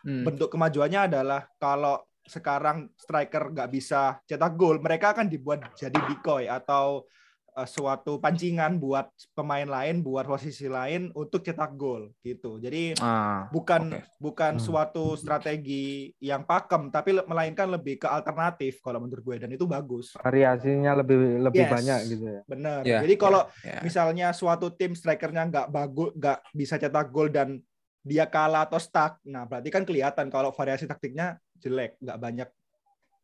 Hmm. 0.00 0.24
bentuk 0.24 0.48
kemajuannya 0.48 1.12
adalah 1.12 1.44
kalau 1.60 2.00
sekarang 2.24 2.88
striker 2.96 3.52
nggak 3.52 3.68
bisa 3.68 4.16
cetak 4.24 4.56
gol, 4.56 4.80
mereka 4.80 5.12
akan 5.12 5.28
dibuat 5.28 5.60
jadi 5.76 5.98
decoy 6.08 6.48
atau 6.48 7.04
eh, 7.50 7.68
suatu 7.68 8.22
pancingan 8.22 8.78
buat 8.78 9.10
pemain 9.34 9.66
lain, 9.66 10.00
buat 10.00 10.24
posisi 10.24 10.70
lain 10.70 11.10
untuk 11.12 11.42
cetak 11.42 11.74
gol 11.74 12.14
gitu. 12.22 12.62
Jadi 12.62 12.94
Ah, 12.98 13.50
bukan 13.50 13.96
Oke. 13.96 14.00
bukan 14.18 14.52
Hmm. 14.56 14.62
suatu 14.62 15.18
strategi 15.18 16.14
yang 16.22 16.46
pakem, 16.46 16.92
tapi 16.92 17.16
le- 17.18 17.26
melainkan 17.26 17.66
lebih 17.66 17.98
ke 17.98 18.06
alternatif 18.06 18.78
kalau 18.78 19.02
menurut 19.02 19.24
gue 19.24 19.36
dan 19.42 19.50
itu 19.50 19.66
bagus. 19.66 20.14
Variasinya 20.16 20.94
lebih 20.94 21.18
lebih 21.50 21.64
Yes. 21.66 21.72
banyak 21.74 22.00
gitu 22.08 22.24
ya. 22.30 22.42
Benar. 22.46 22.80
Ya, 22.86 22.98
Jadi 23.02 23.14
kalau 23.18 23.42
ya. 23.62 23.80
misalnya 23.82 24.30
suatu 24.30 24.70
tim 24.70 24.94
strikernya 24.94 25.46
nggak 25.50 25.66
bagus, 25.70 26.10
nggak 26.14 26.38
bisa 26.54 26.74
cetak 26.78 27.08
gol 27.10 27.28
dan 27.30 27.58
dia 28.00 28.24
kalah 28.24 28.64
atau 28.64 28.80
stuck, 28.80 29.20
nah 29.28 29.44
berarti 29.44 29.68
kan 29.68 29.84
kelihatan 29.84 30.32
kalau 30.32 30.48
variasi 30.56 30.88
taktiknya 30.88 31.36
jelek, 31.60 32.00
nggak 32.00 32.18
banyak 32.18 32.48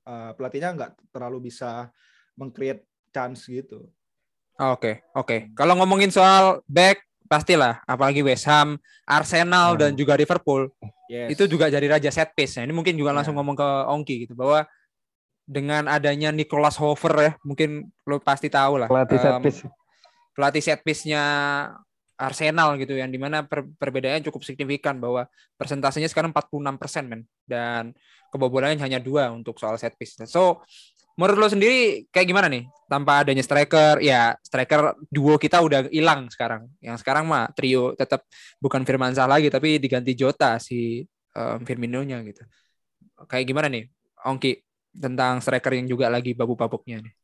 eh, 0.06 0.30
pelatihnya 0.38 0.70
nggak 0.76 0.92
terlalu 1.10 1.50
bisa 1.50 1.90
meng-create 2.38 2.86
chance 3.10 3.48
gitu. 3.48 3.88
Oke, 4.56 5.04
oke. 5.12 5.52
Kalau 5.52 5.76
ngomongin 5.76 6.08
soal 6.08 6.64
back, 6.64 7.04
pastilah, 7.26 7.84
apalagi 7.84 8.24
West 8.24 8.48
Ham, 8.48 8.80
Arsenal 9.04 9.74
Hmm. 9.74 9.80
dan 9.82 9.90
juga 9.92 10.16
Liverpool, 10.16 10.72
Yes. 11.06 11.36
itu 11.36 11.44
juga 11.46 11.68
jadi 11.68 11.84
raja 11.86 12.08
set 12.08 12.32
piece. 12.32 12.56
Nah, 12.56 12.64
ini 12.64 12.72
mungkin 12.72 12.96
juga 12.96 13.12
langsung 13.12 13.34
Ya. 13.34 13.38
ngomong 13.38 13.54
ke 13.54 13.68
Ongki 13.86 14.14
gitu 14.24 14.34
bahwa 14.34 14.64
dengan 15.44 15.86
adanya 15.86 16.32
Nicholas 16.32 16.74
Hover 16.74 17.14
ya, 17.16 17.32
mungkin 17.42 17.86
lo 18.02 18.18
pasti 18.18 18.48
tahu 18.48 18.82
lah. 18.82 18.88
Pelatih 18.88 19.18
set 19.18 19.36
piece. 19.40 19.62
pelatih 20.32 20.60
set 20.60 20.80
piece-nya 20.84 21.22
Arsenal 22.16 22.76
gitu 22.76 22.92
yang 22.92 23.08
di 23.08 23.16
mana 23.16 23.44
per- 23.44 23.64
perbedaannya 23.76 24.24
cukup 24.24 24.40
signifikan 24.40 24.96
bahwa 24.96 25.24
persentasenya 25.56 26.08
sekarang 26.08 26.28
46% 26.32 27.08
men 27.08 27.24
dan 27.44 27.96
kebobolannya 28.28 28.76
hanya 28.76 29.00
dua 29.00 29.32
untuk 29.32 29.56
soal 29.56 29.76
set 29.76 29.96
piece. 29.96 30.16
So 30.28 30.60
menurut 31.16 31.36
lo 31.40 31.48
sendiri 31.48 32.04
kayak 32.12 32.28
gimana 32.28 32.46
nih 32.52 32.68
tanpa 32.86 33.24
adanya 33.24 33.42
striker 33.42 33.98
ya 34.04 34.36
striker 34.44 34.94
duo 35.08 35.40
kita 35.40 35.58
udah 35.64 35.88
hilang 35.90 36.28
sekarang. 36.28 36.68
Yang 36.78 37.02
sekarang 37.02 37.24
mah 37.26 37.50
trio 37.56 37.96
tetap 37.96 38.28
bukan 38.60 38.84
Firman 38.84 39.16
Sah 39.16 39.26
lagi 39.26 39.48
tapi 39.48 39.80
diganti 39.80 40.12
Jota 40.12 40.60
si 40.60 41.02
um, 41.34 41.64
Firmino-nya 41.64 42.20
gitu. 42.22 42.44
Kayak 43.26 43.44
gimana 43.48 43.66
nih 43.72 43.88
Ongki 44.28 44.60
tentang 44.92 45.40
striker 45.40 45.72
yang 45.72 45.88
juga 45.88 46.12
lagi 46.12 46.36
babu-babuknya 46.36 47.02
nih. 47.02 47.14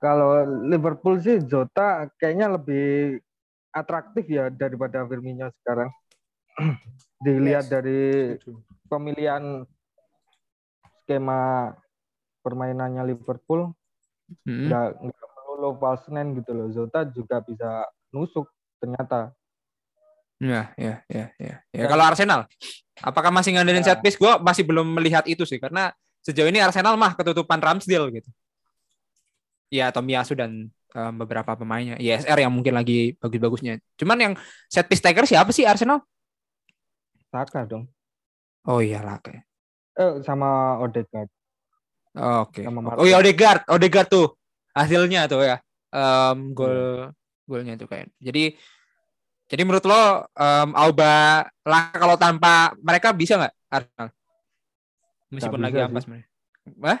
Kalau 0.00 0.42
Liverpool 0.64 1.20
sih 1.22 1.38
Jota 1.44 2.10
kayaknya 2.18 2.56
lebih 2.56 3.20
atraktif 3.70 4.26
ya 4.26 4.50
daripada 4.50 5.06
Firmino 5.06 5.48
sekarang. 5.62 5.90
Yes. 7.20 7.36
Dilihat 7.36 7.66
dari 7.68 8.32
Setuju. 8.40 8.64
pemilihan 8.88 9.68
skema 11.10 11.74
permainannya 12.46 13.02
Liverpool 13.10 13.74
Hmm. 14.46 14.70
nggak 14.70 15.10
nggak 15.10 15.28
melulu 15.42 15.74
false 15.82 16.06
nine 16.06 16.38
gitu 16.38 16.54
loh. 16.54 16.70
Jota 16.70 17.02
juga 17.02 17.42
bisa 17.42 17.82
nusuk 18.14 18.46
ternyata. 18.78 19.34
Ya, 20.38 20.70
ya, 20.78 21.02
ya, 21.10 21.34
ya. 21.34 21.54
Ya, 21.74 21.84
kalau 21.90 22.06
Arsenal, 22.06 22.46
apakah 23.02 23.34
masih 23.34 23.58
ngandelin 23.58 23.82
Ya. 23.82 23.90
set 23.90 23.98
piece? 24.06 24.14
Gue 24.14 24.30
masih 24.38 24.62
belum 24.62 24.86
melihat 24.86 25.26
itu 25.26 25.42
sih, 25.42 25.58
karena 25.58 25.90
sejauh 26.22 26.46
ini 26.46 26.62
Arsenal 26.62 26.94
mah 26.94 27.18
ketutupan 27.18 27.58
Ramsdale 27.58 28.06
gitu. 28.22 28.30
Ya, 29.66 29.90
Tomiyasu 29.90 30.38
dan 30.38 30.70
um, 30.94 31.12
beberapa 31.26 31.50
pemainnya. 31.58 31.98
ISR 31.98 32.38
yang 32.46 32.54
mungkin 32.54 32.78
lagi 32.78 33.18
bagus-bagusnya. 33.18 33.82
Cuman 33.98 34.30
yang 34.30 34.32
set 34.70 34.86
piece 34.86 35.02
taker 35.02 35.26
siapa 35.26 35.50
sih 35.50 35.66
Arsenal? 35.66 36.06
Saka 37.34 37.66
dong. 37.66 37.90
Oh 38.62 38.78
iya 38.78 39.02
kayak. 39.18 39.49
Eh 39.98 40.22
sama 40.22 40.78
Odegaard. 40.80 41.30
Oke. 42.44 42.62
Sama 42.66 42.94
Oh 42.98 43.06
iya. 43.06 43.18
Odegaard, 43.18 43.66
Odegaard 43.66 44.08
tuh 44.10 44.34
hasilnya 44.74 45.26
tuh 45.26 45.42
ya. 45.46 45.56
Em, 45.90 46.54
gol 46.54 47.10
golnya 47.46 47.74
tuh 47.74 47.90
kayak. 47.90 48.10
Jadi 48.22 48.54
jadi 49.50 49.62
menurut 49.66 49.82
lo 49.82 50.26
em, 50.30 50.70
Auba 50.78 51.42
lah 51.66 51.84
kalau 51.90 52.14
tanpa 52.14 52.70
mereka 52.78 53.10
bisa 53.10 53.34
nggak 53.38 53.54
Arsenal? 53.70 54.08
Meskipun 55.30 55.58
Nggak 55.62 55.70
lagi 55.74 55.86
ampas 55.86 56.02
sih. 56.06 56.10
mereka. 56.10 56.28
Wah, 56.78 56.98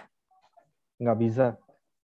Nggak 1.00 1.18
bisa. 1.18 1.46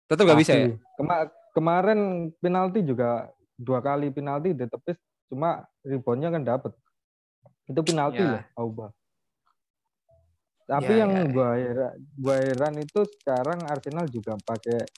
tetap 0.06 0.22
nggak 0.28 0.40
bisa 0.44 0.52
ya? 0.52 0.66
Kema- 0.94 1.30
kemarin 1.56 1.98
penalti 2.38 2.84
juga 2.84 3.26
dua 3.56 3.80
kali 3.80 4.12
penalti 4.12 4.52
ditepis 4.52 4.98
cuma 5.26 5.64
reboundnya 5.82 6.28
kan 6.30 6.42
dapet. 6.44 6.72
Itu 7.66 7.80
penalti 7.80 8.20
Ya. 8.20 8.30
loh, 8.38 8.42
Auba. 8.58 8.86
Tapi 10.72 10.92
Ya, 10.92 10.96
yang 11.04 11.12
ya, 11.12 11.22
gua 11.36 11.48
heran, 11.60 11.92
gua 12.16 12.36
heran 12.40 12.74
itu 12.80 13.00
sekarang 13.20 13.60
Arsenal 13.68 14.08
juga 14.08 14.32
pakai 14.40 14.88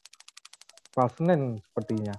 false 0.95 1.19
nine 1.27 1.59
sepertinya. 1.67 2.15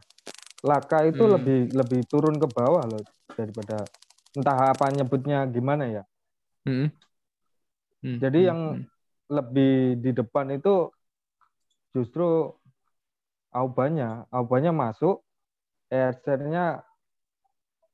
Laka 0.70 1.08
itu 1.08 1.24
Hmm. 1.24 1.36
lebih 1.36 1.60
lebih 1.72 2.02
turun 2.12 2.36
ke 2.44 2.48
bawah 2.52 2.84
loh 2.84 3.04
daripada 3.40 3.88
entah 4.36 4.58
apa 4.76 4.86
nyebutnya 4.92 5.48
gimana 5.48 5.86
ya. 5.88 6.04
Hmm. 6.66 6.86
Hmm, 8.04 8.20
Jadi 8.22 8.40
hmm, 8.40 8.50
yang 8.50 8.60
hmm. 8.70 8.84
lebih 9.32 10.00
di 10.04 10.12
depan 10.20 10.48
itu 10.58 10.92
justru 11.96 12.52
Aubanya, 13.56 14.28
Aubanya 14.36 14.72
masuk, 14.76 15.24
ESR-nya 15.90 16.84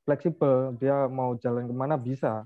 fleksibel, 0.05 0.75
dia 0.81 1.05
mau 1.07 1.37
jalan 1.37 1.69
ke 1.69 1.73
mana 1.75 1.95
bisa. 1.95 2.45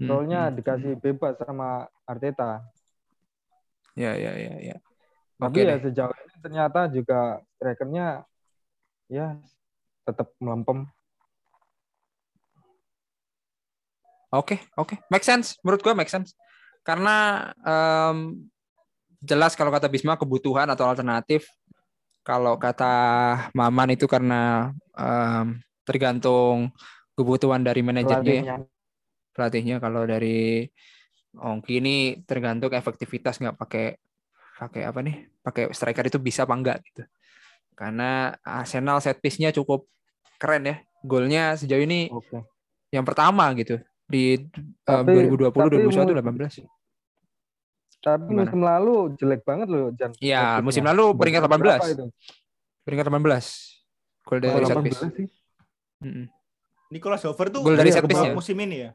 Hmm, 0.00 0.08
Soalnya 0.08 0.48
hmm, 0.48 0.56
dikasih 0.56 0.92
bebas 0.96 1.36
sama 1.44 1.84
Arteta. 2.08 2.64
Ya, 3.92 4.16
ya, 4.16 4.32
ya, 4.32 4.54
ya. 4.72 4.76
Tapi 5.36 5.60
Oke 5.60 5.68
ya 5.68 5.76
deh. 5.76 5.80
sejauh 5.84 6.14
ini 6.24 6.36
ternyata 6.40 6.80
juga 6.88 7.44
strikernya 7.60 8.24
ya 9.12 9.36
tetap 10.08 10.32
melempem. 10.40 10.88
Oke, 14.32 14.62
oke. 14.78 14.96
Make 15.12 15.26
sense. 15.26 15.60
Menurut 15.60 15.84
gua 15.84 15.92
make 15.92 16.08
sense. 16.08 16.32
Karena 16.80 17.50
em, 17.60 18.40
jelas 19.20 19.52
kalau 19.52 19.68
kata 19.68 19.84
Bisma 19.90 20.16
kebutuhan 20.16 20.64
atau 20.72 20.88
alternatif. 20.88 21.44
Kalau 22.24 22.56
kata 22.56 22.92
Maman 23.52 23.96
itu 23.96 24.08
karena 24.08 24.72
em, 24.96 25.60
tergantung 25.84 26.72
kebutuhan 27.18 27.60
dari 27.60 27.84
manajernya 27.84 28.40
ya, 28.40 28.56
Pelatihnya. 29.30 29.78
Kalau 29.78 30.02
dari 30.02 30.66
Ongki 31.32 31.78
ini 31.78 31.96
tergantung 32.22 32.70
efektivitas 32.70 33.38
nggak 33.38 33.56
pakai 33.56 33.94
pakai 34.56 34.82
apa 34.82 35.00
nih? 35.00 35.16
Pakai 35.40 35.70
striker 35.70 36.04
itu 36.04 36.18
bisa 36.18 36.42
apa 36.42 36.52
enggak 36.52 36.78
gitu. 36.84 37.02
Karena 37.72 38.34
Arsenal 38.40 38.98
set 38.98 39.18
piece-nya 39.18 39.50
cukup 39.50 39.86
keren 40.36 40.64
ya. 40.64 40.76
Golnya 41.00 41.54
sejauh 41.54 41.80
ini 41.80 42.08
Oke. 42.08 42.44
yang 42.90 43.02
pertama 43.02 43.48
gitu 43.54 43.80
di 44.04 44.36
um, 44.84 45.00
Tapi- 45.00 45.32
2020 45.32 45.48
tapi 45.48 45.70
2021 45.80 46.12
mu- 46.12 46.34
18. 46.36 46.66
Tapi 48.00 48.24
Gimana? 48.26 48.40
musim 48.42 48.60
lalu 48.60 48.94
jelek 49.14 49.42
banget 49.44 49.68
loh 49.68 49.92
Jan. 49.92 50.10
Iya, 50.16 50.40
Wasit-nya. 50.56 50.64
musim 50.64 50.82
lalu 50.82 51.04
peringkat 51.14 51.42
Berapa 51.42 51.56
18. 51.78 51.94
itu? 51.94 52.04
Peringkat 52.80 53.06
18. 53.06 53.44
Gol 54.24 54.38
dari 54.40 54.52
Oh, 54.52 54.60
set 54.62 54.76
18 54.76 54.82
piece. 54.82 55.00
sih. 55.14 55.28
Mm-mm. 56.00 56.26
Nicolas 56.90 57.22
Hofer 57.22 57.46
tuh 57.48 57.60
Gol 57.60 57.76
dari 57.76 57.88
Iya, 57.88 57.96
set 57.96 58.04
piece 58.04 58.24
ya. 58.24 58.32
musim 58.32 58.56
ini 58.58 58.76
ya? 58.78 58.90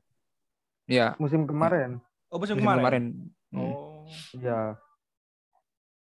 Iya, 0.86 1.18
Musim 1.18 1.50
kemarin. 1.50 1.98
Oh 2.30 2.38
musim, 2.38 2.58
musim 2.58 2.66
kemarin. 2.66 2.82
kemarin. 2.82 3.04
Hmm. 3.50 3.62
Oh. 3.62 4.06
Iya. 4.34 4.60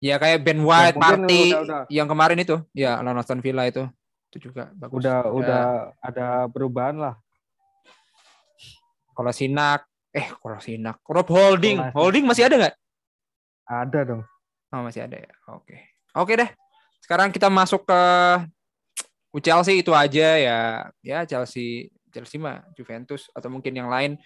Ya 0.02 0.16
kayak 0.18 0.42
Ben 0.42 0.58
White, 0.58 0.98
mungkin 0.98 1.22
Party 1.30 1.42
udah- 1.54 1.62
udah. 1.62 1.82
yang 1.94 2.08
kemarin 2.10 2.38
itu. 2.42 2.58
Ya, 2.74 2.98
lawan 2.98 3.22
Aston 3.22 3.38
Villa 3.46 3.70
itu. 3.70 3.86
Itu 4.34 4.50
juga 4.50 4.74
bagus. 4.74 4.98
Udah 4.98 5.22
Ya, 5.22 5.30
udah 5.30 5.64
ada 6.02 6.26
perubahan 6.50 6.98
lah. 6.98 7.16
Kalau 9.12 9.30
Sinak, 9.30 9.86
eh 10.10 10.34
kalau 10.34 10.58
Sinak, 10.58 10.98
Rob 11.06 11.28
Holding, 11.30 11.78
Kolasinac. 11.78 11.94
Holding 11.94 12.26
masih 12.26 12.44
ada 12.50 12.56
nggak? 12.58 12.76
Ada 13.70 14.00
dong. 14.08 14.22
Oh 14.72 14.82
masih 14.82 15.06
ada 15.06 15.18
ya. 15.20 15.32
Oke. 15.54 15.78
Oke 16.18 16.34
deh. 16.34 16.50
Sekarang 17.04 17.30
kita 17.30 17.52
masuk 17.52 17.86
ke 17.86 18.02
Chelsea 19.44 19.84
itu 19.84 19.92
aja 19.94 20.28
ya. 20.40 20.60
Ya 21.04 21.28
Chelsea, 21.28 21.92
Chelsea 22.10 22.42
mah 22.42 22.66
Juventus 22.74 23.30
atau 23.32 23.52
mungkin 23.52 23.76
yang 23.76 23.92
lain. 23.92 24.18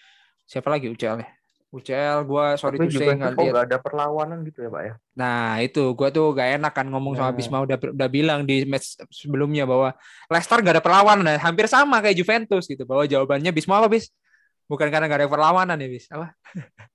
Siapa 0.45 0.69
lagi 0.69 0.87
UCL 0.89 1.17
ya? 1.21 1.27
UCL 1.75 2.23
gua 2.23 2.55
sorry 2.55 2.79
Tapi 2.79 2.87
to 2.87 3.03
say 3.03 3.11
nggak 3.11 3.35
lihat. 3.35 3.67
ada 3.67 3.77
perlawanan 3.83 4.47
gitu 4.47 4.63
ya 4.63 4.69
Pak 4.71 4.81
ya? 4.87 4.93
Nah 5.19 5.59
itu 5.59 5.83
gua 5.91 6.07
tuh 6.07 6.31
gak 6.31 6.55
enak 6.61 6.71
kan 6.71 6.87
ngomong 6.87 7.19
sama 7.19 7.33
Nah. 7.33 7.35
Bisma 7.35 7.57
udah 7.67 7.75
udah 7.75 8.07
bilang 8.07 8.47
di 8.47 8.63
match 8.63 8.95
sebelumnya 9.11 9.67
bahwa 9.67 9.91
Leicester 10.31 10.63
gak 10.63 10.79
ada 10.79 10.83
perlawanan. 10.85 11.25
Nah, 11.27 11.41
hampir 11.41 11.67
sama 11.67 11.99
kayak 11.99 12.15
Juventus 12.15 12.63
gitu. 12.63 12.87
Bahwa 12.87 13.03
jawabannya 13.03 13.51
Bisma 13.51 13.83
apa 13.83 13.91
bis? 13.91 14.07
Bukan 14.71 14.87
karena 14.87 15.11
gak 15.11 15.27
ada 15.27 15.29
perlawanan 15.29 15.75
ya 15.75 15.89
bis? 15.91 16.07
Apa? 16.07 16.31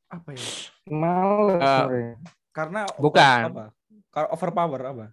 Apa 0.09 0.29
ya? 0.33 0.45
Males 0.89 1.61
sorry. 1.61 2.03
Karena 2.51 2.81
Bukan. 2.97 3.41
apa? 3.53 3.65
Karena 4.11 4.29
overpower 4.33 4.81
apa? 4.81 5.05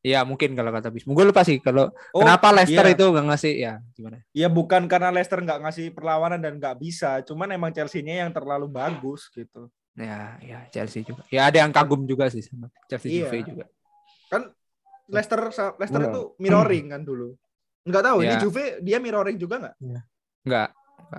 Iya 0.00 0.24
mungkin 0.24 0.56
kalau 0.56 0.72
kata 0.72 0.88
Bisma. 0.88 1.12
Gue 1.12 1.28
lupa 1.28 1.44
sih 1.44 1.60
kalau 1.60 1.92
Oh, 2.16 2.24
kenapa 2.24 2.48
Leicester 2.56 2.88
iya. 2.88 2.94
itu 2.96 3.04
gak 3.12 3.26
ngasih 3.28 3.52
ya 3.60 3.72
gimana? 3.92 4.16
Ya 4.32 4.48
bukan 4.48 4.88
karena 4.88 5.12
Leicester 5.12 5.44
nggak 5.44 5.60
ngasih 5.60 5.86
perlawanan 5.92 6.40
dan 6.40 6.56
nggak 6.56 6.80
bisa, 6.80 7.20
cuman 7.20 7.52
emang 7.52 7.68
Chelsea-nya 7.76 8.24
yang 8.24 8.32
terlalu 8.32 8.64
bagus 8.72 9.28
gitu. 9.28 9.68
Ya, 9.92 10.40
ya 10.40 10.64
Chelsea 10.72 11.04
juga. 11.04 11.28
Ya 11.28 11.52
ada 11.52 11.60
yang 11.60 11.68
kagum 11.68 12.08
juga 12.08 12.32
sih 12.32 12.40
sama 12.40 12.72
Chelsea 12.88 13.12
Iya. 13.12 13.28
Juve 13.28 13.38
juga. 13.44 13.64
Kan 14.32 14.42
Leicester 15.10 15.40
Leicester 15.76 16.00
itu 16.08 16.22
mirroring 16.40 16.86
kan 16.96 17.02
dulu. 17.04 17.36
Nggak 17.84 18.02
tahu 18.08 18.18
ini 18.24 18.34
Ya. 18.36 18.40
Juve 18.40 18.64
dia 18.80 18.96
mirroring 19.04 19.36
juga 19.36 19.56
nggak? 19.60 19.74
Enggak. 19.84 20.04
Enggak, 20.40 20.70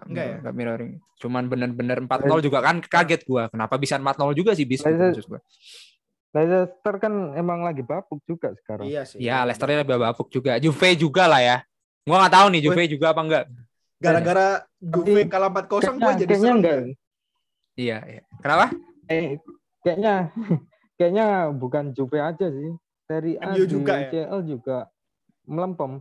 Enggak 0.10 0.26
ya? 0.26 0.36
enggak 0.42 0.54
mirroring. 0.58 0.94
Cuman 1.22 1.44
bener-bener 1.46 1.98
4-0 2.02 2.42
juga 2.42 2.66
kan 2.66 2.82
kaget 2.82 3.22
gua. 3.30 3.46
Kenapa 3.46 3.78
bisa 3.78 4.02
4-0 4.02 4.34
juga 4.34 4.58
sih 4.58 4.66
bis 4.66 4.82
gitu 4.82 4.90
Leicester-. 4.90 5.46
Leicester 6.32 6.96
kan 6.96 7.14
emang 7.36 7.60
lagi 7.60 7.84
bapuk 7.84 8.24
juga 8.24 8.56
sekarang. 8.56 8.88
Iya 8.88 9.04
sih. 9.04 9.20
Ya, 9.20 9.44
Leicester-nya 9.44 9.84
lebih 9.84 10.00
bapuk 10.00 10.32
juga. 10.32 10.56
Juve 10.64 10.96
juga 10.96 11.28
lah 11.28 11.44
ya. 11.44 11.58
Gua 12.08 12.24
nggak 12.24 12.34
tahu 12.34 12.48
nih 12.56 12.62
Juve 12.64 12.84
juga 12.88 13.12
apa 13.12 13.22
enggak. 13.22 13.44
Gara-gara 14.02 14.48
Juve 14.80 15.28
kalah 15.28 15.52
4-0 15.52 15.68
gue 15.68 15.80
Kayaknya, 16.00 16.12
jadi 16.18 16.32
kayaknya 16.32 16.52
enggak. 16.56 16.78
Iya, 17.76 17.98
iya. 18.08 18.22
Kenapa? 18.40 18.66
Eh, 19.12 19.38
kayaknya 19.84 20.14
kayaknya 20.98 21.26
bukan 21.52 21.84
Juve 21.92 22.18
aja 22.24 22.48
sih. 22.48 22.72
Seri 23.06 23.36
A 23.44 23.52
MU 23.52 23.68
di 23.68 23.68
juga 23.68 23.94
ya? 24.00 24.08
UCL 24.08 24.40
juga 24.48 24.78
melempem. 25.44 26.00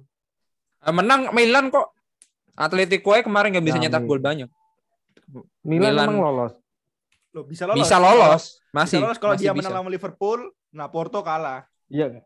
Eh, 0.86 0.94
Menang 0.94 1.34
Milan 1.34 1.74
kok. 1.74 1.90
Atletico 2.54 3.16
kemarin 3.18 3.56
nggak 3.56 3.66
bisa 3.66 3.78
Nah, 3.80 3.84
nyetak 3.88 4.04
gol 4.06 4.20
banyak. 4.20 4.48
Milan, 5.66 5.90
Milan- 5.96 6.06
emang 6.06 6.20
lolos. 6.22 6.52
Loh, 7.30 7.44
bisa 7.44 7.62
lolos. 7.64 7.78
Bisa 7.78 7.96
lolos. 7.96 8.42
Bisa 8.58 8.72
Masih. 8.72 8.98
lolos 8.98 9.18
kalau 9.18 9.34
masih 9.34 9.44
dia 9.44 9.52
bisa. 9.52 9.60
menang 9.62 9.74
lawan 9.76 9.92
Liverpool, 9.92 10.40
nah 10.70 10.86
Porto 10.86 11.20
kalah. 11.20 11.62
Iya, 11.86 12.22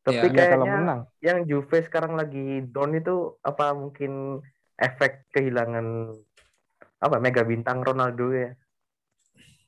Tapi 0.00 0.14
Ya. 0.16 0.22
iya 0.24 0.44
kalau 0.48 0.64
kayaknya 0.64 0.80
menang. 0.80 1.00
yang 1.20 1.38
Juve 1.44 1.78
sekarang 1.80 2.14
lagi 2.14 2.46
down 2.64 2.94
itu 2.94 3.14
apa 3.40 3.70
mungkin 3.72 4.40
efek 4.74 5.26
kehilangan 5.28 6.14
apa 6.98 7.16
mega 7.18 7.42
bintang 7.42 7.78
Ronaldo 7.78 8.30
ya? 8.30 8.50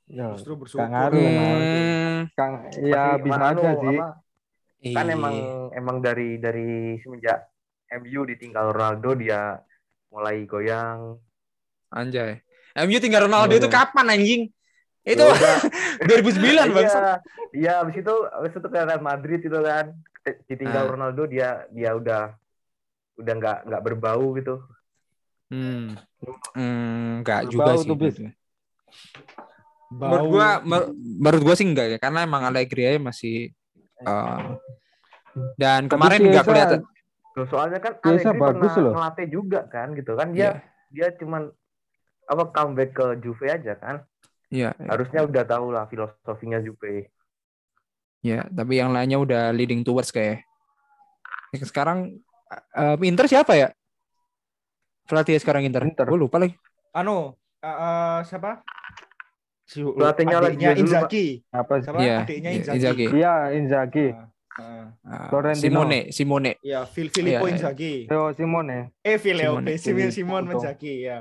Ya, 0.07 0.33
Justru 0.33 0.55
Kang 0.55 0.61
bersyukur. 0.61 0.87
Aru 0.89 1.19
emang. 1.19 1.51
Hmm, 1.53 2.19
Kang, 2.33 2.53
ya 2.75 3.03
Masih- 3.13 3.23
bisa 3.23 3.43
aja 3.45 3.71
sih. 3.77 3.91
apa, 3.93 4.07
kan 4.89 5.07
iya. 5.07 5.13
emang 5.13 5.35
emang 5.73 5.97
dari 6.01 6.29
dari 6.37 6.71
semenjak 6.97 7.47
MU 7.93 8.21
ditinggal 8.25 8.71
Ronaldo 8.71 9.11
dia 9.15 9.61
mulai 10.09 10.43
goyang. 10.45 11.19
Anjay. 11.89 12.39
MU 12.77 12.97
tinggal 12.97 13.27
Ronaldo 13.27 13.51
Iya. 13.53 13.61
itu 13.61 13.69
kapan 13.69 14.07
anjing? 14.09 14.43
Itu 15.03 15.23
udah, 15.23 15.57
2009 16.09 16.45
bang. 16.71 16.85
Iya, 16.85 17.05
iya 17.53 17.73
habis 17.81 17.97
itu 17.97 18.15
habis 18.27 18.53
itu 18.53 18.61
ke 18.63 18.79
Real 18.79 19.01
Madrid 19.01 19.41
itu 19.41 19.59
kan 19.59 19.97
ditinggal 20.47 20.85
Ah. 20.85 20.91
Ronaldo 20.91 21.23
dia 21.25 21.49
dia 21.71 21.91
udah 21.93 22.37
udah 23.17 23.35
nggak 23.35 23.59
nggak 23.65 23.83
berbau 23.83 24.33
gitu. 24.35 24.61
Hmm. 25.49 25.97
Hmm, 26.53 27.21
enggak 27.21 27.49
Berbau 27.49 27.75
juga 27.75 27.81
sih. 27.81 27.89
tuh, 27.89 27.97
Bis. 27.97 28.17
menurut 28.17 28.23
gua. 28.23 28.31
Menurut 29.91 30.27
gua 30.29 30.49
mer- 30.63 30.91
menurut 30.95 31.43
gua 31.43 31.55
sih 31.55 31.67
enggak 31.67 31.87
ya 31.89 31.99
karena 31.99 32.23
emang 32.23 32.43
Allegri 32.45 32.83
aja 32.85 33.01
masih 33.01 33.51
uh, 34.01 34.55
dan 35.57 35.85
Tapi 35.85 35.91
kemarin 35.91 36.21
enggak 36.23 36.37
Chiesa- 36.39 36.51
kelihatan 36.51 36.81
Loh, 37.31 37.47
soalnya 37.47 37.79
kan 37.79 37.93
Allegri 38.01 38.37
bagus 38.37 38.69
pernah 38.69 38.85
loh. 38.85 38.93
ngelatih 38.93 39.27
juga 39.29 39.61
kan 39.65 39.89
gitu 39.95 40.13
kan 40.13 40.29
Iya, 40.31 40.61
dia 40.91 41.09
dia 41.09 41.17
cuman 41.17 41.49
apa 42.25 42.43
comeback 42.49 42.91
ke 42.93 43.07
Juve 43.19 43.47
aja 43.49 43.75
kan. 43.75 44.03
Iya, 44.51 44.71
iya. 44.77 44.89
Harusnya 44.91 45.25
udah 45.25 45.45
tahu 45.47 45.67
lah 45.73 45.87
filosofinya 45.89 46.61
Juve. 46.61 47.09
Ya, 48.21 48.45
tapi 48.53 48.77
yang 48.77 48.93
lainnya 48.93 49.17
udah 49.17 49.55
leading 49.57 49.81
towards 49.81 50.13
kayak 50.13 50.45
Ya, 51.51 51.67
sekarang 51.67 52.23
uh, 52.79 52.95
Inter 53.03 53.27
siapa 53.27 53.59
ya? 53.59 53.75
Pelatih 55.11 55.43
sekarang 55.43 55.67
Inter. 55.67 55.83
Inter. 55.83 56.07
Gua 56.07 56.19
lupa 56.19 56.39
lagi. 56.39 56.55
Anu, 56.95 57.35
eh, 57.59 57.67
eh, 57.67 58.19
siapa? 58.23 58.63
Si 59.67 59.83
Pelatihnya 59.83 60.39
lagi. 60.39 60.63
Inzaghi. 60.79 61.27
Apa 61.51 61.83
sih? 61.83 61.91
Siapa? 61.91 61.99
Iya, 61.99 62.19
Adiknya 62.23 62.51
iya, 62.55 62.63
Inzaghi. 62.75 63.07
Iya, 63.11 63.35
Inzaghi. 63.55 64.07
Uh, 64.61 64.87
Florentino. 65.31 65.63
Simone, 65.63 65.99
Simone. 66.15 66.53
Iya, 66.63 66.87
Phil 66.87 67.11
Filippo 67.11 67.47
Iya, 67.47 67.51
iya. 67.51 67.55
Inzaghi. 67.59 67.95
Theo 68.07 68.25
Simone. 68.35 68.79
Eh, 69.03 69.19
Filippo, 69.19 69.59
Simone. 69.59 69.79
Simon 69.79 70.11
Simon 70.15 70.43
Porto. 70.47 70.59
Inzaghi 70.63 70.95
ya. 71.07 71.19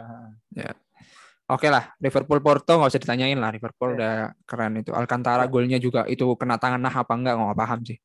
Oke 1.49 1.65
lah, 1.65 1.89
Liverpool 1.97 2.37
Porto 2.39 2.77
nggak 2.77 2.93
usah 2.93 3.01
ditanyain 3.01 3.33
lah. 3.33 3.49
Liverpool 3.49 3.97
udah 3.97 4.37
keren 4.45 4.77
itu. 4.77 4.93
Alcantara 4.93 5.49
golnya 5.49 5.81
juga 5.81 6.05
itu 6.05 6.21
kena 6.37 6.61
tangan 6.61 6.77
nah 6.77 6.93
apa 6.93 7.09
enggak 7.17 7.33
nggak 7.35 7.57
paham 7.57 7.79
sih. 7.81 7.97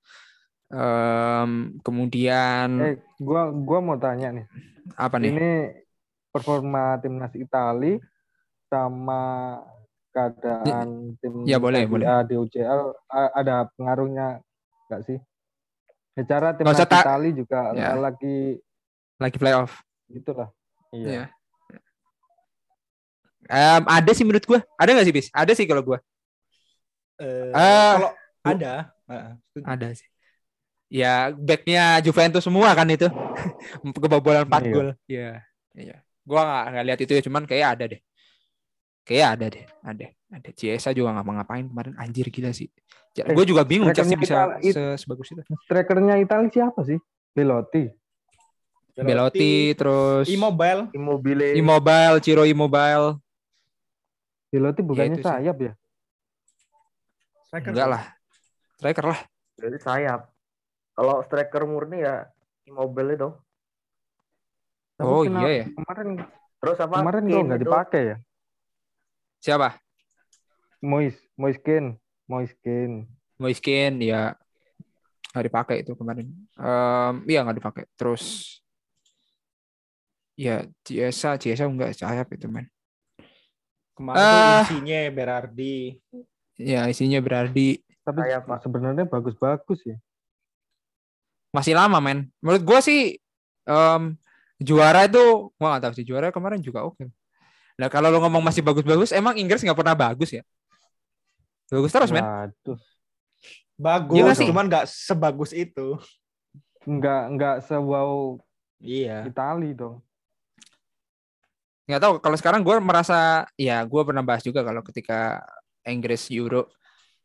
Em, 0.73 1.51
kemudian 1.85 2.69
Eh, 2.81 2.97
gua 3.21 3.53
gua 3.53 3.79
mau 3.85 4.01
tanya 4.01 4.33
nih. 4.33 4.47
apa 4.97 5.21
nih? 5.21 5.29
Ini 5.29 5.51
performa 6.33 6.97
timnas 6.99 7.37
Itali 7.37 8.01
sama 8.67 9.61
keadaan 10.09 11.13
tim 11.21 11.45
Ya, 11.45 11.61
boleh, 11.61 11.85
boleh. 11.85 12.09
Di 12.25 12.35
UCL 12.35 12.97
ada 13.13 13.69
pengaruhnya 13.77 14.41
nggak 14.89 15.03
sih? 15.05 15.19
Secara 16.17 16.57
timnas 16.57 16.81
usah 16.81 16.89
ta- 16.89 17.05
Itali 17.05 17.37
juga 17.37 17.77
Ya. 17.77 17.93
lagi 17.93 18.57
Lagi 19.21 19.37
playoff. 19.37 19.85
gitulah. 20.09 20.49
Iya. 20.91 21.07
Iya. 21.07 21.25
Em, 23.47 23.83
ada 23.85 24.11
sih 24.11 24.25
menurut 24.25 24.45
gua. 24.45 24.61
Ada 24.77 24.91
nggak 24.93 25.07
sih 25.07 25.15
bis? 25.15 25.29
Ada 25.31 25.53
sih 25.53 25.65
kalau 25.65 25.83
gua. 25.83 25.99
Eh, 27.17 27.51
Ah. 27.53 27.93
kalau 27.95 28.11
ada, 28.43 28.75
setuju. 29.47 29.65
Ada 29.65 29.89
sih. 29.95 30.09
Ya 30.89 31.13
backnya 31.31 31.99
Juventus 32.01 32.43
semua 32.43 32.71
kan 32.73 32.87
itu. 32.87 33.07
Kebobolan 34.03 34.47
4 34.47 34.63
Iya. 34.63 34.73
gol. 34.73 34.89
Iya. 35.07 35.31
Iya. 35.75 35.97
Gua 36.23 36.41
nggak 36.43 36.65
nggak 36.71 36.85
lihat 36.87 37.01
itu 37.01 37.13
ya, 37.13 37.23
cuman 37.23 37.43
kayak 37.45 37.69
ada 37.75 37.85
deh. 37.91 38.01
Kayak 39.05 39.29
ada 39.37 39.47
deh, 39.53 39.65
ada. 39.83 40.07
Ada 40.33 40.51
Ciesa 40.51 40.91
juga 40.91 41.13
ngapa-ngapain 41.13 41.69
kemarin 41.69 41.95
anjir 41.95 42.27
gila 42.27 42.51
sih. 42.51 42.67
Eh, 43.15 43.31
gue 43.31 43.47
juga 43.47 43.63
bingung 43.63 43.93
Chelsea 43.95 44.19
bisa 44.19 44.59
Itali- 44.59 44.75
se- 44.75 44.97
sebagus 44.99 45.31
itu. 45.31 45.43
Strikernya 45.63 46.19
Italia 46.19 46.51
siapa 46.51 46.83
sih? 46.83 46.99
Belotti. 47.31 47.87
Belotti 48.95 49.75
terus 49.75 50.27
Immobile. 50.27 50.91
Immobile. 50.91 51.55
Immobile, 51.55 52.17
Ciro 52.19 52.43
Immobile. 52.43 53.19
Belotti 54.55 54.87
bukannya 54.87 55.19
itu 55.19 55.27
sih. 55.27 55.27
sayap 55.27 55.57
ya? 55.59 55.73
Striker. 57.51 57.71
Enggak 57.75 57.89
lah. 57.91 58.03
Striker 58.79 59.05
lah. 59.11 59.21
Jadi 59.59 59.79
sayap. 59.83 60.21
Kalau 60.95 61.17
striker 61.27 61.63
murni 61.67 62.07
ya 62.07 62.23
Immobile 62.71 63.19
itu. 63.19 63.29
Tapi 64.95 65.07
Oh 65.11 65.27
kenapa 65.27 65.43
iya 65.43 65.51
ya. 65.51 65.67
Kemarin 65.75 66.09
Terus 66.63 66.79
apa? 66.79 66.95
kemarin 67.03 67.23
kok 67.27 67.43
nggak 67.51 67.63
dipakai 67.67 68.03
ya? 68.07 68.17
Siapa? 69.43 69.69
Mois, 70.81 71.17
Moiskin, 71.35 71.99
Moiskin. 72.31 73.11
Moiskin 73.37 73.99
ya 73.99 74.39
nggak 75.35 75.45
dipakai 75.51 75.77
itu 75.83 75.99
kemarin. 75.99 76.31
Em, 76.55 77.15
iya 77.27 77.43
nggak 77.43 77.59
dipakai. 77.59 77.85
Terus 77.99 78.55
ya 80.39 80.63
Ciesa, 80.87 81.35
Ciesa 81.43 81.67
enggak 81.67 81.99
sayap 81.99 82.31
itu 82.31 82.47
man. 82.47 82.71
Kemarin 83.95 84.19
tuh 84.19 84.27
Ah. 84.27 84.63
isinya 84.67 85.01
Berardi. 85.11 85.79
Ya 86.55 86.87
isinya 86.87 87.19
berarti 87.19 87.83
Tapi 88.03 88.21
Sayap, 88.21 88.45
Pak. 88.45 88.59
sebenarnya 88.63 89.05
bagus-bagus 89.07 89.81
ya. 89.83 89.97
masih 91.51 91.73
lama 91.73 91.99
men. 91.99 92.27
Menurut 92.43 92.63
gua 92.63 92.83
sih 92.83 93.15
em, 93.65 94.03
juara 94.59 95.07
itu 95.07 95.23
gua 95.55 95.67
nggak 95.73 95.83
tahu 95.83 95.95
sih 95.95 96.05
juara 96.05 96.29
kemarin 96.29 96.59
juga 96.59 96.83
oke. 96.83 97.07
Nah 97.75 97.87
kalau 97.87 98.11
lo 98.11 98.19
ngomong 98.21 98.43
masih 98.43 98.61
bagus-bagus, 98.61 99.11
emang 99.11 99.35
Inggris 99.35 99.63
nggak 99.63 99.75
pernah 99.75 99.95
bagus 99.95 100.31
ya? 100.31 100.43
Bagus 101.67 101.91
terus 101.91 102.11
men. 102.11 102.23
Waduh, 102.23 102.79
Bagus, 103.75 104.15
nggak 104.15 104.37
sih? 104.37 104.47
cuman 104.51 104.67
nggak 104.67 104.87
sebagus 104.87 105.51
itu. 105.51 105.99
nggak 106.85 107.23
nggak 107.33 107.57
sewow 107.65 108.37
Iya. 108.79 109.25
Itali 109.25 109.73
dong. 109.73 110.05
Nggak 111.85 112.01
tahu 112.01 112.15
kalau 112.21 112.37
sekarang 112.41 112.61
gue 112.65 112.77
merasa 112.81 113.45
ya 113.61 113.85
gue 113.85 114.03
pernah 114.03 114.25
bahas 114.25 114.41
juga 114.41 114.65
kalau 114.65 114.81
ketika 114.81 115.45
Inggris 115.85 116.33
Euro 116.33 116.73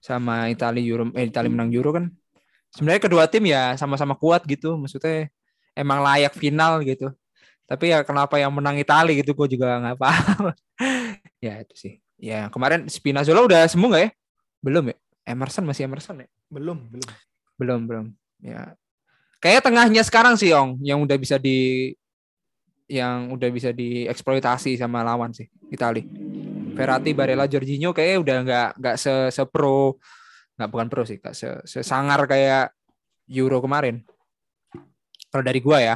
sama 0.03 0.51
Italia 0.51 0.83
Euro 0.83 1.11
eh 1.15 1.27
Italia 1.27 1.51
menang 1.51 1.71
Euro 1.71 1.95
kan. 1.95 2.05
Sebenarnya 2.69 3.01
kedua 3.01 3.23
tim 3.25 3.49
ya 3.49 3.73
sama-sama 3.79 4.13
kuat 4.13 4.45
gitu 4.45 4.77
maksudnya 4.77 5.31
emang 5.73 6.03
layak 6.03 6.35
final 6.35 6.83
gitu. 6.83 7.11
Tapi 7.69 7.93
ya 7.93 8.01
kenapa 8.01 8.35
yang 8.41 8.51
menang 8.51 8.75
Italia 8.81 9.13
gitu 9.15 9.31
gue 9.31 9.47
juga 9.57 9.79
nggak 9.79 9.97
paham. 9.99 10.43
Ya 11.39 11.63
itu 11.63 11.71
sih. 11.75 11.93
Ya 12.19 12.51
kemarin 12.51 12.91
Spinazzola 12.91 13.39
udah 13.47 13.63
sembuh 13.71 13.87
nggak 13.95 14.03
ya? 14.03 14.11
Belum 14.59 14.91
ya? 14.91 14.95
Emerson 15.23 15.63
masih 15.63 15.87
Emerson 15.87 16.19
ya? 16.19 16.27
Belum, 16.51 16.83
belum. 16.91 17.09
belum 17.55 17.79
belum. 17.87 18.05
Ya. 18.43 18.75
Kayak 19.39 19.63
tengahnya 19.63 20.03
sekarang 20.03 20.35
sih 20.35 20.51
Ong 20.51 20.83
yang 20.83 20.99
udah 20.99 21.15
bisa 21.15 21.39
di 21.39 21.91
yang 22.89 23.29
udah 23.29 23.49
bisa 23.53 23.69
dieksploitasi 23.69 24.73
sama 24.75 25.05
lawan 25.05 25.29
sih 25.29 25.45
Itali 25.69 26.01
Verratti 26.73 27.13
Barella 27.13 27.45
Jorginho 27.45 27.93
kayaknya 27.93 28.17
udah 28.19 28.37
nggak 28.41 28.69
nggak 28.81 28.95
se 28.97 29.13
se 29.29 29.43
pro 29.45 29.93
nggak 30.57 30.69
bukan 30.69 30.87
pro 30.89 31.05
sih 31.05 31.21
nggak 31.21 31.35
se 31.37 31.49
sesangar 31.63 32.25
kayak 32.25 32.73
Euro 33.29 33.61
kemarin 33.61 34.01
kalau 35.29 35.45
dari 35.45 35.61
gua 35.61 35.77
ya 35.79 35.95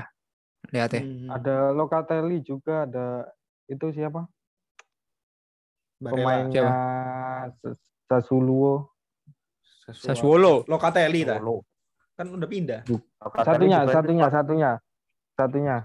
lihat 0.70 0.94
ya 0.94 1.02
Hmm. 1.02 1.28
Ada 1.28 1.74
Locatelli 1.74 2.40
juga 2.40 2.86
ada 2.88 3.28
itu 3.66 3.90
siapa? 3.92 4.24
Barella. 6.00 6.20
Pemainnya 6.24 6.66
Sa- 7.60 7.78
Sassuolo. 8.08 8.94
Sassuolo 9.84 10.64
Locatelli 10.68 11.28
dah. 11.28 11.40
Solo. 11.40 11.68
Kan 12.14 12.28
udah 12.32 12.48
pindah. 12.48 12.82
Locatelli 12.88 13.68
Satunya, 13.68 13.80
satunya, 13.90 14.24
Pak. 14.24 14.32
satunya. 14.32 14.72
Satunya. 15.34 15.76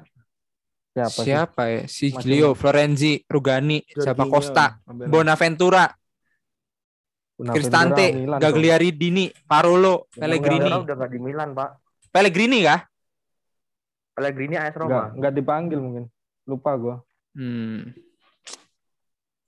Siapa, 0.89 1.21
sih? 1.21 1.25
siapa 1.31 1.63
ya 1.69 1.83
si 1.87 2.07
Masih- 2.11 2.17
Giglio 2.25 2.49
Florenzi 2.59 3.13
Rugani 3.29 3.79
siapa 3.87 4.25
Jorginho, 4.27 4.33
Costa 4.35 4.67
Barella. 4.83 5.07
Bonaventura 5.09 5.85
Bonaventura, 7.39 7.55
Cristante 7.55 8.05
Milan, 8.19 8.39
Gagliardini 8.43 9.25
Parolo 9.47 10.11
Yang 10.11 10.19
Pellegrini 10.19 10.59
Pellegrini 10.59 10.83
udah 10.83 10.95
nggak 10.99 11.11
di 11.13 11.21
Milan, 11.23 11.49
Pak. 11.55 11.71
Pellegrini 12.11 12.59
kah 12.67 12.81
Pellegrini 14.19 14.57
AS 14.59 14.75
Roma. 14.75 15.15
nggak 15.15 15.33
dipanggil 15.39 15.79
mungkin. 15.79 16.05
Lupa 16.49 16.75
gua. 16.75 16.97
hmm. 17.39 17.95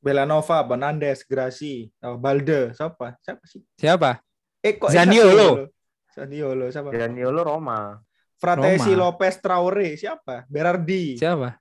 Belanova, 0.00 0.64
Fernandes, 0.64 1.26
Grasi, 1.28 1.90
oh, 2.00 2.16
Balde, 2.16 2.72
siapa? 2.72 3.20
Siapa 3.20 3.44
sih? 3.44 3.60
siapa 3.76 4.22
Eh 4.60 4.76
kok 4.76 4.92
Zaniolo. 4.92 5.68
Zaniolo 6.12 6.68
siapa? 6.72 6.92
Zaniolo 6.92 7.40
Roma. 7.44 7.96
Fratesi 8.40 8.90
Roma. 8.90 9.00
Lopez 9.06 9.34
Traore, 9.38 9.88
siapa? 9.94 10.48
Berardi. 10.48 11.14
siapa 11.14 11.60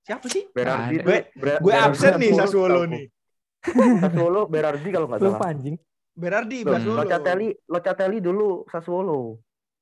Siapa 0.00 0.26
sih? 0.26 0.48
Berardi. 0.50 0.96
Gue- 0.98 1.28
Ber- 1.36 1.60
Gue 1.60 1.70
Berardi 1.70 1.86
absen 1.86 2.12
nih 2.16 2.30
Sassuolo, 2.32 2.40
Sassuolo 2.40 2.80
nih. 2.88 3.04
Sassuolo 4.00 4.40
Berardi 4.48 4.88
kalau 4.88 5.06
nggak 5.06 5.20
Lupa 5.20 5.36
salah. 5.36 5.50
anjing. 5.52 5.76
Berardi, 6.10 6.58
Hmm. 6.58 6.70
Sassuolo. 6.74 6.98
Locatelli, 6.98 7.48
Locatelli 7.66 8.18
dulu 8.18 8.48
Sassuolo. 8.66 9.18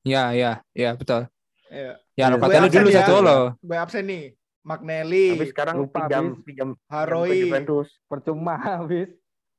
Ya, 0.03 0.31
ya, 0.33 0.59
ya 0.73 0.91
betul. 0.93 1.31
Iya. 1.69 1.95
Ya, 2.13 2.15
Iya, 2.19 2.27
Locatelli 2.29 2.67
gue 2.67 2.77
dulu 2.77 2.89
ya. 2.89 2.97
satu 2.99 3.15
lo. 3.21 3.39
Gue 3.57 3.77
absen 3.77 4.05
nih. 4.05 4.25
Magnelli, 4.61 5.27
Tapi 5.33 5.47
sekarang 5.49 5.75
Lupa, 5.79 5.97
pinjam 6.03 6.25
habis. 6.29 6.45
pinjam 6.45 6.69
Haroi. 6.89 7.39
Juventus. 7.41 7.89
Percuma 8.05 8.55
habis. 8.59 9.09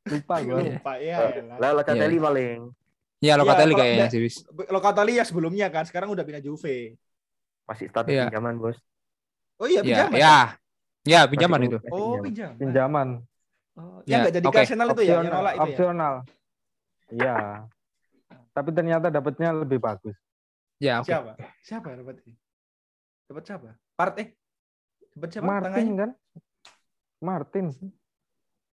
Lupa 0.05 0.35
gua. 0.39 0.59
Lupa 0.59 0.93
ya. 0.97 1.17
elah. 1.33 1.57
Lah 1.57 1.71
Locatelli 1.73 2.17
paling. 2.19 2.59
Ya, 3.19 3.35
Locatelli 3.35 3.75
kalau 3.75 3.83
kayaknya 3.83 3.99
nggak- 3.99 4.11
sih, 4.11 4.21
Bis. 4.23 4.35
Locatelli 4.69 5.13
ya 5.15 5.23
sebelumnya 5.23 5.67
kan, 5.67 5.83
sekarang 5.83 6.09
udah 6.09 6.23
pindah 6.23 6.39
Juve. 6.39 6.95
Masih 7.67 7.85
status 7.87 8.09
Iya. 8.09 8.31
pinjaman, 8.31 8.55
Bos. 8.57 8.77
Oh 9.59 9.67
iya, 9.67 9.83
Ya, 9.83 10.07
pinjaman. 10.07 10.15
ya. 10.15 10.37
Ya, 11.03 11.21
pinjaman 11.27 11.59
Masih- 11.59 11.69
itu. 11.69 11.77
Oh, 11.91 12.15
pinjaman. 12.17 12.55
pinjaman. 12.55 13.07
Oh, 13.75 13.99
Ya, 14.03 14.09
yang 14.09 14.19
nggak 14.23 14.33
jadi 14.33 14.45
ke 14.45 14.57
Arsenal 14.57 14.87
itu 14.89 15.01
ya, 15.01 15.05
yang 15.05 15.19
Opsional. 15.19 15.35
nolak 15.35 15.53
itu 15.53 15.59
ya. 15.59 15.65
opsional. 15.67 16.13
Iya. 17.09 17.35
Tapi 18.49 18.69
ternyata 18.71 19.07
dapatnya 19.09 19.49
lebih 19.53 19.79
bagus. 19.79 20.15
Ya, 20.77 20.99
oke. 20.99 21.07
Siapa? 21.07 21.31
Siapa 21.61 21.85
yang 21.89 21.99
dapat 22.01 22.15
ini? 22.23 22.33
Dapat 23.25 23.43
siapa? 23.45 23.67
Part 23.93 24.15
eh. 24.15 24.27
Dapat 25.11 25.29
siapa? 25.29 25.45
Martin 25.45 25.63
Tengahnya? 25.65 25.95
kan? 25.97 26.09
Martin. 27.19 27.65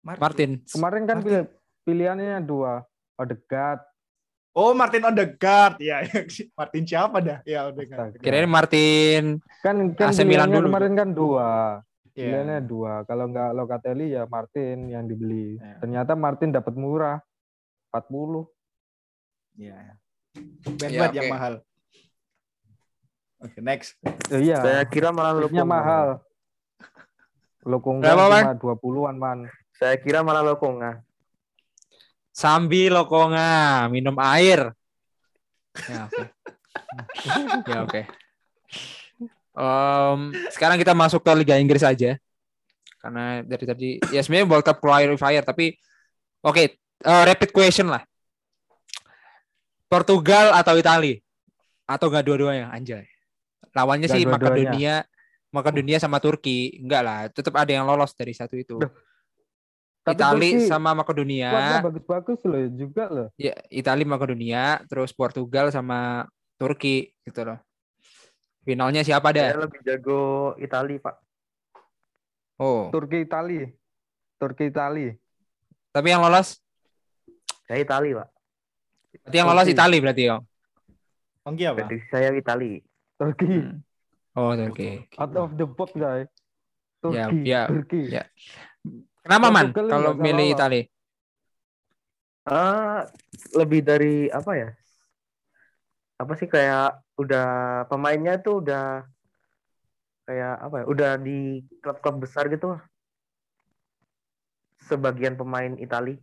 Martin. 0.03 0.49
Kemarin 0.65 1.03
kan 1.05 1.17
Martin. 1.17 1.23
pilih- 1.23 1.49
pilihannya 1.83 2.43
dua. 2.43 2.83
Odegaard. 3.15 3.79
Oh, 4.53 4.69
Martin 4.71 5.01
Odegaard. 5.01 5.81
Ya, 5.81 6.05
Martin 6.59 6.83
siapa 6.85 7.17
dah? 7.19 7.41
Ya, 7.41 7.65
Odegaard. 7.65 8.21
Kirain 8.21 8.45
Martin. 8.45 9.41
kan 9.65 9.75
kan 9.97 10.13
AC 10.13 10.21
Milan 10.21 10.45
pilihannya 10.45 10.57
dulu. 10.59 10.67
kemarin 10.69 10.93
kan 10.93 11.09
dua. 11.09 11.49
Iya. 12.13 12.21
Pilihannya 12.29 12.59
dua. 12.61 12.93
Kalau 13.03 13.25
nggak 13.27 13.49
Locatelli 13.51 14.13
ya 14.13 14.29
Martin 14.29 14.93
yang 14.93 15.09
dibeli. 15.09 15.57
Iya. 15.57 15.81
Ternyata 15.81 16.13
Martin 16.13 16.53
dapat 16.53 16.73
murah. 16.73 17.17
40. 17.89 18.45
Iya. 19.57 19.97
Bad 20.77 20.89
Ya, 20.89 20.99
bad 21.01 21.09
oke. 21.09 21.17
yang 21.17 21.29
mahal. 21.29 21.53
Oke, 23.39 23.57
next. 23.59 23.97
Eh, 24.29 24.39
iya. 24.39 24.57
Saya 24.57 24.81
kira 24.85 25.09
malah 25.09 25.33
Lokonga. 25.33 25.65
mahal. 25.65 26.07
Lokonga 27.63 28.09
cuma 28.59 28.75
20-an, 28.75 29.15
Man. 29.15 29.39
Saya 29.73 29.97
kira 29.97 30.21
malah 30.21 30.43
Lokonga. 30.43 31.01
Sambil 32.33 32.97
Lokonga 32.97 33.85
minum 33.93 34.17
air. 34.17 34.73
Ya, 35.85 36.09
oke. 36.09 36.25
ya, 37.69 37.77
oke. 37.85 38.01
Em, 39.53 40.19
sekarang 40.49 40.81
kita 40.81 40.97
masuk 40.97 41.21
ke 41.21 41.31
Liga 41.37 41.61
Inggris 41.61 41.85
aja. 41.85 42.17
Karena 42.97 43.45
dari 43.45 43.65
tadi 43.69 43.89
ya 44.09 44.25
sebenarnya 44.25 44.49
World 44.49 44.65
Cup 44.65 44.81
qualifier 44.81 45.45
tapi 45.45 45.77
oke, 46.41 46.63
eh, 47.05 47.23
rapid 47.29 47.53
question 47.53 47.93
lah. 47.93 48.01
Portugal 49.85 50.57
atau 50.57 50.73
Italia? 50.73 51.21
Atau 51.85 52.09
enggak 52.09 52.25
dua-duanya? 52.25 52.73
Anjay. 52.73 53.05
Lawannya 53.77 54.09
Nggak 54.09 54.17
sih 54.17 54.25
dua-duanya. 54.25 54.49
Makedonia, 54.49 54.95
Makedonia 55.53 55.97
sama 56.01 56.17
Turki. 56.17 56.81
Enggak 56.81 57.01
lah, 57.05 57.19
tetap 57.29 57.53
ada 57.53 57.69
yang 57.69 57.85
lolos 57.85 58.17
dari 58.17 58.33
satu 58.33 58.57
itu. 58.57 58.81
Duh, 58.81 58.89
Tapi 60.03 60.19
Italia 60.19 60.51
Turki 60.59 60.67
sama 60.67 60.91
Makedonia. 60.91 61.79
Bagus-bagus 61.79 62.39
loh 62.43 62.63
juga 62.75 63.03
loh. 63.07 63.27
ya 63.39 63.55
Italia 63.71 64.03
Makedonia 64.03 64.83
terus 64.91 65.15
Portugal 65.15 65.71
sama 65.71 66.27
Turki 66.59 67.07
gitu 67.23 67.47
loh 67.47 67.59
finalnya 68.63 69.03
siapa 69.03 69.31
Saya 69.35 69.55
dah 69.55 69.67
lebih 69.67 69.79
jago 69.83 70.55
Itali, 70.59 70.95
Pak. 70.99 71.15
oh 72.63 72.87
Turki 72.91 73.27
Itali. 73.27 73.67
Turki 74.39 74.71
Itali. 74.71 75.07
Tapi 75.93 76.07
yang 76.09 76.19
lolos, 76.25 76.59
Saya 77.63 77.79
Itali, 77.83 78.11
Pak. 78.17 78.27
berarti 79.23 79.37
yang 79.39 79.47
lolos 79.51 79.67
Turki. 79.67 79.75
Itali 79.77 79.97
berarti 80.03 80.23
ya. 80.27 80.35
Ongki 81.43 81.63
apa? 81.67 81.75
Prediksi 81.83 82.07
saya 82.11 82.29
Itali. 82.35 82.79
Turki. 83.19 83.45
Hmm. 83.45 83.83
Oh, 84.33 84.51
Turki. 84.57 85.05
Out 85.19 85.35
of 85.37 85.53
the 85.59 85.67
box, 85.67 85.91
guys. 85.93 86.25
Ya, 87.03 87.27
Turki. 87.29 87.39
ya, 87.45 87.61
Turki. 87.67 88.01
ya. 88.09 88.23
Kenapa 89.23 89.47
man 89.55 89.67
kalau 89.71 90.11
milih 90.19 90.51
lolos. 90.51 90.55
Itali? 90.59 90.81
Ah, 92.43 93.07
lebih 93.55 93.79
dari 93.87 94.27
apa 94.27 94.51
ya? 94.59 94.69
Apa 96.19 96.33
sih 96.39 96.47
kayak 96.51 96.99
udah 97.15 97.45
pemainnya 97.87 98.35
tuh 98.43 98.59
udah 98.63 99.07
kayak 100.27 100.53
apa 100.59 100.75
ya? 100.83 100.85
Udah 100.87 101.11
di 101.19 101.63
klub-klub 101.79 102.27
besar 102.27 102.47
gitu. 102.51 102.75
lah. 102.75 102.81
Sebagian 104.83 105.39
pemain 105.39 105.79
Itali. 105.79 106.19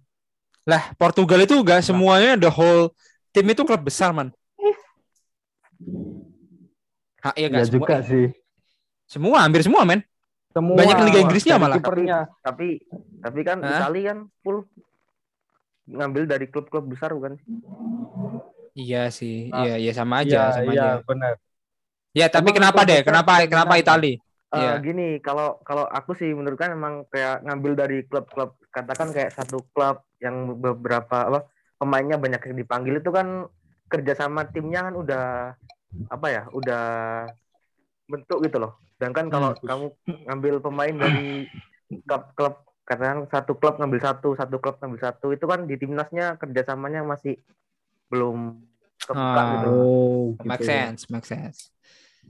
Lah, 0.69 0.93
Portugal 1.01 1.41
itu 1.49 1.57
enggak 1.57 1.81
semuanya 1.81 2.37
the 2.37 2.51
whole 2.53 2.93
tim 3.33 3.49
itu 3.49 3.65
klub 3.65 3.81
besar, 3.81 4.13
man. 4.13 4.29
Hah, 7.25 7.33
iya 7.37 7.49
Ya 7.49 7.53
enggak 7.53 7.67
semua. 7.69 7.87
juga 7.89 7.97
sih. 8.05 8.27
Semua, 9.09 9.39
hampir 9.45 9.65
semua, 9.65 9.83
men. 9.89 10.01
Semua 10.51 10.77
Banyak 10.83 10.97
Liga 11.07 11.19
Inggrisnya 11.23 11.57
malah. 11.63 11.79
Kipernya. 11.79 12.19
Tapi 12.43 12.83
tapi 13.23 13.41
kan 13.47 13.63
Hah? 13.63 13.87
Itali 13.87 14.01
kan 14.03 14.19
full 14.43 14.67
ngambil 15.91 16.27
dari 16.27 16.47
klub-klub 16.51 16.87
besar 16.87 17.15
bukan? 17.15 17.39
sih? 17.39 17.47
Iya 18.71 19.11
sih, 19.11 19.51
Ah, 19.51 19.67
iya 19.67 19.75
iya 19.83 19.93
sama 19.93 20.23
aja, 20.23 20.55
sama 20.55 20.71
iya, 20.71 21.03
aja. 21.03 21.07
benar. 21.07 21.35
Ya, 22.15 22.27
tapi 22.31 22.51
Emang 22.55 22.59
kenapa 22.63 22.81
deh? 22.87 23.03
Kenapa 23.03 23.43
kenapa 23.47 23.75
Itali? 23.79 24.19
Eh, 24.51 24.59
Iya. 24.59 24.83
gini, 24.83 25.19
kalau 25.23 25.63
kalau 25.63 25.87
aku 25.87 26.15
sih 26.19 26.31
menurut 26.35 26.59
kan 26.59 26.75
emang 26.75 27.07
kayak 27.07 27.47
ngambil 27.47 27.73
dari 27.87 28.03
klub-klub 28.03 28.59
katakan 28.71 29.15
kayak 29.15 29.31
satu 29.31 29.63
klub 29.71 30.03
yang 30.19 30.59
beberapa 30.59 31.31
apa 31.31 31.47
pemainnya 31.79 32.19
banyak 32.19 32.43
yang 32.51 32.57
dipanggil 32.59 32.99
itu 32.99 33.11
kan 33.15 33.47
kerjasama 33.91 34.47
timnya 34.51 34.91
kan 34.91 34.95
udah 34.95 35.25
apa 36.11 36.27
ya 36.31 36.43
udah 36.51 36.85
bentuk 38.07 38.43
gitu 38.43 38.59
loh. 38.59 38.75
Sedangkan 39.01 39.33
kalau 39.33 39.57
Hmm. 39.57 39.65
kamu 39.65 39.87
ngambil 40.29 40.55
pemain 40.61 40.93
dari 40.95 41.49
klub-klub 42.05 42.55
katakan 42.85 43.25
satu 43.27 43.57
klub 43.57 43.81
ngambil 43.81 43.97
satu, 43.99 44.37
satu 44.37 44.61
klub 44.61 44.77
ngambil 44.77 45.01
satu 45.01 45.33
itu 45.33 45.49
kan 45.49 45.65
di 45.65 45.75
timnasnya 45.75 46.37
kerjasamanya 46.37 47.01
masih 47.01 47.41
belum 48.13 48.61
kebuka 49.01 49.41
Ah. 49.41 49.49
gitu. 49.57 49.71
Oh, 49.73 50.25
Make 50.45 50.61
sense, 50.61 51.09
make 51.09 51.25
sense. 51.25 51.73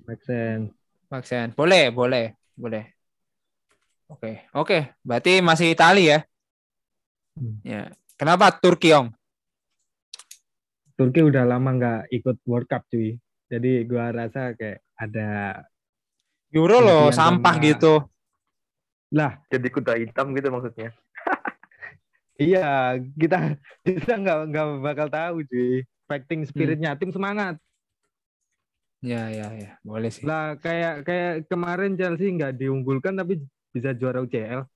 Make 0.07 0.23
sense. 0.23 0.71
Make 1.11 1.27
sense. 1.27 1.59
Boleh, 1.59 1.91
boleh, 1.91 2.39
boleh. 2.55 2.87
Oke, 4.07 4.47
oke. 4.53 4.95
Berarti 5.03 5.43
masih 5.43 5.75
Itali 5.75 6.07
ya? 6.07 6.23
Hmm. 7.35 7.59
Ya. 7.67 7.91
Kenapa 8.15 8.55
Turki, 8.55 8.95
Ong? 8.95 9.11
Turki 10.95 11.25
udah 11.25 11.43
lama 11.43 11.71
nggak 11.73 12.01
ikut 12.13 12.37
World 12.45 12.69
Cup 12.69 12.85
cuy. 12.87 13.17
Jadi 13.49 13.83
gua 13.83 14.13
rasa 14.13 14.53
kayak 14.53 14.85
ada 14.95 15.29
Euro 16.51 16.79
loh, 16.79 17.05
sampah 17.11 17.55
sama- 17.55 17.65
gitu. 17.65 17.95
lah 19.11 19.43
Jadi 19.47 19.67
kuda 19.69 19.95
hitam 19.97 20.31
gitu 20.33 20.49
maksudnya. 20.49 20.91
iya 22.39 22.95
kita 23.13 23.59
kita 23.83 24.13
nggak 24.17 24.39
nggak 24.49 24.67
bakal 24.81 25.09
tahu 25.09 25.37
cuy. 25.45 25.83
Fighting 26.07 26.43
Hmm. 26.43 26.49
spiritnya 26.49 26.91
tim 26.95 27.11
semangat. 27.11 27.55
Ya, 29.01 29.31
ya, 29.31 29.49
ya. 29.53 29.71
Boleh 29.81 30.11
sih. 30.11 30.23
Lah 30.23 30.55
kayak 30.57 31.03
kayak 31.03 31.33
kemarin 31.47 31.95
Chelsea 31.95 32.31
nggak 32.31 32.55
diunggulkan 32.55 33.15
tapi 33.15 33.41
bisa 33.71 33.95
juara 33.95 34.21
UCL. 34.21 34.67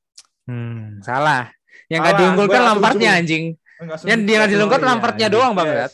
Hmm, 0.46 1.02
salah. 1.02 1.50
Yang 1.86 2.00
nggak 2.00 2.16
diunggulkan 2.18 2.60
Lampardnya 2.64 3.10
setuju. 3.10 3.20
anjing. 3.20 3.44
Enggak 3.74 3.98
Yang 4.06 4.20
dia 4.22 4.34
nggak 4.38 4.50
diunggulkan 4.50 4.80
iya, 4.80 4.88
Lampardnya 4.88 5.28
iya. 5.28 5.34
doang, 5.34 5.52
Bang. 5.52 5.66
Yes. 5.66 5.74
Berat. 5.74 5.92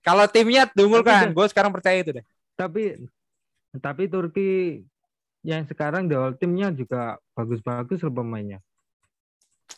Kalau 0.00 0.24
timnya 0.26 0.62
diunggulkan, 0.70 1.24
gue 1.30 1.46
sekarang 1.50 1.70
percaya 1.70 1.98
itu 1.98 2.10
deh. 2.14 2.24
Tapi 2.54 2.82
tapi 3.78 4.10
Turki 4.10 4.82
yang 5.46 5.62
sekarang 5.66 6.10
the 6.10 6.16
whole 6.18 6.34
timnya 6.34 6.74
juga 6.74 7.20
bagus-bagus 7.38 8.02
loh 8.02 8.14
pemainnya. 8.14 8.58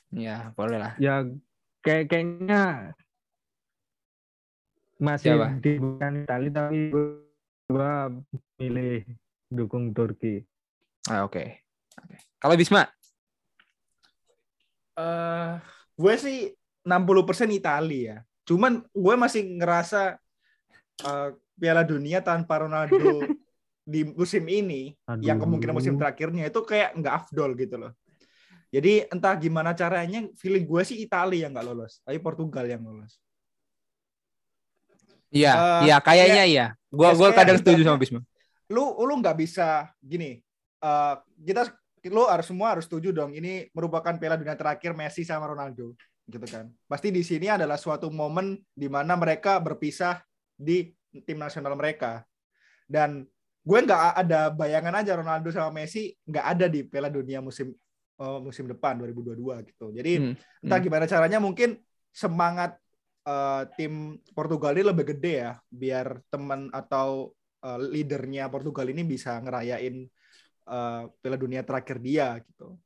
Ya, 0.09 0.53
boleh 0.57 0.78
lah. 0.80 0.92
Ya 0.96 1.24
kayak 1.84 2.09
kayaknya 2.09 2.92
masih 4.99 5.36
Siapa? 5.36 5.49
di 5.62 5.72
bukan 5.78 6.12
Itali 6.24 6.49
tapi 6.51 6.78
gua 7.68 8.11
milih 8.57 9.05
dukung 9.53 9.92
Turki. 9.92 10.42
Ah, 11.07 11.28
oke. 11.28 11.62
Oke. 11.99 12.16
Kalau 12.40 12.55
Bisma, 12.57 12.88
Eh, 14.99 15.53
gue 15.94 16.14
sih 16.18 16.38
60% 16.82 17.55
Itali 17.55 18.11
ya. 18.11 18.18
Cuman 18.42 18.82
gue 18.90 19.14
masih 19.14 19.46
ngerasa 19.62 20.18
eh, 21.07 21.28
Piala 21.55 21.86
Dunia 21.86 22.18
tanpa 22.18 22.66
Ronaldo 22.66 23.22
di 23.89 24.05
musim 24.05 24.45
ini, 24.45 24.93
yang 25.24 25.41
kemungkinan 25.41 25.72
musim 25.72 25.97
Aduh. 25.97 26.05
terakhirnya 26.05 26.45
itu 26.53 26.61
kayak 26.61 26.93
nggak 27.01 27.14
afdol 27.24 27.57
gitu 27.57 27.76
loh. 27.80 27.93
Jadi 28.68 29.09
entah 29.09 29.32
gimana 29.41 29.72
caranya, 29.72 30.28
feeling 30.36 30.68
gue 30.68 30.82
sih 30.84 31.01
Italia 31.01 31.49
yang 31.49 31.57
nggak 31.57 31.66
lolos, 31.72 32.05
tapi 32.05 32.20
Portugal 32.20 32.68
yang 32.68 32.84
lolos. 32.84 33.16
iya, 35.32 35.53
Eh, 35.57 35.80
iya 35.89 35.97
kayaknya 36.05 36.45
iya. 36.45 36.66
Gua 36.93 37.12
ya, 37.12 37.16
gua 37.16 37.28
saya 37.32 37.39
kadang 37.41 37.59
setuju 37.61 37.80
sama 37.84 37.97
Bisma. 37.97 38.20
Lu 38.68 38.93
lu 38.97 39.14
nggak 39.24 39.36
bisa 39.41 39.89
gini. 40.05 40.41
eh, 40.78 41.14
kita 41.49 41.72
lu 42.12 42.28
harus 42.28 42.47
semua 42.47 42.76
harus 42.76 42.84
setuju 42.84 43.09
dong. 43.11 43.32
Ini 43.32 43.72
merupakan 43.72 44.14
Piala 44.20 44.36
Dunia 44.36 44.55
terakhir 44.55 44.93
Messi 44.95 45.24
sama 45.24 45.49
Ronaldo, 45.49 45.97
gitu 46.28 46.45
kan. 46.45 46.68
Pasti 46.86 47.09
di 47.09 47.24
sini 47.24 47.49
adalah 47.49 47.80
suatu 47.80 48.12
momen 48.12 48.57
di 48.72 48.86
mana 48.86 49.16
mereka 49.16 49.59
berpisah 49.59 50.20
di 50.55 50.93
tim 51.24 51.41
nasional 51.41 51.72
mereka. 51.72 52.22
Dan 52.89 53.24
gue 53.69 53.79
nggak 53.85 54.03
ada 54.25 54.49
bayangan 54.49 55.05
aja 55.05 55.12
Ronaldo 55.21 55.53
sama 55.53 55.85
Messi 55.85 56.09
nggak 56.25 56.47
ada 56.57 56.66
di 56.73 56.89
Piala 56.89 57.12
Dunia 57.12 57.45
musim 57.45 57.69
eh, 58.16 58.39
musim 58.41 58.64
depan 58.64 58.97
2022 58.97 59.69
gitu. 59.69 59.93
Jadi 59.93 60.12
Hmm, 60.16 60.35
entah 60.64 60.79
hmm. 60.81 60.87
gimana 60.89 61.05
caranya 61.05 61.39
mungkin 61.39 61.77
semangat 62.09 62.81
eh, 63.29 63.62
tim 63.77 64.16
Portugal 64.33 64.73
ini 64.73 64.89
lebih 64.89 65.12
gede 65.12 65.35
ya 65.45 65.53
biar 65.69 66.25
teman 66.33 66.73
atau 66.73 67.37
eh, 67.61 67.81
leadernya 67.93 68.49
Portugal 68.49 68.89
ini 68.89 69.05
bisa 69.05 69.37
ngerayain 69.37 70.09
eh, 70.64 71.03
Piala 71.21 71.37
Dunia 71.37 71.61
terakhir 71.61 72.01
dia 72.01 72.41
gitu. 72.41 72.81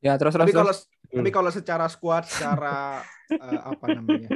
Ya, 0.00 0.16
terus 0.20 0.36
terus. 0.36 0.44
Tapi 0.48 0.56
kalau 0.56 0.72
terus. 0.72 0.88
tapi 1.08 1.30
kalau 1.32 1.50
secara 1.52 1.86
squad 1.92 2.24
secara 2.28 3.04
eh, 3.44 3.60
apa 3.60 3.86
namanya? 3.92 4.28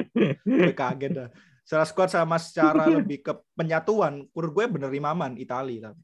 Kaget 0.77 1.13
dah. 1.17 1.29
Secara 1.69 1.85
squad 1.85 2.09
sama 2.09 2.41
secara 2.41 2.89
lebih 2.89 3.21
ke 3.21 3.37
penyatuan, 3.53 4.25
menurut 4.33 4.53
gue 4.57 4.65
bener 4.73 4.89
Imaman 4.89 5.37
Itali 5.37 5.85
tapi 5.85 6.01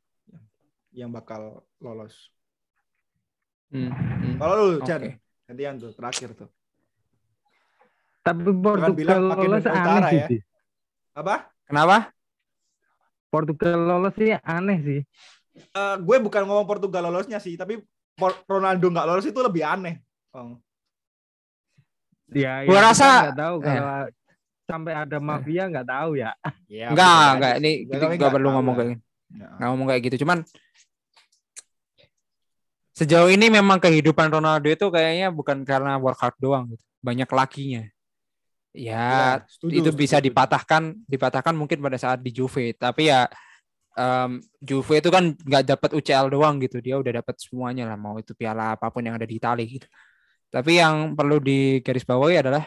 yang 0.93 1.09
bakal 1.09 1.65
lolos. 1.81 2.29
Hmm, 3.73 3.89
hmm. 3.89 4.37
Kalau 4.37 4.55
lu 4.61 4.77
Oke. 4.77 4.85
Chan, 4.85 5.01
gantian 5.49 5.81
tuh 5.81 5.97
terakhir 5.97 6.37
tuh. 6.37 6.53
Tapi 8.21 8.45
bilang 8.45 8.93
Portugal 8.93 9.23
pakai 9.33 9.49
lolos 9.49 9.65
aneh 9.65 9.81
Utara 9.81 10.09
sih. 10.13 10.21
ya. 10.21 10.27
Ci. 10.29 10.37
Apa? 11.17 11.35
Kenapa? 11.65 11.97
Portugal 13.33 13.79
lolos 13.89 14.15
sih 14.21 14.37
aneh 14.37 14.79
sih. 14.85 15.01
Eh, 15.57 15.97
gue 15.97 16.17
bukan 16.21 16.45
ngomong 16.45 16.69
Portugal 16.69 17.09
lolosnya 17.09 17.41
sih, 17.41 17.57
tapi 17.57 17.81
Ronaldo 18.45 18.85
nggak 18.93 19.07
lolos 19.09 19.25
itu 19.25 19.41
lebih 19.41 19.65
aneh. 19.65 19.97
Oh. 20.37 20.61
Ya, 22.37 22.69
Gua 22.69 22.77
ya, 22.77 22.93
rasa- 22.93 23.33
tahu 23.33 23.65
kalau 23.65 24.13
sampai 24.65 24.93
ada 24.97 25.17
mafia 25.21 25.69
nggak 25.69 25.87
tahu 25.87 26.11
ya. 26.17 26.33
Ya, 26.67 26.89
enggak, 26.91 27.61
Ini 27.61 27.71
sih. 27.71 27.89
kita 27.89 28.05
nggak 28.17 28.33
perlu 28.33 28.49
tahu 28.49 28.57
ngomong 28.61 28.75
kayak 28.75 28.89
gini. 28.91 29.03
Ya. 29.35 29.47
Nggak 29.61 29.69
ngomong 29.71 29.87
kayak 29.93 30.03
gitu. 30.09 30.17
Cuman 30.25 30.39
sejauh 32.95 33.31
ini 33.31 33.47
memang 33.51 33.83
kehidupan 33.83 34.31
Ronaldo 34.31 34.71
itu 34.71 34.87
kayaknya 34.89 35.29
bukan 35.35 35.67
karena 35.67 35.99
workout 35.99 36.37
doang 36.39 36.71
gitu. 36.71 36.85
Banyak 37.03 37.29
lakinya. 37.29 37.83
Ya, 38.75 39.07
Ya, 39.07 39.47
setuju, 39.47 39.71
itu 39.71 39.91
setuju, 39.95 40.01
bisa 40.03 40.17
setuju. 40.19 40.27
dipatahkan 40.35 40.83
dipatahkan 41.07 41.55
mungkin 41.55 41.79
pada 41.79 41.95
saat 41.95 42.19
di 42.19 42.35
Juve 42.35 42.75
tapi 42.75 43.07
ya 43.07 43.31
em, 43.95 44.43
Juve 44.59 44.99
itu 44.99 45.15
kan 45.15 45.31
nggak 45.31 45.63
dapat 45.63 45.91
UCL 45.95 46.27
doang 46.27 46.59
gitu 46.59 46.83
dia 46.83 46.99
udah 46.99 47.23
dapat 47.23 47.39
semuanya 47.39 47.87
lah 47.87 47.95
mau 47.95 48.19
itu 48.19 48.35
piala 48.35 48.75
apa 48.75 48.91
pun 48.91 49.07
yang 49.07 49.15
ada 49.15 49.23
di 49.31 49.39
Italia 49.39 49.63
gitu 49.63 49.87
tapi 50.51 50.83
yang 50.83 51.15
perlu 51.15 51.39
digarisbawahi 51.39 52.43
adalah 52.43 52.67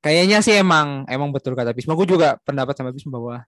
kayaknya 0.00 0.40
sih 0.40 0.56
emang 0.56 1.04
emang 1.08 1.30
betul 1.30 1.52
kata 1.54 1.72
Bisma 1.76 1.92
gue 1.96 2.08
juga 2.08 2.36
pendapat 2.44 2.74
sama 2.76 2.90
Bisma 2.92 3.16
bahwa 3.16 3.44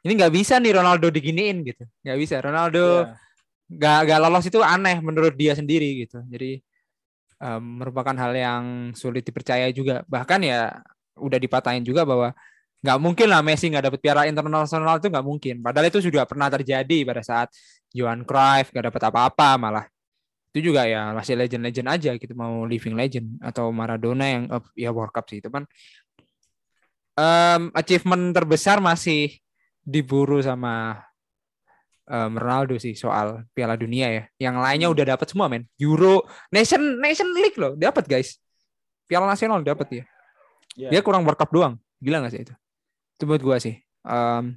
ini 0.00 0.16
nggak 0.16 0.32
bisa 0.32 0.56
nih 0.56 0.72
Ronaldo 0.80 1.12
diginiin 1.12 1.60
gitu. 1.64 1.84
Nggak 2.04 2.18
bisa. 2.18 2.34
Ronaldo 2.40 3.04
Ya. 3.04 3.16
nggak 3.70 3.98
nggak 4.08 4.18
lolos 4.24 4.44
itu 4.50 4.58
aneh 4.64 4.98
menurut 4.98 5.34
dia 5.36 5.52
sendiri 5.54 6.02
gitu. 6.08 6.24
Jadi 6.26 6.58
em, 7.40 7.62
merupakan 7.80 8.16
hal 8.16 8.32
yang 8.34 8.64
sulit 8.96 9.22
dipercaya 9.22 9.68
juga. 9.70 10.02
Bahkan 10.08 10.40
ya 10.42 10.80
udah 11.20 11.38
dipatahin 11.38 11.84
juga 11.84 12.08
bahwa 12.08 12.32
nggak 12.80 12.98
mungkin 12.98 13.26
lah 13.28 13.44
Messi 13.44 13.68
nggak 13.68 13.92
dapet 13.92 14.00
piala 14.00 14.24
internasional 14.24 14.96
itu 14.96 15.12
nggak 15.12 15.26
mungkin. 15.26 15.54
Padahal 15.60 15.86
itu 15.92 16.00
sudah 16.00 16.24
pernah 16.24 16.48
terjadi 16.48 16.98
pada 17.04 17.20
saat 17.20 17.52
Johan 17.92 18.24
Cruyff 18.24 18.72
nggak 18.72 18.88
dapet 18.88 19.02
apa-apa 19.04 19.48
malah 19.60 19.84
itu 20.50 20.74
juga 20.74 20.82
ya 20.82 21.14
masih 21.14 21.38
legend-legend 21.38 21.88
aja 21.88 22.10
gitu 22.18 22.34
mau 22.34 22.66
living 22.66 22.98
legend 22.98 23.38
atau 23.38 23.70
Maradona 23.70 24.26
yang 24.26 24.44
eh, 24.50 24.86
ya 24.86 24.90
World 24.90 25.14
Cup 25.14 25.30
sih 25.30 25.38
itu 25.38 25.46
kan 25.46 25.62
em, 27.20 27.62
achievement 27.76 28.34
terbesar 28.34 28.78
masih 28.82 29.38
diburu 29.84 30.40
sama 30.40 31.00
em, 32.08 32.32
Ronaldo 32.34 32.76
sih 32.80 32.96
soal 32.96 33.44
Piala 33.52 33.76
Dunia 33.76 34.08
ya. 34.10 34.24
Yang 34.50 34.56
lainnya 34.58 34.88
udah 34.90 35.04
dapat 35.16 35.26
semua 35.30 35.46
men. 35.46 35.66
Euro, 35.78 36.24
Nation 36.50 36.98
Nation 36.98 37.28
League 37.30 37.58
loh 37.58 37.76
dapat 37.76 38.04
guys. 38.08 38.38
Piala 39.06 39.26
Nasional 39.26 39.62
dapat 39.62 40.02
ya. 40.02 40.04
Dia 40.74 41.00
kurang 41.02 41.26
World 41.26 41.38
Cup 41.38 41.50
doang. 41.50 41.74
Gila 42.00 42.24
gak 42.24 42.32
sih 42.32 42.42
itu? 42.46 42.54
Itu 43.18 43.24
buat 43.28 43.42
gua 43.42 43.58
sih. 43.60 43.76
Em, 44.06 44.56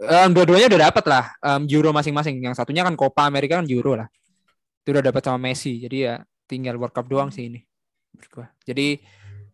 em, 0.00 0.30
dua-duanya 0.32 0.70
udah 0.72 0.80
dapat 0.90 1.04
lah 1.06 1.24
em, 1.42 1.62
Euro 1.68 1.90
masing-masing. 1.92 2.40
Yang 2.40 2.62
satunya 2.62 2.86
kan 2.86 2.94
Copa 2.96 3.26
America 3.26 3.58
kan 3.58 3.66
Euro 3.68 3.98
lah. 3.98 4.08
Itu 4.80 4.88
udah 4.90 5.04
dapat 5.04 5.22
sama 5.22 5.38
Messi. 5.38 5.78
Jadi 5.78 5.96
ya 6.04 6.20
tinggal 6.44 6.76
World 6.76 6.92
Cup 6.92 7.06
doang 7.06 7.28
sih 7.28 7.46
ini. 7.46 7.60
gua. 8.28 8.48
Jadi 8.66 9.00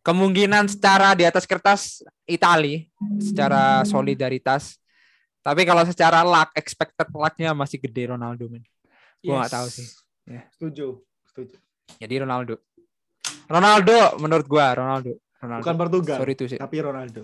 kemungkinan 0.00 0.66
secara 0.66 1.12
di 1.12 1.22
atas 1.22 1.44
kertas 1.44 2.02
Itali 2.24 2.88
secara 3.18 3.82
solidaritas. 3.84 4.78
Tapi 5.40 5.62
kalau 5.62 5.86
secara 5.86 6.22
luck, 6.22 6.50
expected 6.54 7.06
lucknya 7.10 7.54
masih 7.54 7.78
gede 7.78 8.10
Ronaldo 8.10 8.50
men. 8.50 8.66
Gua 9.20 9.42
nggak 9.42 9.54
tahu 9.54 9.68
sih. 9.70 9.86
Ya. 10.26 10.42
Setuju. 10.50 11.02
Setuju. 11.30 11.54
Jadi 11.98 12.14
Ronaldo. 12.18 12.58
Ronaldo 13.46 14.18
menurut 14.18 14.46
gua 14.46 14.74
Ronaldo. 14.74 15.14
Ronaldo. 15.38 15.62
Bukan 15.62 15.76
Portugal, 15.76 16.16
Sorry 16.18 16.34
tuh 16.34 16.48
sih. 16.50 16.58
tapi 16.58 16.80
Ronaldo. 16.80 17.22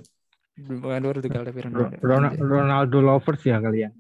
Bukan 0.55 1.01
Portugal 1.03 1.43
tapi 1.43 1.59
Ronaldo. 1.65 1.97
Ron- 1.99 2.37
Ronaldo 2.39 2.99
lovers 3.01 3.43
ya 3.43 3.59
kalian. 3.59 3.91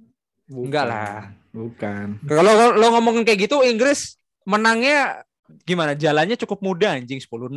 Bukan. 0.52 0.68
Enggak 0.68 0.84
lah. 0.84 1.16
Bukan. 1.50 2.06
Kalau 2.22 2.52
lo, 2.52 2.66
lo 2.76 2.86
ngomongin 2.92 3.24
kayak 3.24 3.48
gitu 3.48 3.64
Inggris 3.64 4.20
menangnya 4.44 5.24
gimana? 5.64 5.96
Jalannya 5.96 6.36
cukup 6.36 6.60
mudah 6.60 6.96
anjing 6.96 7.16
10-0, 7.18 7.52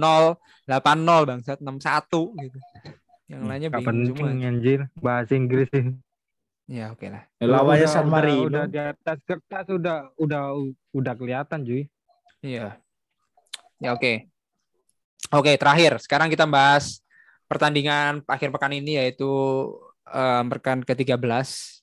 8-0 0.63 1.27
bangsat 1.27 1.59
6-1 1.59 2.07
gitu. 2.39 2.57
Yang 3.25 3.41
lainnya 3.43 3.69
Gak 3.69 3.79
bingung 3.81 3.89
penting 3.89 4.15
semua. 4.31 4.47
anjir 4.47 4.79
bahasa 4.95 5.31
Inggris 5.33 5.67
sih. 5.69 5.85
Ya 6.65 6.89
oke 6.89 7.05
lah. 7.07 7.23
Lawannya 7.37 7.85
Udah- 7.85 7.93
San 7.93 8.05
udah- 8.05 8.13
Marino. 8.13 8.47
Udah 8.49 8.65
di 8.65 8.79
atas 8.79 9.17
kertas 9.21 9.65
udah 9.69 9.97
udah 10.17 10.43
udah 10.91 11.13
kelihatan 11.13 11.61
cuy. 11.61 11.85
Iya. 12.41 12.77
Ya 13.77 13.91
oke. 13.91 14.29
Oke, 15.29 15.57
terakhir. 15.57 15.97
Sekarang 15.99 16.29
kita 16.29 16.45
bahas 16.45 17.01
pertandingan 17.45 18.21
akhir 18.25 18.49
pekan 18.49 18.73
ini 18.73 18.97
yaitu 18.97 19.29
eh, 20.05 20.43
pekan 20.53 20.81
ke-13. 20.81 21.81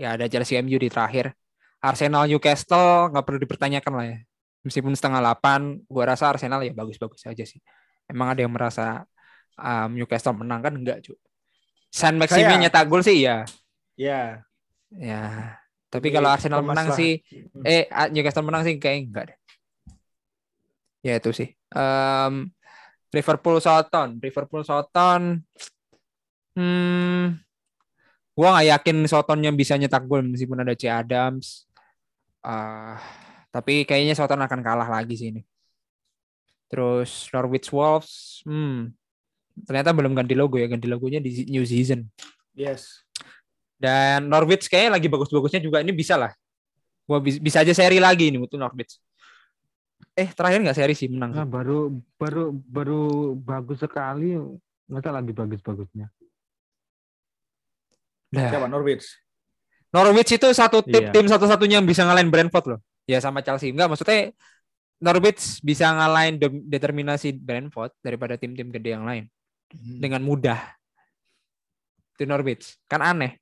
Ya 0.00 0.16
ada 0.16 0.24
Chelsea 0.24 0.56
MU 0.56 0.80
di 0.80 0.88
terakhir. 0.88 1.36
Arsenal 1.80 2.24
Newcastle 2.24 3.12
nggak 3.12 3.24
perlu 3.24 3.38
dipertanyakan 3.40 3.92
lah 3.92 4.06
ya. 4.08 4.18
Meskipun 4.64 4.92
setengah 4.96 5.20
8, 5.20 5.84
gua 5.88 6.04
rasa 6.12 6.32
Arsenal 6.32 6.60
ya 6.64 6.72
bagus-bagus 6.72 7.24
aja 7.24 7.44
sih. 7.44 7.60
Emang 8.08 8.32
ada 8.32 8.40
yang 8.40 8.52
merasa 8.52 9.04
um, 9.56 9.92
Newcastle 9.96 10.36
menang 10.36 10.60
kan 10.60 10.72
enggak, 10.76 11.04
cuy. 11.04 11.16
San 11.92 12.16
Maximin 12.16 12.56
Saya- 12.56 12.62
nyetak 12.64 12.84
gol 12.88 13.04
sih 13.04 13.24
ya. 13.24 13.44
Ya. 13.96 14.40
Ya. 14.92 15.56
Tapi 15.90 16.08
Ini 16.08 16.14
kalau 16.16 16.28
Arsenal 16.30 16.62
menang 16.62 16.92
kemaslahan. 16.94 17.00
sih 17.02 17.12
eh 17.66 17.84
ah, 17.90 18.06
Newcastle 18.08 18.46
menang 18.46 18.62
sih 18.62 18.78
kayak 18.78 18.96
enggak 19.10 19.24
deh. 19.34 19.38
Ya 21.02 21.16
itu 21.18 21.32
sih. 21.32 21.48
Em, 21.72 22.52
Liverpool 23.10 23.58
Southampton, 23.58 24.20
Liverpool 24.22 24.62
Southampton 24.62 25.42
hmm 26.54 27.38
gua 28.40 28.56
nggak 28.56 28.68
yakin 28.72 28.96
Southampton 29.04 29.52
bisa 29.52 29.76
nyetak 29.76 30.08
gol 30.08 30.24
meskipun 30.24 30.64
ada 30.64 30.72
C 30.72 30.88
Adams. 30.88 31.68
Ah, 32.40 32.96
tapi 33.52 33.84
kayaknya 33.84 34.16
Southampton 34.16 34.48
akan 34.48 34.60
kalah 34.64 34.88
lagi 34.88 35.12
sih 35.12 35.28
ini. 35.28 35.44
Terus 36.72 37.28
Norwich 37.36 37.68
Wolves, 37.68 38.40
hmm, 38.48 38.96
ternyata 39.68 39.92
belum 39.92 40.16
ganti 40.16 40.32
logo 40.32 40.56
ya, 40.56 40.72
ganti 40.72 40.88
logonya 40.88 41.20
di 41.20 41.44
new 41.52 41.68
season. 41.68 42.08
Yes. 42.56 43.04
Dan 43.76 44.32
Norwich 44.32 44.72
kayaknya 44.72 44.96
lagi 44.96 45.12
bagus-bagusnya 45.12 45.60
juga 45.60 45.84
ini 45.84 45.92
bisa 45.92 46.16
lah. 46.16 46.32
Gua 47.04 47.20
bis- 47.20 47.42
bisa 47.42 47.60
aja 47.60 47.76
seri 47.76 48.00
lagi 48.00 48.32
ini 48.32 48.40
untuk 48.40 48.56
Norwich. 48.56 48.96
Eh 50.16 50.32
terakhir 50.32 50.64
nggak 50.64 50.78
seri 50.80 50.96
sih 50.96 51.12
menang. 51.12 51.36
Nah, 51.36 51.44
baru 51.44 51.92
baru 52.16 52.56
baru 52.56 53.00
bagus 53.36 53.84
sekali 53.84 54.32
masa 54.88 55.12
lagi 55.12 55.36
bagus-bagusnya. 55.36 56.08
Dah. 58.30 58.48
Siapa 58.50 58.66
Norwich? 58.70 59.06
Norwich 59.90 60.30
itu 60.38 60.48
satu 60.54 60.86
tim 60.86 61.02
Iya. 61.02 61.10
tim 61.10 61.26
satu-satunya 61.26 61.82
yang 61.82 61.86
bisa 61.86 62.06
ngalahin 62.06 62.30
Brentford 62.30 62.66
loh. 62.76 62.80
Ya 63.10 63.18
sama 63.18 63.42
Chelsea. 63.42 63.74
Enggak 63.74 63.90
maksudnya 63.90 64.30
Norwich 65.02 65.58
bisa 65.60 65.90
ngalahin 65.90 66.38
dem- 66.38 66.62
determinasi 66.62 67.34
Brentford 67.34 67.90
daripada 67.98 68.38
tim-tim 68.38 68.70
gede 68.70 68.94
yang 68.94 69.02
lain 69.02 69.26
Hmm. 69.74 69.98
dengan 69.98 70.22
mudah. 70.22 70.62
Itu 72.14 72.22
Norwich. 72.28 72.78
Kan 72.86 73.02
aneh. 73.02 73.38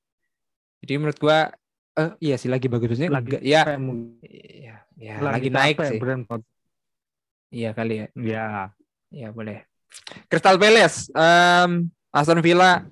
Jadi 0.81 0.93
menurut 0.97 1.19
gua 1.19 1.53
eh 1.93 2.11
iya 2.23 2.35
sih 2.39 2.47
lagi 2.47 2.65
bagus-bagusnya 2.71 3.11
Lagi. 3.11 3.43
Ya, 3.43 3.75
iya, 4.23 4.75
ya, 4.95 5.13
lagi, 5.19 5.49
lagi 5.49 5.49
naik 5.51 5.77
sih. 5.85 5.99
Brentford. 5.99 6.41
Iya 7.51 7.69
kali 7.73 7.93
ya. 8.01 8.05
Ya. 8.17 8.45
Ya 9.09 9.29
boleh. 9.29 9.65
Crystal 10.29 10.57
Palace, 10.57 11.09
em, 11.11 11.89
Aston 12.09 12.41
Villa. 12.41 12.85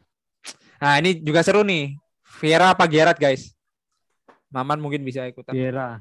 Nah 0.78 0.93
ini 0.97 1.17
juga 1.17 1.41
seru 1.41 1.61
nih. 1.61 1.97
Vieira 2.38 2.69
apa 2.69 2.86
Gerrard 2.86 3.17
guys? 3.17 3.53
Maman 4.47 4.78
mungkin 4.78 5.01
bisa 5.01 5.25
ikutan. 5.25 5.51
Vieira. 5.51 5.99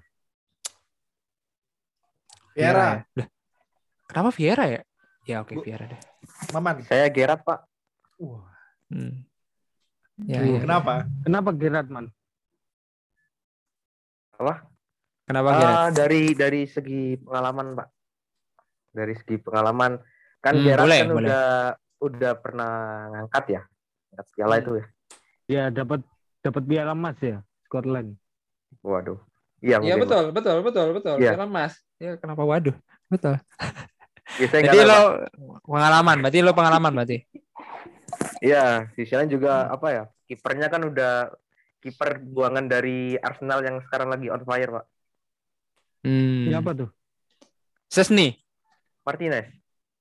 Vieira. 2.52 3.04
ya. 3.12 3.22
Lah, 3.22 3.28
kenapa 4.06 4.30
Vieira 4.32 4.64
ya? 4.66 4.80
Ya 5.26 5.36
oke 5.42 5.54
Bu- 5.54 5.64
Vieira 5.64 5.84
deh. 5.86 6.00
Maman. 6.52 6.84
Saya 6.84 7.08
Gerard 7.08 7.42
Pak. 7.42 7.64
Hmm. 8.88 9.24
Ya, 10.24 10.40
Uh, 10.40 10.56
ya. 10.56 10.60
Kenapa? 10.62 11.04
Kenapa 11.22 11.50
Gerard 11.52 11.88
man? 11.88 12.06
Kenapa 15.26 15.48
Gerrard? 15.52 15.76
Ah, 15.76 15.90
dari 15.90 16.32
dari 16.32 16.62
segi 16.64 17.16
pengalaman 17.18 17.74
Pak. 17.74 17.88
Dari 18.92 19.12
segi 19.12 19.36
pengalaman 19.36 19.98
kan 20.38 20.54
Hmm, 20.54 20.64
Gerard 20.64 20.86
boleh, 20.86 21.00
kan 21.00 21.08
boleh. 21.10 21.28
udah 21.28 21.44
udah 21.96 22.32
pernah 22.38 22.72
ngangkat 23.12 23.44
ya. 23.50 23.62
Ngangkat 24.16 24.26
piala 24.32 24.54
Hmm. 24.56 24.62
itu 24.64 24.70
ya. 24.72 24.84
Ya 25.46 25.62
dapat 25.68 26.00
dapat 26.40 26.62
piala 26.64 26.96
emas 26.96 27.16
ya 27.20 27.44
Scotland. 27.68 28.16
Waduh. 28.80 29.20
Iya 29.60 29.76
Iya 29.80 29.96
mungkin, 29.96 30.02
betul, 30.08 30.24
betul, 30.32 30.56
betul, 30.62 30.86
betul. 30.96 31.14
Iya. 31.20 31.36
Piala 31.36 31.44
Mas. 31.44 31.74
Ya 31.96 32.16
kenapa 32.16 32.42
waduh? 32.42 32.76
Betul. 33.12 33.36
Ya, 34.42 34.50
saya 34.50 34.68
Jadi 34.68 34.82
lo 34.82 35.22
pengalaman, 35.64 36.18
berarti 36.18 36.42
lo 36.42 36.50
pengalaman 36.50 36.92
berarti. 36.92 37.22
Iya, 38.42 38.90
sisinya 38.92 39.22
Hmm. 39.22 39.32
juga 39.32 39.52
apa 39.70 39.86
ya? 39.94 40.02
Kipernya 40.26 40.66
kan 40.66 40.82
udah 40.82 41.30
kiper 41.78 42.20
buangan 42.20 42.66
dari 42.66 43.14
Arsenal 43.16 43.62
yang 43.62 43.78
sekarang 43.86 44.10
lagi 44.10 44.26
on 44.26 44.42
fire, 44.42 44.66
Pak. 44.68 44.84
Hmm. 46.02 46.50
Siapa 46.50 46.70
tuh? 46.74 46.90
Sesni. 47.86 48.34
Martinez. 49.06 49.46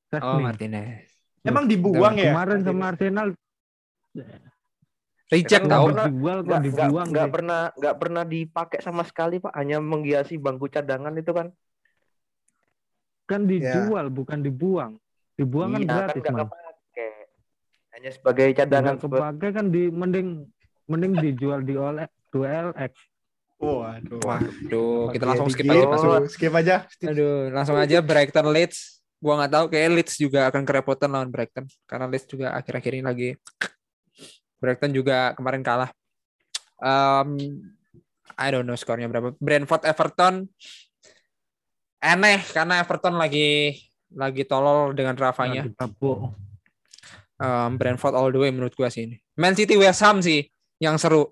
Oh 0.09 0.17
Chesney. 0.17 0.41
Martinez. 0.41 1.05
Emang 1.45 1.69
dibuang 1.69 2.17
ya? 2.17 2.33
Kemarin 2.33 2.59
sama 2.65 2.85
Arsenal 2.91 3.27
Reject 5.25 5.65
Nggak 5.65 5.73
tau. 5.73 5.85
pernah- 5.89 6.05
dijual 6.05 6.37
Nggak, 6.37 6.45
nggak, 6.45 6.61
dibuang 6.61 7.07
nggak 7.09 7.29
pernah 7.33 7.61
nggak 7.73 7.95
pernah 7.97 8.23
dipakai 8.23 8.79
sama 8.79 9.01
sekali, 9.01 9.41
Pak. 9.41 9.53
Hanya 9.57 9.81
menghiasi 9.81 10.37
bangku 10.37 10.69
cadangan 10.69 11.13
itu 11.17 11.31
kan. 11.33 11.47
Kan 13.25 13.49
dijual 13.49 14.13
bukan 14.13 14.39
dibuang. 14.39 15.01
Dibuang 15.33 15.73
kan 15.73 15.81
Iya, 15.81 15.89
gratis 15.89 16.21
nggak 16.21 16.29
man. 16.31 16.41
kepake. 16.45 17.09
Hanya 17.91 18.09
sebagai 18.13 18.47
cadangan 18.53 18.95
Nggak 18.95 19.09
kepake 19.09 19.47
kan 19.51 19.65
di 19.67 19.83
mending 19.89 20.27
mending 20.85 21.13
dijual 21.17 21.65
di 21.65 21.73
OLX 21.73 22.11
dua 22.29 22.47
LX. 22.69 22.93
Waduh. 23.55 24.19
Waduh, 24.21 25.09
kita 25.09 25.25
langsung 25.25 25.49
skip 25.49 25.65
aja. 25.65 25.87
Langsung 25.89 26.11
skip 26.29 26.53
aja. 26.53 26.75
Aduh, 27.01 27.49
langsung 27.49 27.77
aja 27.79 27.97
Brighton 27.97 28.45
Leeds. 28.53 29.01
Gua 29.17 29.41
nggak 29.41 29.51
tahu 29.57 29.65
kayak 29.73 29.89
Leeds 29.89 30.13
juga 30.21 30.45
akan 30.45 30.61
kerepotan 30.61 31.09
lawan 31.09 31.33
Brighton 31.33 31.65
karena 31.89 32.05
Leeds 32.05 32.29
juga 32.29 32.53
akhir-akhir 32.53 32.91
ini 32.93 33.01
lagi 33.01 33.29
Brighton 34.65 34.89
juga 34.89 35.37
kemarin 35.37 35.61
kalah. 35.61 35.93
Um, 36.81 37.37
I 38.33 38.49
don't 38.49 38.65
know 38.65 38.73
skornya 38.73 39.05
berapa. 39.05 39.37
Brentford 39.37 39.85
Everton 39.85 40.49
aneh 42.01 42.41
karena 42.49 42.81
Everton 42.81 43.21
lagi 43.21 43.77
lagi 44.09 44.41
tolol 44.49 44.97
dengan 44.97 45.13
Rafanya. 45.13 45.69
Um, 47.37 47.77
Brentford 47.77 48.17
all 48.17 48.33
the 48.33 48.41
way 48.41 48.49
menurut 48.49 48.73
gua 48.73 48.89
sih 48.89 49.05
ini. 49.05 49.21
Man 49.37 49.53
City 49.53 49.77
West 49.77 50.01
Ham 50.01 50.25
sih 50.25 50.49
yang 50.81 50.97
seru. 50.97 51.29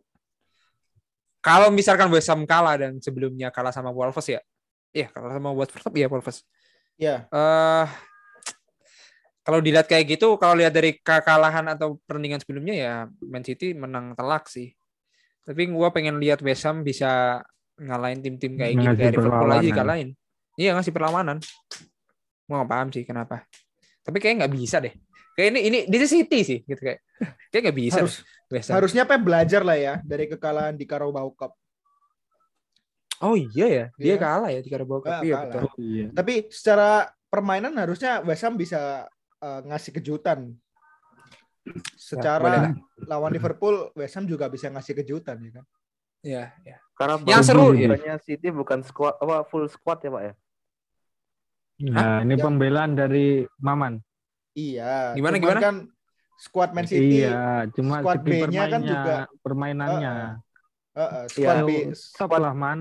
Kalau 1.42 1.74
misalkan 1.74 2.08
West 2.14 2.30
Ham 2.30 2.46
kalah 2.46 2.78
dan 2.78 3.02
sebelumnya 3.02 3.50
kalah 3.50 3.74
sama 3.74 3.90
Wolves 3.90 4.30
ya. 4.30 4.40
Iya, 4.94 5.10
kalah 5.10 5.34
sama 5.34 5.50
Watford 5.50 5.92
iya 5.98 6.08
Wolves. 6.08 6.46
Ya. 7.02 7.26
eh 7.34 7.88
kalau 9.44 9.60
dilihat 9.60 9.92
kayak 9.92 10.16
gitu, 10.16 10.40
kalau 10.40 10.56
lihat 10.56 10.72
dari 10.72 10.96
kekalahan 11.04 11.68
atau 11.68 12.00
pertandingan 12.08 12.40
sebelumnya 12.40 12.76
ya 12.76 12.94
Man 13.22 13.44
City 13.44 13.76
menang 13.76 14.16
telak 14.16 14.48
sih. 14.48 14.72
Tapi 15.44 15.68
gua 15.68 15.92
pengen 15.92 16.16
lihat 16.24 16.40
West 16.40 16.64
Ham 16.64 16.82
bisa 16.82 17.44
ngalahin 17.76 18.24
tim-tim 18.24 18.56
kayak 18.56 18.74
gitu 18.80 18.94
kayak 18.96 19.14
Liverpool 19.20 19.52
aja 19.52 19.64
dikalahin. 19.68 20.10
Iya 20.56 20.72
ngasih 20.80 20.96
perlawanan. 20.96 21.38
Gua 22.48 22.64
nggak 22.64 22.72
paham 22.72 22.88
sih 22.96 23.04
kenapa. 23.04 23.44
Tapi 24.04 24.18
kayak 24.24 24.48
nggak 24.48 24.54
bisa 24.56 24.80
deh. 24.80 24.96
Kayak 25.36 25.48
ini 25.52 25.60
ini 25.68 25.78
di 25.92 25.98
City 26.08 26.40
sih 26.48 26.60
gitu 26.64 26.80
kayak. 26.80 27.04
Kayak 27.52 27.62
nggak 27.68 27.78
bisa. 27.84 28.00
Harus 28.00 28.16
deh, 28.48 28.64
harusnya 28.64 29.04
Pep 29.04 29.20
belajar 29.20 29.62
lah 29.68 29.76
ya 29.76 29.94
dari 30.08 30.32
kekalahan 30.32 30.80
di 30.80 30.88
Carabao 30.88 31.36
Cup. 31.36 31.52
Oh 33.24 33.40
iya 33.40 33.68
ya, 33.72 33.86
dia 33.96 34.16
Iya. 34.16 34.18
kalah 34.20 34.50
ya 34.52 34.60
di 34.60 34.70
Carabao 34.72 35.00
Cup. 35.00 35.20
Ah, 35.20 35.22
Iya 35.24 35.36
kalah. 35.36 35.48
betul. 35.48 35.68
Iya. 35.80 36.08
Tapi 36.12 36.34
secara 36.52 36.90
permainan 37.32 37.74
harusnya 37.80 38.20
West 38.24 38.44
Ham 38.44 38.60
bisa 38.60 39.08
eh, 39.44 39.60
ngasih 39.68 39.92
kejutan. 39.94 40.56
Secara 41.96 42.44
lah. 42.44 42.76
lawan 43.08 43.32
Liverpool, 43.32 43.92
West 43.96 44.16
Ham 44.16 44.28
juga 44.28 44.48
bisa 44.48 44.68
ngasih 44.68 45.00
kejutan 45.00 45.40
ya 45.40 45.52
kan. 45.54 45.66
Iya, 46.24 46.44
iya. 46.64 46.78
Karena 46.94 47.16
Yang 47.24 47.44
seru, 47.48 47.72
ya. 47.72 48.16
City 48.18 48.48
bukan 48.48 48.84
squad 48.84 49.16
apa 49.20 49.44
full 49.48 49.68
squad 49.68 50.00
ya 50.00 50.12
Pak 50.12 50.24
ya? 50.24 50.34
Nah, 51.84 52.22
ini 52.22 52.36
Ya. 52.36 52.44
pembelaan 52.44 52.92
dari 52.94 53.44
Maman. 53.60 54.00
Iya. 54.54 55.16
Gimana, 55.16 55.36
cuman 55.36 55.44
gimana? 55.44 55.60
kan 55.60 55.76
squad 56.38 56.70
Man 56.72 56.86
City 56.86 57.24
Iya, 57.24 57.68
cuma 57.72 58.00
squad 58.00 58.20
B-nya 58.22 58.40
permainnya, 58.46 58.64
kan 58.70 58.82
juga- 58.84 59.26
permainannya. 59.42 60.14
eh, 60.94 61.02
eh, 61.02 61.26
squad 61.28 61.56
Iya. 61.58 61.64
B 61.64 61.72
Stop 61.92 62.32
lah, 62.36 62.54
Man. 62.54 62.80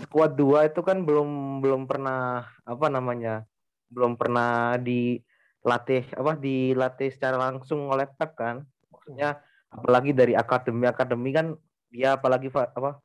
Squad 0.00 0.32
2 0.32 0.64
itu 0.64 0.80
kan 0.80 1.02
belum 1.04 1.60
belum 1.60 1.84
pernah 1.84 2.46
apa 2.64 2.86
namanya? 2.88 3.44
Belum 3.90 4.14
pernah 4.14 4.78
dilatih 4.78 6.14
apa 6.14 6.38
dilatih 6.38 7.10
secara 7.10 7.36
langsung 7.36 7.90
oleh 7.90 8.06
Pep 8.06 8.38
kan. 8.38 8.62
Maksudnya 8.88 9.42
apalagi 9.68 10.10
dari 10.10 10.34
akademi-akademi 10.34 11.30
kan 11.30 11.46
dia 11.90 12.14
apalagi 12.14 12.48
apa 12.50 13.02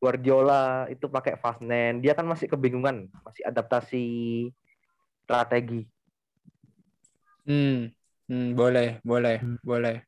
Guardiola 0.00 0.84
itu 0.88 1.08
pakai 1.08 1.40
Fastnen, 1.40 2.04
dia 2.04 2.12
kan 2.12 2.28
masih 2.28 2.44
kebingungan, 2.44 3.08
masih 3.24 3.40
adaptasi 3.44 4.04
strategi. 5.24 5.88
Hmm, 7.44 7.88
hmm, 8.28 8.48
boleh, 8.52 9.00
boleh, 9.00 9.40
Hmm. 9.40 9.56
boleh. 9.64 10.04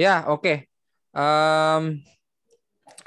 Ya, 0.00 0.24
oke. 0.28 0.64
Em, 1.12 1.82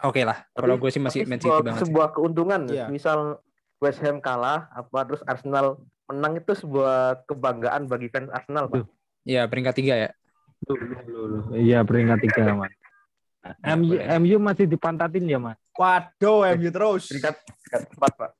oke 0.04 0.22
lah. 0.22 0.46
Kalau 0.54 0.78
gue 0.78 0.89
sih 0.94 1.02
masih 1.02 1.26
Tapi 1.26 1.30
Man 1.30 1.39
City 1.42 1.50
sebuah, 1.50 1.62
banget. 1.66 1.78
sih. 1.78 1.86
sebuah 1.89 2.08
keuntungan 2.14 2.62
Iya. 2.70 2.86
misal 2.89 3.20
West 3.82 4.02
Ham 4.06 4.22
kalah 4.22 4.70
apa 4.70 5.00
terus 5.10 5.26
Arsenal 5.26 5.82
menang 6.12 6.38
itu 6.38 6.51
sebuah 6.53 7.24
kebanggaan 7.24 7.88
bagi 7.88 8.07
fans 8.07 8.28
Arsenal 8.30 8.68
Pak. 8.68 8.84
Iya, 9.24 9.47
peringkat 9.47 9.74
tiga 9.74 9.95
ya. 9.97 10.09
Iya, 11.51 11.80
peringkat 11.82 12.20
tiga, 12.22 12.53
Man. 12.53 12.70
Ya, 13.41 13.74
MU. 13.74 13.95
MU 13.97 14.38
masih 14.38 14.68
dipantatin 14.68 15.26
ya, 15.26 15.39
Man? 15.39 15.57
Waduh, 15.74 16.45
MU 16.53 16.70
terus. 16.70 17.07
peringkat 17.07 17.36
peringkat 17.39 17.82
empat 17.95 18.12
Pak. 18.14 18.32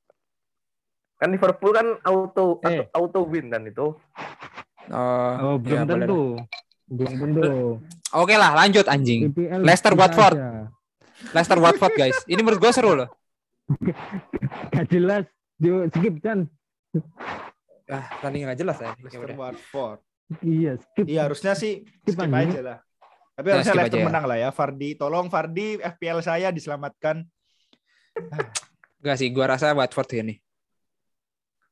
Kan 1.16 1.28
Liverpool 1.30 1.72
kan 1.72 1.86
auto 2.02 2.58
Eh. 2.62 2.86
auto 2.90 3.22
win 3.22 3.46
kan 3.48 3.62
itu. 3.62 3.94
Oh, 4.90 5.32
Oh, 5.38 5.56
belum 5.56 5.78
ya, 5.78 5.82
boleh 5.82 6.06
tentu. 6.06 6.20
Belum 6.86 7.14
tentu. 7.16 7.50
Oke 8.12 8.34
lah, 8.34 8.52
lanjut 8.52 8.84
anjing. 8.86 9.30
IPL 9.30 9.62
Leicester 9.62 9.94
Watford. 9.94 10.36
aja. 10.36 10.68
Leicester 11.30 11.58
Watford 11.58 11.94
guys. 11.94 12.18
Ini 12.26 12.42
menurut 12.42 12.58
gue 12.58 12.72
seru 12.74 12.92
loh. 12.94 13.08
Gak 14.74 14.86
jelas. 14.90 15.24
Yuk, 15.58 15.88
skip 15.90 16.18
kan. 16.18 16.50
Ah, 17.92 18.04
tadi 18.18 18.36
nggak 18.40 18.56
jelas 18.56 18.76
ya. 18.76 18.86
Ya 18.88 18.92
Leicester. 18.98 19.30
Watford. 19.34 19.98
Iya, 20.40 20.72
skip. 20.76 21.04
Iya, 21.04 21.20
harusnya 21.22 21.52
sih 21.52 21.84
Skip 22.02 22.16
skip 22.16 22.32
aja. 22.32 22.60
lah. 22.62 22.78
Tapi 23.32 23.46
Ya, 23.46 23.52
harusnya 23.54 23.74
Leicester 23.76 24.00
ya. 24.00 24.06
menang 24.06 24.24
lah 24.24 24.38
ya. 24.38 24.48
Fardi, 24.48 24.90
tolong 24.94 25.26
Fardi 25.28 25.76
FPL 25.76 26.20
saya 26.20 26.48
diselamatkan. 26.48 27.20
Enggak 28.98 29.16
sih, 29.16 29.28
gue 29.28 29.44
rasa 29.44 29.72
Watford 29.72 30.08
ya 30.10 30.22
nih. 30.22 30.38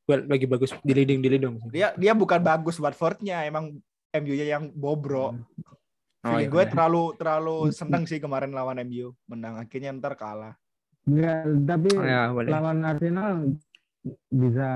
Gue 0.02 0.16
lagi 0.24 0.44
bagus 0.44 0.74
di 0.76 0.92
leading 0.92 1.20
di 1.20 1.28
leading. 1.28 1.54
Dia 1.68 1.94
dia 1.94 2.12
bukan 2.12 2.40
bagus 2.40 2.76
Watfordnya, 2.76 3.44
emang 3.44 3.78
MU-nya 4.10 4.46
yang 4.50 4.64
bobrok. 4.70 5.38
Oh, 6.20 6.36
Feeling 6.36 6.42
iya 6.42 6.50
gue 6.50 6.62
benar. 6.62 6.72
terlalu 6.74 7.02
terlalu 7.16 7.56
seneng 7.70 8.04
sih 8.04 8.18
kemarin 8.18 8.50
lawan 8.50 8.76
MU 8.82 9.16
menang 9.24 9.56
akhirnya 9.56 9.94
ntar 9.94 10.12
kalah. 10.14 10.52
Enggak, 11.06 11.48
tapi 11.64 11.88
Oh, 11.94 12.04
ya, 12.04 12.28
boleh. 12.28 12.50
lawan 12.50 12.78
Arsenal 12.82 13.56
bisa 14.28 14.68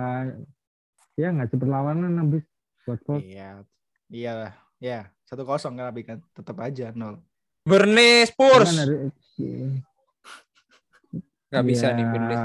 ya 1.14 1.30
ngasih 1.30 1.56
perlawanan 1.56 2.12
habis 2.18 2.44
Watford. 2.84 3.20
Iya, 3.20 3.62
iya 4.08 4.32
lah. 4.34 4.52
Ya, 4.76 5.08
satu 5.24 5.42
kosong 5.42 5.74
kan 5.74 5.88
tapi 5.88 6.02
kan 6.02 6.18
tetap 6.30 6.56
aja 6.58 6.92
nol. 6.92 7.22
Burnley 7.64 8.28
Spurs. 8.28 8.68
Kan 8.68 8.78
ada- 8.78 9.08
Gak 11.48 11.64
bisa 11.64 11.86
Ya, 11.88 11.96
nih 11.96 12.04
Burnley. 12.04 12.36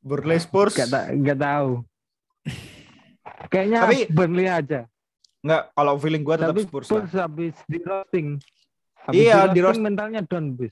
Burnley 0.00 0.38
Spurs. 0.38 0.74
Gak, 0.74 0.88
ta- 0.88 1.10
gak 1.10 1.38
tahu. 1.38 1.70
Kayaknya 3.50 3.78
Tapi- 3.84 4.08
Burnley 4.08 4.48
aja. 4.48 4.80
Nggak, 5.42 5.62
kalau 5.74 5.94
feeling 5.98 6.22
gue 6.22 6.36
tetap 6.38 6.54
Tapi 6.54 6.62
Spurs, 6.64 6.86
Spurs, 6.86 7.10
lah. 7.10 7.26
habis 7.26 7.54
di 7.66 7.78
roasting. 7.82 8.26
Habis 9.02 9.18
Iya, 9.18 9.38
di 9.42 9.58
di 9.58 9.60
roasting 9.60 9.62
roast- 9.66 9.82
mentalnya 9.82 10.20
down, 10.22 10.54
bis. 10.54 10.70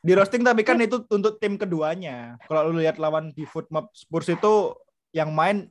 Di 0.00 0.12
roasting 0.16 0.40
tapi 0.40 0.64
kan 0.64 0.80
itu 0.80 1.04
untuk 1.06 1.36
tim 1.36 1.54
keduanya. 1.54 2.40
Kalau 2.48 2.72
lu 2.72 2.80
lihat 2.80 2.96
lawan 2.96 3.28
di 3.30 3.44
Footmap 3.44 3.92
Spurs 3.92 4.26
itu 4.26 4.72
yang 5.12 5.28
main 5.30 5.68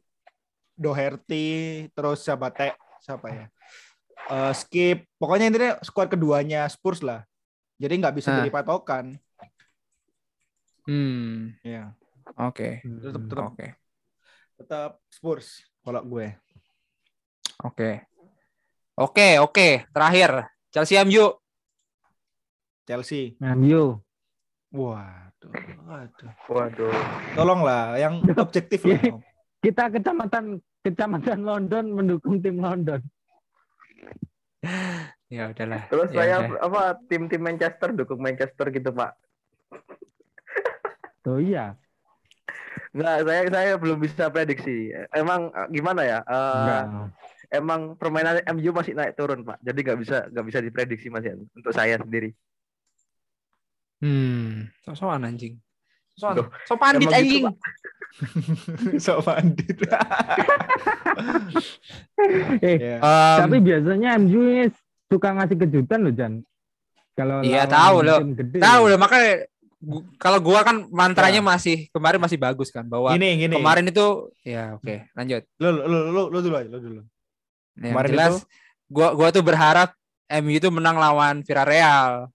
Doherty, 0.75 1.47
terus 1.91 2.19
siapa 2.19 2.51
Teh, 2.51 2.75
siapa 2.99 3.27
ya? 3.27 3.45
Eh, 4.25 4.53
skip. 4.53 5.07
Pokoknya 5.15 5.47
intinya 5.47 5.71
skuad 5.79 6.07
keduanya 6.07 6.67
Spurs 6.67 6.99
lah. 6.99 7.23
Jadi 7.75 7.93
nggak 7.95 8.15
bisa 8.15 8.29
Ah. 8.29 8.37
jadi 8.39 8.51
patokan. 8.51 9.15
Hmm, 10.85 11.57
Ya, 11.59 11.97
oke. 12.37 12.79
tetap 12.85 13.21
tetap 13.25 13.45
Oke. 13.49 13.67
tetap 14.55 14.91
Spurs 15.09 15.47
kalau 15.81 16.01
gue. 16.01 16.29
Oke. 17.63 18.05
Oke, 18.95 19.39
oke. 19.39 19.67
Terakhir, 19.89 20.45
Chelsea 20.69 20.95
MU. 20.97 21.35
Chelsea. 22.85 23.33
MU. 23.39 23.97
Waduh, 24.69 25.51
waduh. 25.83 26.31
Waduh. 26.47 26.93
Tolonglah 27.33 27.97
yang 27.97 28.21
objektif 28.45 28.85
lah. 28.85 29.01
Kita 29.65 29.89
kecamatan 29.89 30.61
kecamatan 30.85 31.41
London 31.41 31.85
mendukung 31.89 32.37
tim 32.37 32.61
London. 32.61 33.01
Ya 35.25 35.49
udahlah. 35.49 35.89
Terus 35.89 36.13
Ya 36.13 36.17
saya 36.21 36.35
udah. 36.45 36.69
apa 36.69 36.81
tim-tim 37.09 37.41
Manchester 37.41 37.89
dukung 37.97 38.21
Manchester 38.21 38.69
gitu 38.69 38.93
Pak. 38.93 39.11
Oh 41.25 41.41
iya. 41.41 41.73
Nggak, 42.93 43.17
saya 43.25 43.41
saya 43.49 43.71
belum 43.81 43.97
bisa 43.97 44.29
prediksi. 44.29 44.93
Emang 45.09 45.49
eh, 45.49 45.67
gimana 45.73 46.05
ya? 46.05 46.19
Enggak. 46.21 46.83
emang 47.49 47.97
permainan 47.97 48.45
MU 48.53 48.69
masih 48.69 48.93
naik 48.93 49.17
turun 49.17 49.41
Pak. 49.41 49.57
Jadi 49.65 49.79
nggak 49.81 49.99
bisa 50.05 50.17
nggak 50.29 50.45
bisa 50.45 50.59
diprediksi 50.61 51.09
Mas 51.09 51.25
Yan. 51.25 51.41
Untuk 51.49 51.73
saya 51.73 51.97
sendiri. 51.97 52.29
Hmm, 54.05 54.69
so-soan 54.85 55.25
anjing. 55.25 55.57
So, 56.13 56.29
Loh, 56.29 56.47
so 56.69 56.77
pandit 56.77 57.09
emang 57.09 57.17
gitu, 57.17 57.17
anjing. 57.25 57.43
Pak. 57.49 57.55
so 59.03 59.19
bandit. 59.19 59.75
Eh, 62.59 62.77
Ya. 62.79 62.97
Em, 62.99 63.37
tapi 63.45 63.57
biasanya 63.59 64.17
MU 64.17 64.41
ini 64.41 64.65
suka 65.05 65.35
ngasih 65.35 65.57
kejutan 65.59 65.99
loh, 66.01 66.13
Jan. 66.13 66.33
Kalau 67.15 67.39
Iya, 67.41 67.63
tahu 67.65 68.03
loh. 68.03 68.19
tahu 68.59 68.83
loh 68.91 68.99
makanya 68.99 69.47
kalau 70.17 70.39
gua 70.41 70.65
kan 70.65 70.83
mantranya 70.89 71.39
Ya. 71.39 71.45
masih 71.45 71.77
kemarin 71.93 72.19
masih 72.19 72.35
bagus 72.35 72.73
kan 72.73 72.83
bahwa 72.83 73.13
Gini, 73.13 73.37
gini. 73.37 73.53
kemarin 73.55 73.85
itu 73.85 74.05
ya 74.41 74.75
oke 74.75 75.07
lanjut. 75.13 75.45
Lu, 75.61 75.69
lu, 75.71 75.83
lu, 75.85 75.99
lu, 76.09 76.21
lu 76.27 76.39
dulu 76.41 76.55
aja, 76.57 76.67
lu 76.67 76.79
dulu. 76.81 77.01
Yang 77.77 77.91
Kemarin 77.93 78.09
jelas 78.11 78.33
itu- 78.35 78.47
gua 78.89 79.07
gua 79.13 79.27
tuh 79.29 79.43
berharap 79.45 79.89
MU 80.27 80.51
itu 80.51 80.67
menang 80.67 80.97
lawan 80.97 81.45
Villarreal. 81.45 82.27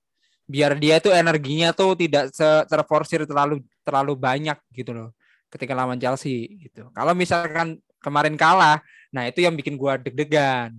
Biar 0.47 0.75
dia 0.79 0.97
tuh 0.99 1.13
energinya 1.13 1.71
tuh 1.71 1.93
tidak 1.95 2.31
terforsir 2.67 3.23
terlalu 3.23 3.61
terlalu 3.83 4.15
banyak 4.17 4.57
gitu 4.73 4.91
loh 4.91 5.09
ketika 5.51 5.75
lawan 5.75 5.99
Chelsea 5.99 6.47
gitu. 6.63 6.89
Kalau 6.95 7.13
misalkan 7.13 7.83
kemarin 8.01 8.39
kalah, 8.39 8.81
nah 9.11 9.27
itu 9.27 9.43
yang 9.43 9.59
bikin 9.59 9.75
gua 9.75 9.99
deg-degan. 9.99 10.73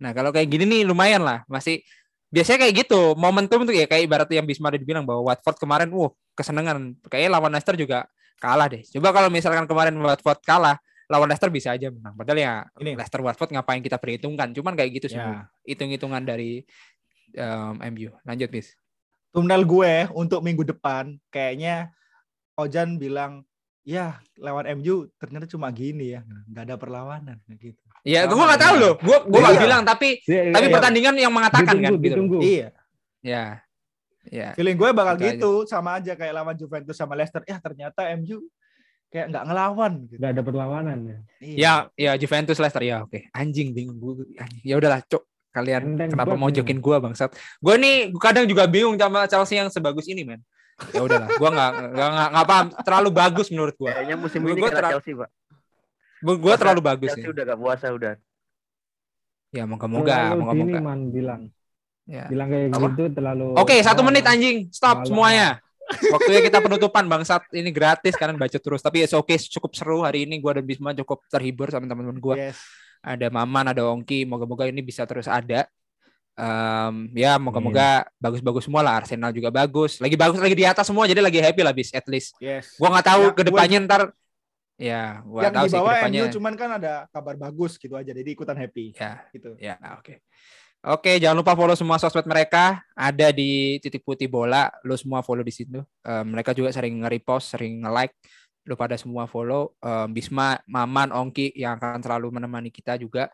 Nah, 0.00 0.10
kalau 0.10 0.34
kayak 0.34 0.50
gini 0.50 0.64
nih 0.66 0.80
lumayan 0.88 1.22
lah, 1.22 1.46
masih 1.46 1.84
biasanya 2.32 2.66
kayak 2.66 2.74
gitu. 2.88 3.14
Momentum 3.14 3.62
tuh 3.62 3.74
ya 3.76 3.86
kayak 3.86 4.10
ibarat 4.10 4.28
yang 4.34 4.42
Bisma 4.48 4.72
udah 4.72 4.80
dibilang 4.80 5.04
bahwa 5.06 5.30
Watford 5.30 5.56
kemarin 5.60 5.88
wah 5.94 6.10
kesenangan. 6.34 6.98
Kayaknya 7.06 7.30
lawan 7.30 7.50
Leicester 7.54 7.78
juga 7.78 8.10
kalah 8.42 8.66
deh. 8.66 8.82
Coba 8.82 9.14
kalau 9.14 9.30
misalkan 9.30 9.64
kemarin 9.70 9.94
Watford 9.94 10.42
kalah, 10.42 10.76
lawan 11.06 11.30
Leicester 11.30 11.48
bisa 11.52 11.72
aja 11.72 11.94
menang. 11.94 12.18
Padahal 12.18 12.38
ya 12.42 12.52
Ini. 12.82 12.98
Leicester 12.98 13.22
Watford 13.22 13.54
ngapain 13.54 13.80
kita 13.80 14.02
perhitungkan? 14.02 14.50
Cuman 14.50 14.74
kayak 14.74 14.90
gitu 14.98 15.06
sih. 15.14 15.20
Ya. 15.20 15.46
Hitung-hitungan 15.62 16.26
dari 16.26 16.66
em, 17.38 17.74
MU. 17.94 18.10
Lanjut, 18.26 18.50
Bis. 18.50 18.74
Thumbnail 19.34 19.66
gue 19.66 19.92
untuk 20.14 20.42
minggu 20.46 20.62
depan 20.62 21.18
kayaknya 21.30 21.90
Ojan 22.54 23.02
bilang 23.02 23.42
ya 23.84 24.16
lawan 24.40 24.64
MU 24.80 25.06
ternyata 25.20 25.44
cuma 25.44 25.68
gini 25.68 26.16
ya 26.16 26.24
nggak 26.48 26.64
ada 26.66 26.76
perlawanan 26.80 27.36
gitu. 27.60 27.76
Ya, 28.04 28.28
gue 28.28 28.36
nggak 28.36 28.60
tahu 28.60 28.74
loh. 28.76 28.94
Gue 29.00 29.16
gue 29.28 29.40
nggak 29.40 29.56
Iya. 29.56 29.64
bilang, 29.64 29.82
tapi 29.84 30.08
Iya, 30.24 30.52
tapi 30.52 30.66
iya. 30.68 30.74
pertandingan 30.76 31.14
yang 31.16 31.32
mengatakan 31.32 31.72
ditunggu, 31.72 31.84
kan. 31.84 31.92
Gitu. 31.96 32.04
ditunggu. 32.04 32.38
Iya. 32.40 32.68
Ya. 33.24 33.44
Ya. 34.28 34.48
Feeling 34.56 34.76
gue 34.76 34.90
bakal 34.92 35.14
Itu 35.16 35.24
aja. 35.24 35.28
gitu, 35.36 35.52
sama 35.64 35.90
aja 36.00 36.12
kayak 36.12 36.32
lawan 36.32 36.56
Juventus 36.56 36.96
sama 36.96 37.16
Leicester. 37.16 37.40
Ya 37.44 37.56
ternyata 37.60 38.08
MU 38.16 38.44
kayak 39.08 39.26
nggak 39.32 39.44
ngelawan 39.48 39.92
gitu. 40.08 40.20
Nggak 40.20 40.32
ada 40.36 40.42
perlawanan 40.44 40.98
ya. 41.04 41.18
Iya. 41.40 41.56
Ya, 41.56 41.72
ya 41.96 42.12
Juventus 42.20 42.60
Leicester 42.60 42.84
ya 42.84 43.04
oke. 43.04 43.28
Anjing 43.32 43.72
bingung 43.72 43.96
gue. 43.96 44.32
Ya 44.64 44.76
udahlah, 44.76 45.00
cok. 45.04 45.24
Kalian 45.54 45.94
Enteng 45.94 46.10
kenapa 46.10 46.34
banget 46.34 46.42
mojokin 46.66 46.78
gua 46.82 46.98
bangsat? 46.98 47.30
Gua 47.62 47.78
nih 47.78 48.10
kadang 48.18 48.42
juga 48.44 48.66
bingung 48.66 48.98
sama 48.98 49.30
Chelsea 49.30 49.54
yang 49.54 49.70
sebagus 49.70 50.10
ini, 50.10 50.26
men. 50.26 50.42
Ya 50.90 51.00
udahlah, 51.00 51.28
gua 51.38 51.50
nggak 51.50 51.70
nggak 51.94 52.10
nggak 52.34 52.46
paham. 52.46 52.66
Terlalu 52.82 53.08
bagus 53.10 53.46
menurut 53.48 53.74
gua. 53.74 53.90
Kayaknya 53.94 54.16
musim 54.18 54.40
Gua- 54.42 54.50
ini 54.50 54.60
gua 54.60 54.70
terlalu- 54.70 54.92
Chelsea, 54.98 55.14
Pak. 55.14 55.30
Gua, 56.18 56.34
gua 56.34 56.54
terlalu 56.56 56.80
bagus 56.82 57.08
Chelsea 57.12 57.26
ya. 57.26 57.30
udah 57.30 57.42
gak 57.44 57.60
puasa 57.60 57.86
udah. 57.90 58.14
Ya 59.54 59.62
moga-moga, 59.64 60.10
Terlalu 60.10 60.40
moga-moga. 60.40 60.66
dini 60.66 60.82
man 60.82 61.00
bilang. 61.08 61.42
Ya. 62.04 62.26
Bilang 62.26 62.48
kayak 62.50 62.74
Apa? 62.74 62.86
gitu 62.90 63.04
terlalu. 63.12 63.46
Oke, 63.54 63.74
satu 63.80 64.02
awal. 64.02 64.08
menit 64.10 64.24
anjing. 64.26 64.56
Stop 64.68 64.96
Awal. 65.00 65.06
semuanya. 65.06 65.48
Waktunya 66.10 66.40
kita 66.42 66.58
penutupan 66.58 67.04
bangsat. 67.06 67.44
Ini 67.48 67.70
gratis 67.70 68.12
kalian 68.14 68.34
baca 68.34 68.56
terus. 68.56 68.80
Tapi 68.80 69.04
it's 69.04 69.14
okay, 69.14 69.38
cukup 69.38 69.72
seru 69.72 70.02
hari 70.02 70.26
ini. 70.26 70.40
Gua 70.40 70.58
dan 70.58 70.64
Bisma 70.64 70.90
cukup 70.92 71.22
terhibur 71.28 71.70
sama 71.70 71.86
teman-teman 71.86 72.18
gua. 72.18 72.34
Yes. 72.36 72.58
Ada 72.98 73.28
Maman, 73.28 73.70
ada 73.70 73.84
Ongki. 73.84 74.24
Moga-moga 74.24 74.64
ini 74.64 74.80
bisa 74.80 75.04
terus 75.04 75.28
ada. 75.28 75.68
Em, 76.34 77.14
ya 77.14 77.38
moga-moga 77.38 78.10
bagus-bagus 78.18 78.66
semua 78.66 78.82
lah. 78.82 78.98
Arsenal 78.98 79.30
juga 79.30 79.54
bagus. 79.54 80.02
Lagi 80.02 80.18
bagus 80.18 80.42
lagi 80.42 80.58
di 80.58 80.66
atas 80.66 80.90
semua. 80.90 81.06
Jadi 81.06 81.22
lagi 81.22 81.38
happy 81.38 81.62
lah 81.62 81.70
bis 81.70 81.94
at 81.94 82.06
least. 82.10 82.34
Yes. 82.42 82.74
Gua 82.74 82.90
nggak 82.90 83.06
tahu 83.06 83.22
Ya, 83.22 83.34
ke 83.38 83.42
depannya 83.46 83.78
ntar. 83.86 84.02
Ya, 84.74 85.22
gua 85.22 85.46
yang 85.46 85.54
tahu 85.54 85.66
di 85.66 85.70
sih 85.70 85.78
ke 85.78 85.82
bawah 85.86 85.94
depannya. 85.94 86.20
MU 86.26 86.34
cuman 86.34 86.52
kan 86.58 86.70
ada 86.82 86.92
kabar 87.14 87.34
bagus 87.38 87.78
gitu 87.78 87.94
aja. 87.94 88.10
Jadi 88.10 88.28
ikutan 88.34 88.58
happy 88.58 88.98
Ya, 88.98 89.22
gitu. 89.30 89.54
Ya, 89.62 89.78
oke. 89.94 90.18
Oke, 90.84 91.16
jangan 91.16 91.38
lupa 91.40 91.56
follow 91.56 91.78
semua 91.78 91.96
sosmed 92.02 92.26
mereka. 92.26 92.82
Ada 92.92 93.30
di 93.30 93.78
titik 93.78 94.02
putih 94.04 94.26
bola. 94.26 94.68
Lu 94.84 94.98
semua 94.98 95.22
follow 95.22 95.46
di 95.46 95.54
situ. 95.54 95.80
Eh, 96.02 96.24
mereka 96.26 96.52
juga 96.52 96.74
sering 96.74 97.00
nge-repost, 97.00 97.56
sering 97.56 97.80
nge-like. 97.86 98.12
Lu 98.68 98.76
pada 98.76 98.98
semua 98.98 99.24
follow. 99.24 99.72
Eh, 99.80 100.06
Bisma, 100.12 100.60
Maman, 100.68 101.14
Ongki 101.14 101.56
yang 101.56 101.80
akan 101.80 102.04
selalu 102.04 102.36
menemani 102.36 102.68
kita 102.68 103.00
juga. 103.00 103.32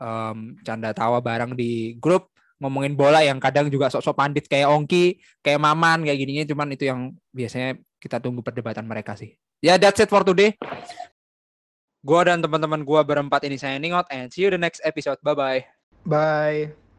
Em, 0.00 0.56
canda 0.64 0.96
tawa 0.96 1.20
bareng 1.20 1.52
di 1.52 1.92
grup 2.00 2.32
ngomongin 2.60 2.94
bola 2.94 3.24
yang 3.24 3.40
kadang 3.40 3.72
juga 3.72 3.88
sok-sok 3.88 4.14
pandit 4.14 4.44
kayak 4.46 4.68
Ongki, 4.68 5.18
kayak 5.40 5.58
Maman, 5.58 6.04
kayak 6.04 6.18
gininya. 6.20 6.44
Cuman 6.44 6.68
itu 6.76 6.84
yang 6.86 7.16
biasanya 7.32 7.80
kita 7.96 8.20
tunggu 8.20 8.44
perdebatan 8.44 8.84
mereka 8.84 9.16
sih. 9.16 9.34
Ya, 9.64 9.80
that's 9.80 10.00
it 10.00 10.12
for 10.12 10.22
today. 10.22 10.54
Gua 12.00 12.24
dan 12.24 12.40
teman-teman 12.40 12.80
gua 12.84 13.04
berempat 13.04 13.44
ini 13.44 13.60
signing 13.60 13.92
out 13.92 14.08
and 14.08 14.32
see 14.32 14.44
you 14.44 14.52
the 14.52 14.60
next 14.60 14.80
episode. 14.84 15.20
Bye-bye. 15.20 15.64
Bye. 16.04 16.89